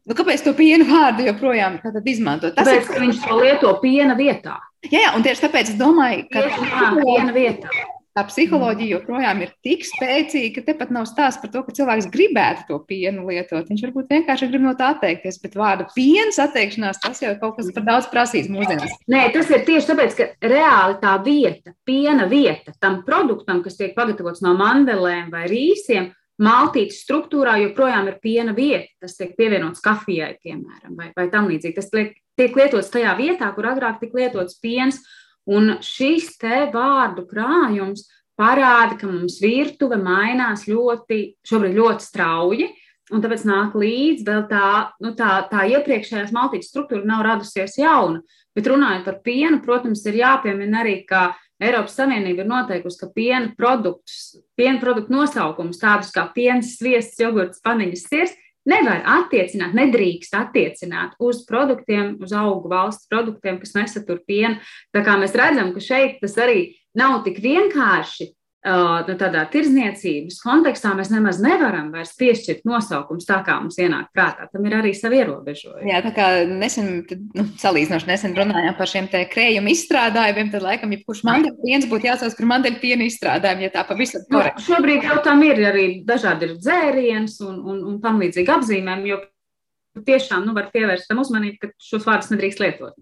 Nu, 0.10 0.17
kāpēc 0.17 0.41
to 0.41 0.56
piena 0.58 0.88
vārdu 0.89 1.28
joprojām 1.28 1.78
izmanto? 2.10 2.50
Tas 2.56 2.65
tāpēc, 2.65 2.82
ir 2.82 2.89
ka 2.89 3.06
viņš 3.06 3.22
to 3.28 3.38
lieto 3.38 3.76
piena 3.84 4.17
vietā. 4.17 4.58
Jā, 4.89 5.06
jā, 5.06 5.13
un 5.13 5.24
tieši 5.26 5.45
tāpēc 5.45 5.72
es 5.76 5.78
domāju, 5.78 6.26
ka 6.34 6.48
tā 6.50 6.89
ir 6.89 7.02
piena 7.04 7.36
vietā. 7.36 7.80
Tā 8.17 8.24
psiholoģija 8.26 8.98
joprojām 8.98 9.43
ir 9.45 9.52
tik 9.63 9.86
spēcīga, 9.86 10.50
ka 10.56 10.63
tepat 10.72 10.89
nav 10.91 11.06
stāsts 11.08 11.39
par 11.43 11.52
to, 11.54 11.62
ka 11.63 11.76
cilvēks 11.78 12.10
gribētu 12.12 12.65
to 12.67 12.80
pienu 12.89 13.28
lietot. 13.30 13.69
Viņš 13.69 13.84
varbūt 13.86 14.10
vienkārši 14.12 14.50
grib 14.50 14.65
no 14.65 14.74
tā 14.76 14.89
atteikties, 14.95 15.38
bet 15.43 15.56
vārda 15.60 15.86
piens 15.93 16.41
atteikšanās 16.41 17.00
tas 17.06 17.22
jau 17.22 17.36
ir 17.36 17.39
kaut 17.39 17.60
kas 17.60 17.69
par 17.76 17.86
daudz 17.86 18.10
prasīts 18.10 18.50
mūsdienās. 18.52 18.98
Nē, 19.13 19.28
tas 19.36 19.54
ir 19.54 19.63
tieši 19.69 19.91
tāpēc, 19.91 20.17
ka 20.17 20.50
reāli 20.52 20.98
tā 21.04 21.13
vieta, 21.24 21.76
piena 21.88 22.26
vieta 22.28 22.74
tam 22.82 23.04
produktam, 23.06 23.62
kas 23.63 23.78
tiek 23.78 23.93
pagatavots 23.95 24.41
no 24.43 24.58
mandelēm 24.58 25.30
vai 25.32 25.45
rīsiem, 25.52 26.10
maltītes 26.43 27.02
struktūrā 27.04 27.58
joprojām 27.65 28.10
ir 28.10 28.19
piena 28.23 28.54
vieta. 28.56 28.89
Tas 29.04 29.17
tiek 29.19 29.36
pievienots 29.38 29.84
kafijai, 29.84 30.34
piemēram, 30.43 30.95
vai, 30.97 31.12
vai 31.15 31.28
tam 31.32 31.49
līdzīgi. 31.52 31.75
Tas 31.78 31.89
tiek, 31.91 32.13
tiek 32.39 32.56
lietots 32.56 32.91
tajā 32.93 33.15
vietā, 33.19 33.52
kur 33.56 33.69
agrāk 33.71 33.99
tika 34.02 34.21
lietots 34.21 34.60
piens. 34.63 35.02
Un 35.49 35.80
šis 35.84 36.36
te 36.39 36.67
vārdu 36.73 37.25
krājums 37.30 38.06
parāda, 38.39 38.95
ka 38.99 39.10
mums 39.10 39.39
virtuve 39.43 39.97
mainās 39.99 40.67
ļoti, 40.69 41.19
šobrīd 41.47 41.80
ļoti 41.80 42.06
strauji. 42.06 42.69
Un 43.10 43.23
tāpēc 43.23 43.41
nāk 43.49 43.73
līdzi 43.73 44.25
vēl 44.28 44.43
tā, 44.52 44.65
nu, 45.02 45.15
tā, 45.17 45.39
tā 45.49 45.63
iepriekšējās 45.73 46.34
maltītes 46.36 46.69
struktūra 46.69 47.08
nav 47.10 47.23
radusies 47.25 47.80
jauna. 47.82 48.21
Bet 48.54 48.69
runājot 48.69 49.08
par 49.08 49.17
pienu, 49.25 49.58
protams, 49.65 50.04
ir 50.06 50.19
jāpiemina 50.21 50.84
arī, 50.84 50.99
ka 51.10 51.32
Eiropas 51.60 51.98
Savienība 52.00 52.45
ir 52.45 52.50
noteikusi, 52.50 53.00
ka 53.02 53.10
piena 53.15 53.52
produktus, 53.58 54.38
piena 54.56 54.80
produktu 54.80 55.13
nosaukumus, 55.15 55.82
tādus 55.82 56.13
kā 56.15 56.24
piens, 56.36 56.78
sviests, 56.80 57.19
jogurts, 57.19 57.60
paniņas, 57.65 58.06
sirs, 58.08 58.36
nevar 58.69 59.04
attiecināt, 59.17 59.76
nedrīkst 59.76 60.36
attiecināt 60.39 61.15
uz 61.19 61.43
produktiem, 61.48 62.15
uz 62.24 62.34
augu 62.36 62.72
valsts 62.72 63.10
produktiem, 63.12 63.60
kas 63.60 63.76
nesatur 63.76 64.22
pienu. 64.28 64.60
Tā 64.95 65.04
kā 65.06 65.17
mēs 65.19 65.36
redzam, 65.38 65.74
ka 65.76 65.84
šeit 65.84 66.19
tas 66.24 66.38
arī 66.39 66.69
nav 66.98 67.22
tik 67.28 67.41
vienkārši 67.43 68.32
nu, 68.60 69.13
tādā 69.15 69.45
tirdzniecības 69.54 70.41
kontekstā 70.43 70.91
mēs 70.98 71.12
nemaz 71.13 71.38
nevaram 71.39 71.93
vairs 71.93 72.12
piešķirt 72.19 72.65
nosaukumus 72.67 73.28
tā, 73.28 73.38
kā 73.48 73.56
mums 73.62 73.80
ienāk 73.80 74.10
prātā. 74.15 74.50
Tam 74.52 74.65
ir 74.67 74.76
arī 74.76 74.91
savi 74.98 75.22
ierobežojumi. 75.22 75.88
Jā, 75.88 76.02
tā 76.04 76.12
kā 76.15 76.27
nesen, 76.50 76.90
nu, 77.38 77.46
salīdzinoši 77.62 78.10
nesen 78.10 78.36
runājām 78.36 78.75
par 78.75 78.92
šiem 78.92 79.08
krējuma 79.08 79.71
izstrādājumiem, 79.71 80.52
tad 80.52 80.65
laikam, 80.65 80.92
ja 80.92 81.04
kurš 81.06 81.23
mandeļu 81.29 81.56
piens 81.63 81.88
būtu 81.88 82.10
jāsauc 82.10 82.36
par 82.36 82.52
mandeļu 82.52 82.81
piena 82.84 83.08
izstrādājumu, 83.08 83.63
ja 83.63 83.73
tā 83.77 83.86
pavisam 83.88 84.25
nu, 84.25 84.34
korekti. 84.36 84.65
Nu, 84.65 84.67
šobrīd 84.73 85.08
jau 85.08 85.19
tam 85.29 85.44
ir 85.48 85.63
arī 85.71 85.88
dažādi 86.08 86.50
ir 86.50 86.58
dzēriens 86.60 87.40
un, 87.48 87.62
un, 87.63 87.84
un 87.94 88.00
tam 88.04 88.19
līdzīgi 88.19 88.56
apzīmējumi, 88.60 89.13
jo 89.13 90.04
tiešām 90.06 90.44
nu, 90.48 90.58
var 90.58 90.67
pievērst 90.73 91.08
tam 91.08 91.23
uzmanību, 91.23 91.62
ka 91.63 91.71
šos 91.79 92.04
vārdus 92.08 92.34
nedrīkst 92.34 92.62
lietot. 92.63 93.00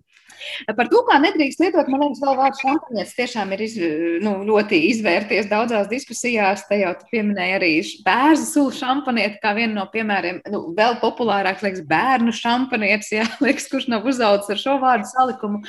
Par 0.78 0.90
to, 0.92 1.02
kā 1.08 1.18
nedrīkst 1.24 1.62
lietot, 1.64 1.90
man 1.92 2.04
liekas, 2.06 2.22
vēl 2.24 2.38
vārds 2.38 2.64
šampanietis 2.64 3.16
tiešām 3.18 3.54
ir 3.56 3.64
iz, 3.66 3.76
nu, 4.24 4.34
ļoti 4.48 4.80
izvērties 4.92 5.50
daudzās 5.52 5.90
diskusijās. 5.92 6.66
Te 6.70 6.82
jau 6.82 6.94
pieminēja 7.12 7.60
arī 7.60 7.72
bērnu 8.06 8.48
sulu 8.48 8.74
šampanieti 8.76 9.42
kā 9.44 9.54
vienu 9.58 9.78
no 9.78 9.86
piemēriem. 9.94 10.42
Nu, 10.54 10.64
vēl 10.78 11.00
populārāk 11.04 11.64
liekas 11.66 11.86
bērnu 11.88 12.34
šampanietis, 12.36 13.14
jā, 13.18 13.30
liekas, 13.46 13.70
kurš 13.72 13.90
nav 13.94 14.08
uzaudzis 14.10 14.56
ar 14.56 14.64
šo 14.64 14.78
vārdu 14.84 15.10
salikumu. 15.12 15.64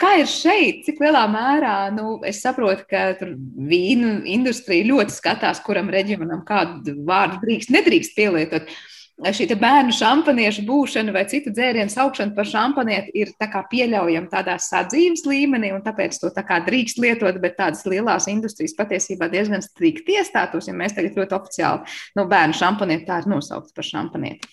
Kā 0.00 0.14
ir 0.22 0.28
šeit, 0.30 0.84
cik 0.86 1.02
lielā 1.04 1.26
mērā, 1.28 1.76
nu, 1.92 2.16
es 2.24 2.40
saprotu, 2.40 2.86
ka 2.88 3.10
vīnu 3.20 4.22
industrija 4.32 4.86
ļoti 4.88 5.12
skatās, 5.12 5.60
kuram 5.66 5.90
reģionam 5.92 6.40
kādu 6.48 6.94
vārdu 7.04 7.42
drīkst, 7.42 7.72
nedrīkst 7.74 8.16
pielietot. 8.16 8.70
Šī 9.16 9.46
bērnu 9.56 9.94
šampaniešu 9.96 10.66
būšana 10.66 11.12
vai 11.14 11.24
citu 11.30 11.50
dzērienu 11.54 11.88
saukšana 11.92 12.34
par 12.36 12.48
šampanieti 12.48 13.14
ir 13.16 13.32
pieļaujama 13.40 14.28
tādā 14.28 14.58
sadzīves 14.60 15.24
līmenī, 15.24 15.72
un 15.72 15.80
tāpēc 15.82 16.18
to 16.20 16.30
tā 16.36 16.44
drīkst 16.66 17.00
lietot, 17.00 17.40
bet 17.40 17.56
tādas 17.56 17.86
lielās 17.86 18.28
industrijas 18.28 18.76
patiesībā 18.76 19.30
diezgan 19.32 19.62
strikti 19.64 20.18
iestātos, 20.20 20.68
ja 20.68 20.74
mēs 20.74 20.94
tagad 20.94 21.16
ļoti 21.16 21.34
oficiāli 21.34 21.96
nu, 22.16 22.26
bērnu 22.28 22.54
šampanieti 22.54 23.08
tā 23.08 23.22
ir 23.22 23.32
nosaukta 23.32 23.72
par 23.74 23.84
šampanieti. 23.88 24.52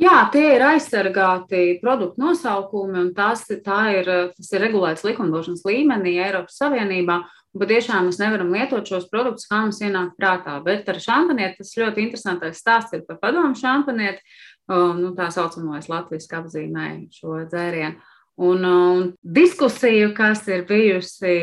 Jā, 0.00 0.30
tie 0.32 0.54
ir 0.54 0.62
aizsargāti 0.64 1.74
produktu 1.82 2.22
nosaukumi, 2.22 2.96
un 3.02 3.08
tas, 3.12 3.42
ir, 3.52 3.60
tas 3.60 4.48
ir 4.54 4.62
regulēts 4.64 5.04
likumdošanas 5.04 5.60
līmenī 5.68 6.14
Eiropas 6.24 6.56
Savienībā. 6.56 7.18
Patiešām 7.50 8.06
mēs 8.06 8.20
nevaram 8.20 8.52
lietot 8.54 8.86
šos 8.86 9.08
produktus, 9.10 9.48
kā 9.50 9.64
mums 9.64 9.80
ienāk 9.82 10.12
prātā. 10.14 10.60
Bet 10.62 10.86
ar 10.92 11.00
šampanieti 11.02 11.58
tas 11.58 11.72
ļoti 11.80 12.04
interesantais 12.04 12.60
stāsts 12.62 12.94
ir 12.94 13.02
par 13.08 13.18
padomu 13.18 13.58
šampanieti. 13.58 14.22
Nu, 14.70 15.10
tā 15.16 15.32
saucamais 15.34 15.90
latviešu 15.90 16.36
apzīmēja 16.38 17.00
šo 17.16 17.40
dzērienu. 17.50 17.98
Un, 18.40 18.62
un 18.64 19.10
diskusiju, 19.20 20.14
kas 20.16 20.46
ir 20.48 20.62
bijusi 20.68 21.34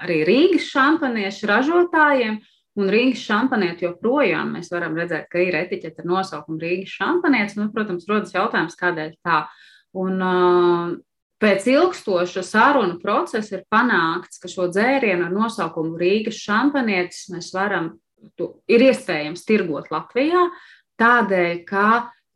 arī 0.00 0.22
Rīgas 0.24 0.70
šampaniešu 0.70 1.50
ražotājiem, 1.50 2.38
un 2.78 2.92
Rīgas 2.94 3.26
šampanieti 3.26 3.88
joprojām 3.88 4.54
mēs 4.54 4.70
varam 4.72 4.94
redzēt, 4.96 5.26
ka 5.32 5.42
ir 5.42 5.58
etiķete 5.58 6.04
ar 6.04 6.12
nosaukumu 6.14 6.62
Rīgas 6.62 6.94
šampanietis. 7.02 7.58
Nu, 7.58 7.66
protams, 7.74 8.06
rodas 8.08 8.32
jautājums, 8.32 8.78
kādēļ 8.78 9.16
tā. 9.26 9.42
Un, 9.98 10.22
uh, 10.22 10.94
Pēc 11.42 11.64
ilgstoša 11.66 12.44
sarunu 12.46 13.00
procesa 13.02 13.56
ir 13.56 13.64
panākts, 13.72 14.38
ka 14.38 14.50
šo 14.50 14.68
dzērienu 14.70 15.26
ar 15.26 15.32
nosaukumu 15.34 15.98
Rīgas 15.98 16.38
šampanietis 16.38 17.26
mēs 17.34 17.50
varam, 17.54 17.96
ir 18.70 18.84
iespējams 18.86 19.42
tirgot 19.48 19.90
Latvijā, 19.90 20.44
tādēļ, 21.02 21.56
ka 21.66 21.86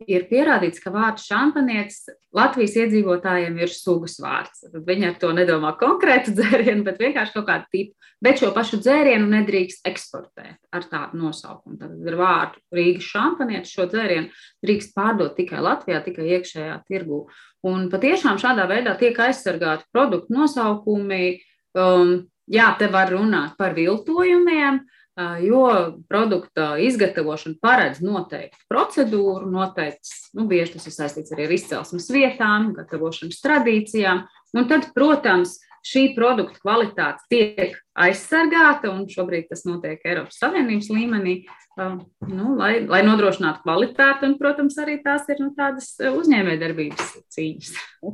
ir 0.05 0.27
pierādīts, 0.29 0.81
ka 0.83 0.91
vārds 0.93 1.25
šampanietis 1.25 2.05
Latvijas 2.35 2.75
iedzīvotājiem 2.77 3.55
ir 3.57 3.71
sugas 3.73 4.17
vārds. 4.21 4.61
Tad 4.67 4.83
viņi 4.85 5.07
ar 5.09 5.15
to 5.21 5.31
nedomā 5.33 5.73
konkrētu 5.79 6.33
dzērienu, 6.37 6.83
bet 6.85 7.01
vienkārši 7.01 7.33
kaut 7.37 7.47
kādu 7.47 7.71
tipu. 7.73 8.09
Bet 8.21 8.41
šo 8.41 8.49
pašu 8.53 8.79
dzērienu 8.81 9.29
nedrīkst 9.29 9.85
eksportēt 9.89 10.57
ar 10.73 10.85
tādu 10.89 11.21
nosaukumu. 11.21 11.77
Tad 11.81 12.11
ar 12.11 12.17
vārdu 12.19 12.61
Rīgas 12.77 13.09
šampanietis 13.09 13.73
šo 13.73 13.87
dzērienu 13.89 14.31
drīkst 14.65 14.93
pārdot 14.97 15.37
tikai 15.37 15.61
Latvijā, 15.65 16.01
tikai 16.05 16.29
iekšējā 16.37 16.79
tirgū. 16.89 17.23
Un 17.67 17.87
patiešām 17.93 18.41
šādā 18.41 18.67
veidā 18.69 18.97
tiek 18.97 19.17
aizsargāti 19.21 19.85
produktu 19.93 20.33
nosaukumi. 20.33 21.37
Um, 21.77 22.19
jā, 22.49 22.71
te 22.79 22.89
var 22.89 23.11
runāt 23.13 23.57
par 23.57 23.77
viltojumiem, 23.77 24.81
uh, 24.81 24.96
jo 25.41 25.63
produkta 26.09 26.75
izgatavošana 26.81 27.57
paredz 27.61 28.01
noteiktu 28.05 28.67
procedūru, 28.69 29.49
noteikts, 29.49 30.29
nu, 30.37 30.45
bieži 30.49 30.75
tas 30.75 30.89
ir 30.89 30.93
saistīts 30.93 31.33
arī 31.33 31.47
ar 31.47 31.55
izcelsmes 31.57 32.09
vietām, 32.13 32.71
gatavošanas 32.77 33.41
tradīcijām. 33.41 34.25
Un 34.57 34.69
tad, 34.69 34.91
protams, 34.95 35.57
šī 35.87 36.09
produkta 36.15 36.59
kvalitāte 36.61 37.23
tiek 37.31 37.77
aizsargāta, 37.97 38.91
un 38.93 39.07
šobrīd 39.09 39.47
tas 39.49 39.63
notiek 39.65 40.03
Eiropas 40.05 40.37
Savienības 40.41 40.89
līmenī, 40.93 41.37
nu, 41.77 42.51
lai, 42.57 42.71
lai 42.89 42.99
nodrošinātu 43.05 43.63
kvalitāti, 43.63 44.27
un, 44.27 44.35
protams, 44.39 44.77
arī 44.81 44.97
tās 45.05 45.25
ir 45.31 45.41
nu, 45.41 45.49
tādas 45.57 45.89
uzņēmējdarbības 46.05 47.11
cīņas. 47.33 47.71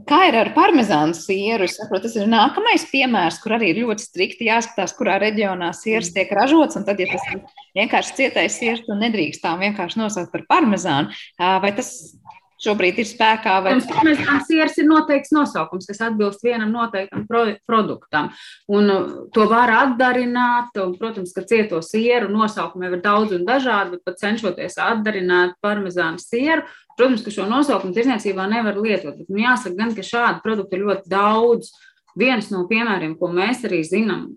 Kā 0.07 0.21
ir 0.30 0.39
ar 0.39 0.53
parmezānu 0.55 1.15
sieru? 1.17 1.67
Es 1.67 1.78
saprotu, 1.80 2.07
tas 2.07 2.17
ir 2.19 2.32
nākamais 2.32 2.88
piemērs, 2.91 3.41
kur 3.43 3.57
arī 3.57 3.74
ir 3.74 3.84
ļoti 3.84 4.07
strikti 4.07 4.47
jāskatās, 4.49 4.95
kurā 4.97 5.19
reģionā 5.24 5.74
sieras 5.76 6.13
tiek 6.15 6.32
ražots, 6.36 6.80
tad, 6.80 6.99
ja 6.99 7.09
tas 7.11 7.30
ir 7.34 7.43
vienkārši 7.80 8.19
cietais 8.21 8.59
sieras, 8.59 8.84
tad 8.88 9.03
nedrīkst 9.03 9.43
tā 9.43 9.55
vienkārši 9.59 9.99
nosaukt 10.03 10.32
par 10.36 10.47
parmezānu. 10.51 11.11
Vai 11.39 11.76
tas 11.76 11.95
šobrīd 12.64 12.99
ir 13.01 13.07
spēkā. 13.07 13.55
Vai... 13.66 13.76
Parmezāns 13.88 14.47
sieras 14.49 14.78
ir 14.80 14.88
noteikts 14.89 15.34
nosaukums, 15.36 15.88
kas 15.89 16.01
atbilst 16.07 16.43
vienam 16.45 16.72
noteiktam 16.74 17.26
pro 17.30 17.45
produktam. 17.70 18.32
Un 18.72 18.91
uh, 18.91 19.16
to 19.36 19.47
var 19.51 19.72
atdarināt, 19.76 20.76
un, 20.84 20.95
protams, 20.99 21.34
ka 21.36 21.45
cieto 21.49 21.82
sieru 21.86 22.32
nosaukumi 22.34 22.89
ir 22.89 23.01
daudz 23.03 23.36
un 23.38 23.47
dažādi, 23.47 23.97
bet 23.97 24.05
pat 24.07 24.22
cenšoties 24.24 24.80
atdarināt 24.82 25.57
parmezānu 25.64 26.22
sieru, 26.24 26.66
protams, 26.97 27.26
ka 27.26 27.34
šo 27.34 27.47
nosaukumu 27.49 27.95
tirzniecībā 27.95 28.47
nevar 28.51 28.80
lietot. 28.80 29.18
Bet, 29.20 29.30
nu, 29.30 29.43
jāsaka 29.43 29.78
gan, 29.80 29.95
ka 29.97 30.07
šādu 30.07 30.45
produktu 30.45 30.80
ir 30.80 30.88
ļoti 30.88 31.11
daudz. 31.11 31.74
Viens 32.20 32.51
no 32.53 32.68
piemēriem, 32.70 33.16
ko 33.18 33.32
mēs 33.34 33.64
arī 33.66 33.80
zinām, 33.88 34.28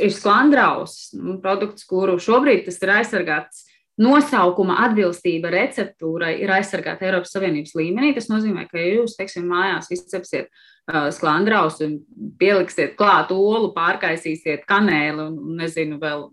ir 0.00 0.12
sklandraus, 0.14 1.10
nu, 1.18 1.36
produkts, 1.42 1.84
kuru 1.88 2.16
šobrīd 2.22 2.64
tas 2.68 2.80
ir 2.80 2.94
aizsargāts 2.94 3.66
nosaukuma 4.00 4.78
atbilstība 4.86 5.52
receptūrai 5.52 6.34
ir 6.40 6.52
aizsargāta 6.56 7.06
Eiropas 7.08 7.34
Savienības 7.34 7.76
līmenī. 7.78 8.14
Tas 8.16 8.30
nozīmē, 8.32 8.66
ka, 8.70 8.80
ja 8.80 8.96
jūs, 8.96 9.16
teiksim, 9.18 9.46
mājās 9.50 9.90
izcepsiet 9.94 10.48
uh, 10.48 11.08
sklandraus 11.14 11.80
un 11.84 11.98
pieliksiet 12.40 12.96
klāt 12.98 13.32
olu, 13.34 13.74
pārkaisīsiet 13.76 14.66
kanēli 14.68 15.26
un, 15.28 15.40
nezinu, 15.60 16.00
vēl 16.02 16.28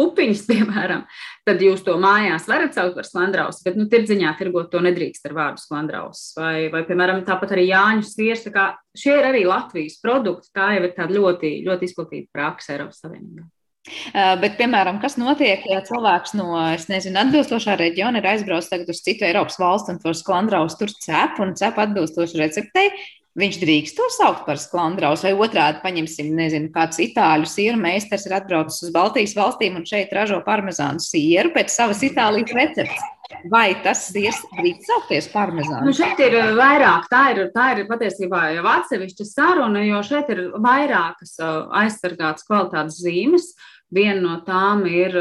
pupiņas, 0.00 0.46
piemēram, 0.50 1.04
tad 1.48 1.62
jūs 1.64 1.84
to 1.86 1.98
mājās 2.00 2.48
varat 2.50 2.76
saukt 2.76 2.96
par 2.98 3.08
sklandrausu, 3.08 3.64
bet, 3.66 3.78
nu, 3.78 3.86
tirdziņā 3.92 4.34
tirgot 4.40 4.72
to 4.72 4.82
nedrīkst 4.84 5.28
ar 5.28 5.36
vārdu 5.36 5.64
sklandraus. 5.64 6.30
Vai, 6.38 6.70
vai, 6.72 6.84
piemēram, 6.88 7.24
tāpat 7.28 7.56
arī 7.56 7.68
Jāņu 7.70 8.08
sviers. 8.08 8.48
Tā 8.50 8.72
šie 8.96 9.18
ir 9.20 9.30
arī 9.30 9.46
Latvijas 9.48 10.00
produkti, 10.02 10.52
tā 10.56 10.72
jau 10.78 10.84
ir 10.86 10.92
tāda 10.96 11.16
ļoti, 11.20 11.58
ļoti 11.68 11.90
izplatīta 11.90 12.32
praksa 12.34 12.78
Eiropas 12.78 13.04
Savienībā. 13.04 13.44
Bet, 14.12 14.58
piemēram, 14.58 14.98
kas 15.00 15.16
notiek, 15.16 15.62
ja 15.64 15.80
cilvēks 15.86 16.34
no, 16.36 16.52
nezinu, 16.92 17.16
atbilstošā 17.22 17.78
reģiona 17.80 18.20
ir 18.20 18.28
aizbraucis 18.34 18.68
tagad 18.68 18.90
uz 18.92 19.00
citu 19.00 19.24
Eiropas 19.24 19.56
valstu 19.60 19.94
un 19.94 20.02
to 20.02 20.12
sklandraus 20.16 20.76
tur 20.76 20.92
cep 21.00 21.40
un 21.40 21.54
cep 21.56 21.80
atbilstoši 21.80 22.42
receptei, 22.42 22.90
viņš 23.40 23.60
drīkst 23.62 23.96
to 23.96 24.08
saukt 24.12 24.44
par 24.44 24.60
sklandraus, 24.60 25.24
vai 25.24 25.32
otrādi 25.32 25.80
paņemsim, 25.84 26.28
nezinu, 26.36 26.68
kāds 26.74 27.00
itāļu 27.00 27.48
sieru 27.48 27.80
meistars 27.80 28.28
ir 28.28 28.36
atbraucis 28.36 28.84
uz 28.84 28.92
Baltijas 28.94 29.36
valstīm 29.38 29.80
un 29.80 29.88
šeit 29.88 30.12
ražo 30.12 30.42
parmezānu 30.44 31.00
sieru 31.00 31.54
pēc 31.56 31.72
savas 31.72 32.04
Itālijas 32.04 32.52
receptes. 32.56 33.08
Vai 33.48 33.72
tas 33.84 34.02
ir 34.12 34.36
drīkst 34.58 34.88
saukties 34.88 35.28
parmezānu? 35.32 35.86
Nu 35.88 35.94
šeit 35.96 36.20
ir 36.20 36.36
vairāk, 36.58 37.08
tā 37.10 37.22
ir, 37.32 37.42
tā 37.54 37.70
ir 37.76 37.86
patiesībā 37.88 38.50
jau 38.56 38.64
atsevišķa 38.74 39.26
saruna, 39.28 39.84
jo 39.86 40.02
šeit 40.06 40.30
ir 40.34 40.42
vairākas 40.60 41.36
aizsargātas 41.40 42.44
kvalitātes 42.48 43.00
zīmes. 43.00 43.54
Viena 43.90 44.20
no 44.22 44.36
tām 44.46 44.84
ir, 44.86 45.16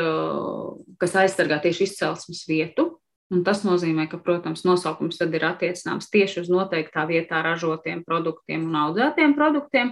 kas 1.02 1.16
aizsargā 1.24 1.58
tieši 1.64 1.88
izcelsmes 1.88 2.44
vietu, 2.50 2.99
Un 3.30 3.44
tas 3.46 3.60
nozīmē, 3.62 4.08
ka, 4.10 4.18
protams, 4.26 4.64
nosaukums 4.66 5.20
tad 5.20 5.36
ir 5.38 5.44
attiecināms 5.46 6.10
tieši 6.10 6.42
uz 6.42 6.48
noteiktā 6.50 7.04
vietā 7.06 7.44
ražotiem 7.46 8.02
produktiem 8.08 8.64
un 8.66 8.78
audzētiem 8.88 9.36
produktiem. 9.38 9.92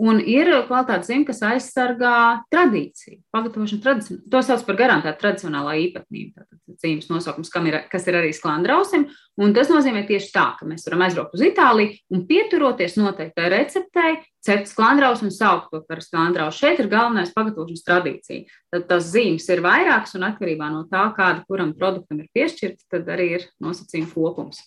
Un 0.00 0.22
ir 0.22 0.48
kvalitātes 0.70 1.10
zīme, 1.10 1.26
kas 1.28 1.42
aizsargā 1.44 2.14
tradīciju, 2.48 3.18
pagatavošanu 3.34 3.84
tradicionāli. 3.84 4.24
To 4.32 4.42
sauc 4.46 4.64
par 4.64 4.78
garantētu 4.80 5.20
tradicionālā 5.20 5.74
īpatnību. 5.84 6.32
Tātad 6.38 6.80
zīmes 6.80 7.10
nosaukums, 7.12 7.52
ir, 7.68 7.78
kas 7.92 8.08
ir 8.08 8.20
arī 8.22 8.32
sklandrausim. 8.32 9.04
Un 9.38 9.52
tas 9.54 9.68
nozīmē 9.68 10.06
tieši 10.08 10.32
tā, 10.32 10.46
ka 10.56 10.68
mēs 10.70 10.88
varam 10.88 11.04
aizbraukt 11.04 11.36
uz 11.36 11.44
Itāliju 11.44 11.98
un 12.14 12.24
pieturoties 12.30 12.96
noteiktai 12.96 13.52
receptei, 13.52 14.16
cept 14.44 14.70
sklandraus 14.70 15.22
un 15.24 15.32
saukt 15.34 15.70
to 15.72 15.82
par 15.88 16.02
sklandrausu. 16.04 16.62
Šeit 16.62 16.82
ir 16.82 16.90
galvenais 16.92 17.34
pagatavošanas 17.34 17.84
tradīcija. 17.86 18.46
Tad 18.72 18.88
tas 18.90 19.10
zīmes 19.12 19.48
ir 19.50 19.62
vairākas 19.64 20.14
un 20.18 20.28
atkarībā 20.30 20.70
no 20.72 20.84
tā, 20.90 21.08
kāda 21.16 21.44
kuram 21.48 21.74
produktam 21.76 22.22
ir 22.22 22.30
piešķirta, 22.36 22.86
tad 22.94 23.10
arī 23.14 23.32
ir 23.38 23.48
nosacījuma 23.64 24.12
kopums. 24.14 24.62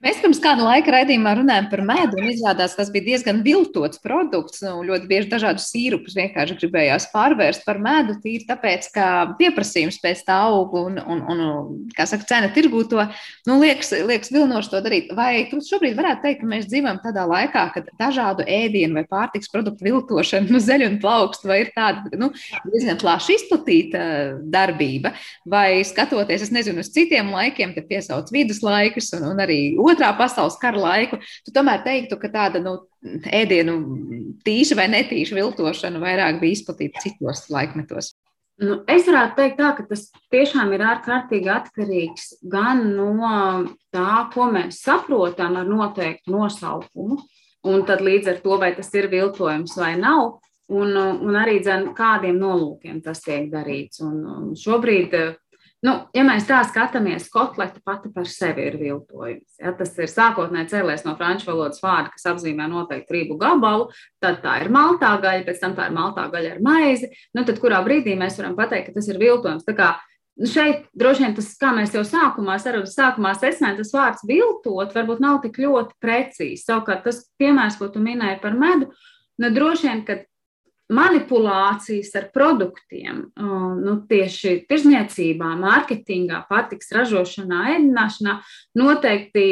Mēs 0.00 0.16
pirms 0.22 0.38
kāda 0.40 0.64
laika 0.64 0.94
raidījumā 0.94 1.34
runājām 1.36 1.66
par 1.68 1.82
medu, 1.84 2.16
un 2.16 2.30
izrādās, 2.30 2.72
tas 2.72 2.88
bija 2.92 3.04
diezgan 3.10 3.42
viltots 3.44 4.00
produkts. 4.00 4.62
Nu, 4.64 4.78
ļoti 4.88 5.04
bieži 5.10 5.28
dažādus 5.28 5.66
sīrupus 5.68 6.14
vienkārši 6.16 6.54
gribējās 6.62 7.10
pārvērst 7.12 7.66
par 7.66 7.76
medu, 7.84 8.14
tīri 8.22 8.46
tāpēc, 8.48 8.88
ka 8.94 9.08
pieprasījums 9.36 9.98
pēc 10.00 10.22
tā 10.24 10.38
aug 10.46 10.72
un, 10.80 10.96
un, 11.04 11.20
un 11.34 11.42
kā 11.92 12.06
saka, 12.08 12.24
cena 12.30 12.48
tirgū 12.54 12.86
to, 12.88 13.04
nu, 13.50 13.58
liekas, 13.60 13.92
liekas 14.08 14.32
vilnoši 14.32 14.72
to 14.72 14.80
darīt. 14.86 15.10
Vai 15.18 15.42
tu 15.50 15.60
šobrīd 15.66 15.98
varētu 16.00 16.24
teikt, 16.24 16.40
ka 16.40 16.48
mēs 16.48 16.70
dzīvojam 16.72 17.02
tādā 17.04 17.26
laikā, 17.28 17.66
kad 17.76 17.92
dažādu 18.00 18.48
ēdienu 18.48 19.02
vai 19.02 19.04
pārtiks 19.04 19.52
produktu 19.52 19.84
viltošana, 19.84 20.48
nu, 20.48 20.62
zeļu 20.64 20.88
un 20.94 20.98
plaukstu, 21.04 21.52
vai 21.52 21.60
ir 21.66 21.74
tāda, 21.76 22.08
nu, 22.16 22.30
diezgan 22.72 22.96
plaši 23.04 23.36
izplatīta 23.36 24.08
darbība, 24.48 25.12
vai 25.44 25.84
skatoties, 25.84 26.48
es 26.48 26.56
nezinu, 26.56 26.80
uz 26.80 26.88
citiem 26.96 27.34
laikiem, 27.36 27.76
kad 27.76 27.84
piesauc 27.92 28.32
viduslaikus 28.32 29.12
un, 29.20 29.28
un 29.34 29.44
arī 29.44 29.60
otrā 29.92 30.10
pasaules 30.18 30.58
kara 30.60 30.80
laiku, 30.80 31.20
tu 31.46 31.54
tomēr 31.54 31.84
teiktu, 31.86 32.18
ka 32.20 32.30
tāda 32.32 32.62
nu, 32.62 32.76
ēdienu 33.26 33.76
tīša 34.46 34.78
vai 34.78 34.88
netīša 34.92 35.38
viltošana 35.38 36.02
vairāk 36.02 36.40
bija 36.42 36.58
izplatīta 36.58 37.04
citos 37.04 37.46
laikmetos? 37.52 38.14
Nu, 38.60 38.82
es 38.92 39.06
varētu 39.08 39.38
teikt, 39.38 39.56
tā, 39.56 39.70
ka 39.78 39.86
tas 39.88 40.02
tiešām 40.32 40.74
ir 40.76 40.82
ārkārtīgi 40.84 41.48
atkarīgs 41.48 42.26
gan 42.52 42.82
no 42.92 43.14
tā, 43.94 44.26
ko 44.34 44.50
mēs 44.52 44.82
saprotam 44.84 45.56
ar 45.56 45.68
noteiktu 45.68 46.34
nosaukumu, 46.34 47.22
un 47.70 47.86
tad 47.88 48.04
līdz 48.04 48.34
ar 48.34 48.42
to, 48.44 48.58
vai 48.60 48.74
tas 48.76 48.92
ir 48.96 49.08
viltojums 49.12 49.78
vai 49.80 49.94
nav, 50.00 50.42
un, 50.68 50.92
un 50.92 51.38
arī 51.40 51.58
dzen, 51.64 51.90
kādiem 51.96 52.36
nolūkiem 52.40 53.00
tas 53.04 53.24
tiek 53.24 53.48
darīts. 53.52 54.02
Un, 54.04 54.20
un 54.28 54.52
šobrīd 54.58 55.16
Nu, 55.80 55.94
ja 56.12 56.22
mēs 56.28 56.44
tā 56.44 56.58
skatāmies, 56.68 57.30
kotleta 57.32 57.80
pati 57.84 58.10
par 58.12 58.26
sevi 58.28 58.66
ir 58.68 58.74
viltojums. 58.76 59.54
Ja, 59.62 59.72
tas 59.76 59.94
ir 59.96 60.10
sākotnēji 60.12 60.68
cēlies 60.74 61.06
no 61.06 61.14
franču 61.16 61.48
valodas 61.48 61.80
vārda, 61.80 62.12
kas 62.12 62.26
apzīmē 62.34 62.66
noteikti 62.68 63.16
rību 63.16 63.38
gabalu, 63.40 63.86
tad 64.20 64.42
tā 64.44 64.58
ir 64.60 64.68
maltā 64.74 65.14
gaļa, 65.22 65.46
pēc 65.46 65.62
tam 65.62 65.78
tā 65.78 65.88
ir 65.88 65.96
maltā 65.96 66.26
gaļa 66.32 66.52
ar 66.58 66.60
maizi. 66.66 67.08
Nu, 67.32 67.46
tad 67.48 67.62
kurā 67.62 67.80
brīdī 67.86 68.12
mēs 68.20 68.36
varam 68.42 68.58
pateikt, 68.58 68.90
ka 68.90 68.98
tas 68.98 69.08
ir 69.08 69.20
viltojums? 69.22 69.64
Tā 69.64 69.72
kā 69.78 69.88
nu, 70.36 70.50
šeit 70.52 70.84
droši 71.00 71.24
vien 71.24 71.38
tas, 71.38 71.48
kā 71.62 71.72
mēs 71.76 71.96
jau 71.96 72.04
sākumā 72.04 72.58
sarunas 72.60 72.98
sākumā 72.98 73.32
secinājām, 73.38 73.80
tas 73.80 73.96
vārds 73.96 74.28
viltot 74.28 74.92
varbūt 74.98 75.24
nav 75.24 75.40
tik 75.46 75.62
ļoti 75.64 75.96
precīzi. 75.96 76.60
Savukārt 76.60 77.08
tas 77.08 77.24
piemērs, 77.40 77.80
ko 77.80 77.88
tu 77.88 78.04
minēji 78.04 78.42
par 78.44 78.52
medu, 78.52 78.92
nu, 79.40 79.48
droši 79.56 79.88
vien, 79.88 80.04
ka 80.04 80.20
manipulācijas 80.90 82.10
ar 82.18 82.28
produktiem, 82.34 83.28
nu, 83.38 83.96
tieši 84.10 84.64
tirzniecībā, 84.70 85.52
mārketingā, 85.60 86.42
pārtiks 86.50 86.90
ražošanā, 86.96 87.62
ēdināšanā, 87.76 88.40
noteikti 88.78 89.46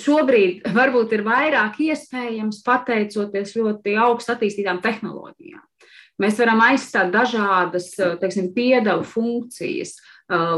šobrīd 0.00 0.64
varbūt 0.74 1.12
ir 1.16 1.26
vairāk 1.26 1.78
iespējams 1.90 2.62
pateicoties 2.66 3.54
ļoti 3.58 3.98
augstu 4.06 4.34
attīstītām 4.34 4.82
tehnoloģijām. 4.84 5.62
Mēs 6.22 6.36
varam 6.38 6.60
aizstāt 6.62 7.10
dažādas 7.10 7.88
teiksim, 8.20 8.52
piedevu 8.54 9.02
funkcijas, 9.02 9.96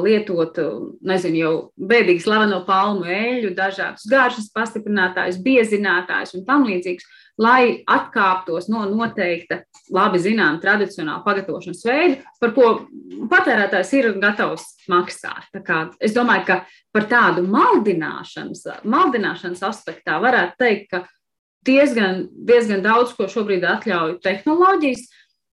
lietot, 0.05 0.59
nezinu, 1.01 1.39
jau 1.41 1.53
bēdīgi 1.81 2.23
slaveno 2.27 2.61
palmu 2.69 3.09
eļļu, 3.09 3.55
dažādus 3.57 4.05
garšas 4.11 4.51
pastiprinātājus, 4.55 5.41
biezinātājus 5.43 6.37
un 6.37 6.45
tam 6.47 6.69
līdzīgus 6.69 7.09
lai 7.41 7.83
atkāptos 7.85 8.71
no 8.73 8.85
noteikta, 8.89 9.61
labi 9.93 10.21
zinām, 10.23 10.57
tradicionāla 10.63 11.21
pagatavošanas 11.25 11.83
veida, 11.85 12.33
par 12.41 12.55
ko 12.57 12.69
patērētājs 13.31 13.93
ir 13.99 14.09
gatavs 14.23 14.65
maksāt. 14.91 15.51
Es 16.01 16.17
domāju, 16.17 16.47
ka 16.49 16.59
par 16.97 17.09
tādu 17.11 17.45
maldināšanas, 17.51 18.65
maldināšanas 18.89 19.63
aspektā 19.69 20.17
varētu 20.23 20.57
teikt, 20.65 20.89
ka 20.95 21.05
diezgan, 21.67 22.27
diezgan 22.49 22.85
daudz 22.85 23.13
ko 23.17 23.29
šobrīd 23.31 23.67
atļauj 23.69 24.19
tehnoloģijas, 24.25 25.07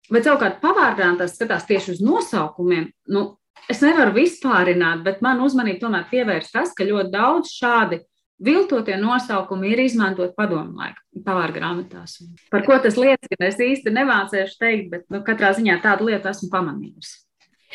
bet 0.09 0.25
savukārt 0.25 0.61
pavārdām 0.63 1.19
tas 1.19 1.35
skatās 1.37 1.67
tieši 1.69 1.97
uz 1.97 2.03
nosaukumiem. 2.03 2.89
Nu, 3.13 3.27
es 3.69 3.83
nevaru 3.85 4.15
vispārināt, 4.17 5.03
bet 5.05 5.21
man 5.25 5.43
uzmanību 5.45 5.83
tomēr 5.83 6.07
pievērst 6.09 6.55
tas, 6.55 6.73
ka 6.73 6.87
ļoti 6.87 7.13
daudz 7.13 7.53
šādi 7.53 8.01
Viltotie 8.43 8.97
nosaukumi 9.01 9.71
ir 9.73 9.79
izmantot 9.81 10.35
padomu 10.37 10.77
laiku 10.77 11.23
pavāra 11.25 11.53
grāmatās. 11.55 12.19
Par 12.53 12.65
ko 12.67 12.77
tas 12.83 12.97
liecina, 12.99 13.47
es 13.49 13.57
īsti 13.57 13.93
nemācēšu 13.95 14.59
teikt, 14.61 14.91
bet 14.91 15.07
nu, 15.13 15.23
katrā 15.25 15.55
ziņā 15.57 15.79
tādu 15.81 16.11
lietu 16.11 16.29
esmu 16.29 16.51
pamanījusi. 16.53 17.26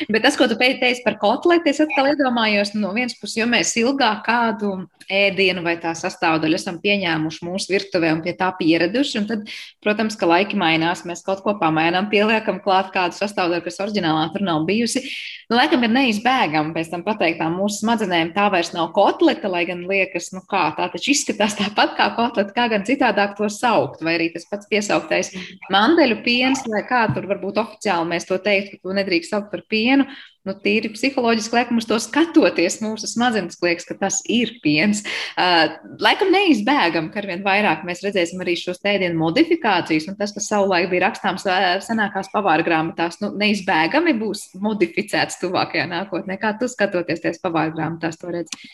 Bet 0.09 0.23
tas, 0.25 0.37
ko 0.39 0.47
tu 0.49 0.57
teici 0.57 1.03
par 1.05 1.19
kotleti, 1.21 1.69
es 1.69 1.81
atkal 1.83 2.09
iedomājos 2.09 2.73
no 2.73 2.93
vienas 2.95 3.13
puses, 3.19 3.37
jo 3.37 3.45
mēs 3.49 3.75
ilgāk 3.77 4.23
kādu 4.25 4.71
ēdienu 5.11 5.63
vai 5.65 5.75
tā 5.81 5.91
sastāvdaļu 5.97 6.57
esam 6.57 6.79
pieņēmuši 6.83 7.45
mūsu 7.45 7.73
virtuvē 7.73 8.13
un 8.15 8.23
pie 8.25 8.33
tā 8.39 8.49
pieraduši. 8.57 9.23
Tad, 9.29 9.51
protams, 9.83 10.17
ka 10.19 10.29
laiki 10.29 10.57
mainās, 10.59 11.03
mēs 11.07 11.23
kaut 11.25 11.43
ko 11.45 11.55
pamainām, 11.59 12.09
pieliekam 12.11 12.61
klāt 12.63 12.89
kādu 12.95 13.17
sastāvdaļu, 13.17 13.65
kas 13.67 13.81
oriģinālā 13.85 14.27
tur 14.33 14.45
nav 14.47 14.65
bijusi. 14.67 15.03
Nu, 15.51 15.57
laikam 15.59 15.83
ir 15.85 15.91
neizbēgami 15.93 16.73
pēc 16.73 16.89
tam 16.89 17.03
pateikt, 17.05 17.37
tā 17.41 17.49
mūsu 17.51 17.83
smadzenēm 17.83 18.31
tā 18.33 18.47
vairs 18.53 18.71
nav 18.73 18.89
kotleta, 18.95 19.51
lai 19.51 19.65
gan 19.69 19.83
liekas, 19.89 20.31
nu 20.33 20.41
kā 20.49 20.63
tā 20.77 20.87
taču 20.93 21.11
izskatās 21.13 21.57
tāpat 21.59 21.93
kā 21.99 22.07
kotleta, 22.17 22.55
kā 22.55 22.69
gan 22.71 22.87
citādāk 22.87 23.35
to 23.37 23.49
saukt, 23.51 24.01
vai 24.01 24.15
arī 24.17 24.31
tas 24.33 24.47
pats 24.49 24.69
piesauktais 24.71 25.33
mandeļu 25.73 26.21
piens, 26.25 26.63
vai 26.71 26.81
kā 26.87 27.03
tur 27.13 27.27
varbūt 27.29 27.59
oficiāli 27.61 28.09
mēs 28.15 28.25
to 28.29 28.39
teikt, 28.41 28.71
ka 28.73 28.87
to 28.87 28.97
nedrīkst 28.97 29.35
saukt 29.35 29.51
par 29.51 29.61
pienu 29.69 29.83
nu, 30.01 30.53
tīri 30.63 30.91
psiholoģiski, 30.91 31.55
laikam, 31.55 31.79
uz 31.79 31.87
to 31.87 31.97
skatoties, 32.03 32.79
mūsu 32.83 33.07
smadzenes 33.07 33.59
liekas, 33.63 33.87
ka 33.87 33.95
tas 33.99 34.19
ir 34.31 34.55
piens. 34.63 35.03
Uh, 35.39 35.77
laikam 36.03 36.33
neizbēgam, 36.33 37.09
ka 37.13 37.21
arvien 37.21 37.43
vairāk 37.45 37.85
mēs 37.87 38.03
redzēsim 38.05 38.41
arī 38.43 38.57
šos 38.59 38.81
tēdienu 38.83 39.19
modifikācijas, 39.21 40.09
un 40.11 40.17
tas, 40.19 40.33
kas 40.35 40.49
savulaik 40.51 40.89
bija 40.91 41.05
rakstāms 41.07 41.47
senākās 41.87 42.31
pavāra 42.33 42.65
grāmatās, 42.65 43.19
nu, 43.23 43.31
neizbēgami 43.39 44.17
būs 44.19 44.49
modificēts 44.63 45.39
tuvākajā 45.43 45.85
nākotnē. 45.91 46.39
Kā 46.41 46.55
tu 46.59 46.71
skatoties 46.71 47.23
ties 47.23 47.41
pavāra 47.43 47.73
grāmatās, 47.75 48.19
to 48.19 48.33
redzi? 48.33 48.65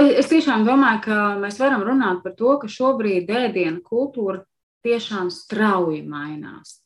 Es 0.00 0.30
tiešām 0.30 0.62
domāju, 0.64 1.00
ka 1.04 1.16
mēs 1.40 1.58
varam 1.60 1.82
runāt 1.84 2.22
par 2.24 2.32
to, 2.38 2.54
ka 2.62 2.68
šobrīd 2.70 3.28
ēdienu 3.28 3.82
kultūra 3.84 4.44
tiešām 4.86 5.28
strauji 5.34 6.00
mainās. 6.08 6.78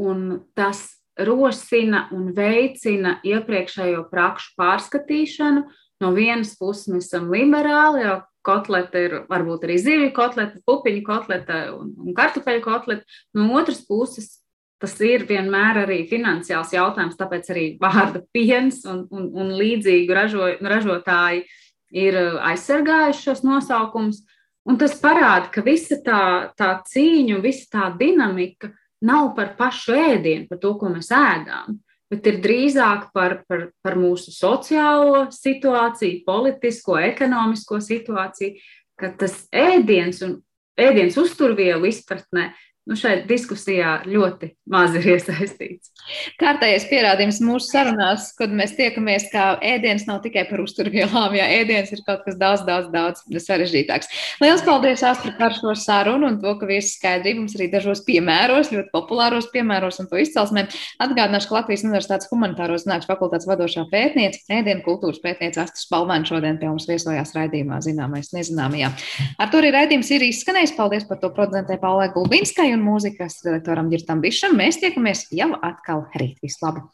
Un 0.00 0.42
tas 0.56 0.99
rosina 1.18 2.06
un 2.14 2.30
veicina 2.36 3.18
iepriekšējo 3.26 4.06
prakšu 4.10 4.54
pārskatīšanu. 4.60 5.64
No 6.00 6.12
vienas 6.16 6.54
puses 6.56 6.88
mēs 6.88 7.10
esam 7.10 7.28
liberāli, 7.32 8.04
jo 8.06 8.20
kotlete 8.46 9.02
ir 9.04 9.16
varbūt 9.28 9.66
arī 9.66 9.76
zivju 9.80 10.12
kotlete, 10.16 10.62
pupiņu 10.68 11.02
kotlete 11.04 11.58
un, 11.74 11.92
un 12.00 12.16
kartupeļu 12.16 12.62
kotlete. 12.64 13.18
No 13.36 13.50
otras 13.58 13.82
puses 13.84 14.38
tas 14.80 14.94
ir 15.04 15.26
vienmēr 15.28 15.82
arī 15.82 16.02
finansiāls 16.08 16.72
jautājums, 16.72 17.18
tāpēc 17.20 17.50
arī 17.52 17.64
vārda 17.80 18.22
piens 18.32 18.80
un, 18.88 19.04
un, 19.12 19.28
un 19.36 19.52
līdzīgi 19.58 20.16
ražo, 20.16 20.46
ražotāji 20.64 21.44
ir 22.00 22.16
aizsargājuši 22.48 23.26
šos 23.26 23.44
nosaukumus. 23.44 24.22
Un 24.68 24.76
tas 24.80 24.94
parāda, 25.00 25.48
ka 25.52 25.64
visa 25.64 25.98
tā, 26.04 26.22
tā 26.56 26.74
cīņa, 26.88 27.40
visa 27.44 27.68
tā 27.72 27.86
dinamika 28.00 28.70
nav 29.04 29.32
par 29.36 29.54
pašu 29.58 29.94
ēdienu, 29.96 30.48
par 30.50 30.60
to, 30.62 30.74
ko 30.80 30.90
mēs 30.92 31.10
ēdām, 31.14 31.78
bet 32.10 32.26
ir 32.26 32.40
drīzāk 32.44 33.10
par, 33.14 33.40
par, 33.48 33.68
par 33.84 33.96
mūsu 33.98 34.34
sociālo 34.34 35.26
situāciju, 35.34 36.24
politisko, 36.26 36.98
ekonomisko 37.10 37.80
situāciju, 37.84 38.58
ka 39.00 39.12
tas 39.20 39.44
ēdiens 39.54 40.20
un 40.26 40.40
ēdiens 40.80 41.16
uzturvielu 41.20 41.88
izpratnē 41.90 42.50
nu, 42.88 42.96
šeit 42.98 43.26
diskusijā 43.28 44.00
ļoti 44.08 44.54
maz 44.70 44.94
ir 44.98 45.06
iesaistīts. 45.14 45.90
Kārtējais 46.40 46.86
pierādījums 46.90 47.40
mūsu 47.44 47.68
sarunās, 47.68 48.30
kad 48.38 48.52
mēs 48.56 48.72
tiekamies, 48.78 49.28
ka 49.32 49.52
ēdiens 49.66 50.06
nav 50.08 50.22
tikai 50.24 50.46
par 50.48 50.62
uzturvielām, 50.64 51.36
ja 51.38 51.46
ēdiens 51.60 51.92
ir 51.94 52.02
kaut 52.06 52.24
kas 52.24 52.38
daudz, 52.40 52.64
daudz, 52.66 52.88
daudz 52.94 53.44
sarežģītāks. 53.44 54.10
Lielas 54.42 54.64
paldies, 54.66 55.04
Astra, 55.06 55.34
par 55.38 55.54
šo 55.56 55.74
sarunu 55.78 56.30
un 56.30 56.38
to, 56.42 56.54
ka 56.60 56.68
viesi 56.70 56.94
skaidrību 56.96 57.44
mums 57.44 57.56
arī 57.58 57.68
dažos 57.72 58.02
piemēros, 58.06 58.72
ļoti 58.74 58.92
populāros 58.94 59.50
piemēros 59.52 60.00
un 60.02 60.10
to 60.10 60.20
izcelsmē. 60.22 60.66
Atgādināšu, 61.02 61.50
ka 61.50 61.58
Latvijas 61.60 61.84
Universitātes 61.86 62.30
humanitāro 62.32 62.78
zinātņu 62.80 63.10
fakultātes 63.10 63.48
vadošā 63.50 63.86
pētniece, 63.92 64.42
ēdienu 64.50 64.84
kultūras 64.86 65.20
pētniece 65.22 65.62
Astra 65.62 65.84
Spalvēna 65.84 66.28
šodien 66.28 66.58
pie 66.60 66.70
mums 66.70 66.88
viesojās 66.90 67.34
raidījumā 67.36 67.80
zināmais 67.84 68.32
nezināmajā. 68.34 68.92
Ar 69.40 69.52
to 69.52 69.60
arī 69.60 69.74
raidījums 69.76 70.10
ir 70.14 70.26
izskanējis. 70.30 70.76
Paldies 70.80 71.06
par 71.08 71.20
to 71.20 71.30
producentē 71.34 71.76
Paulē 71.80 72.08
Gulbinskai 72.14 72.69
un 72.76 72.86
mūzikas 72.86 73.42
redaktoram 73.46 73.90
Girtam 73.92 74.22
Bišam. 74.24 74.56
Mēs 74.58 74.80
tiekamies 74.80 75.26
jau 75.34 75.52
atkal 75.60 76.06
rīt. 76.16 76.40
Vislabāk! 76.44 76.88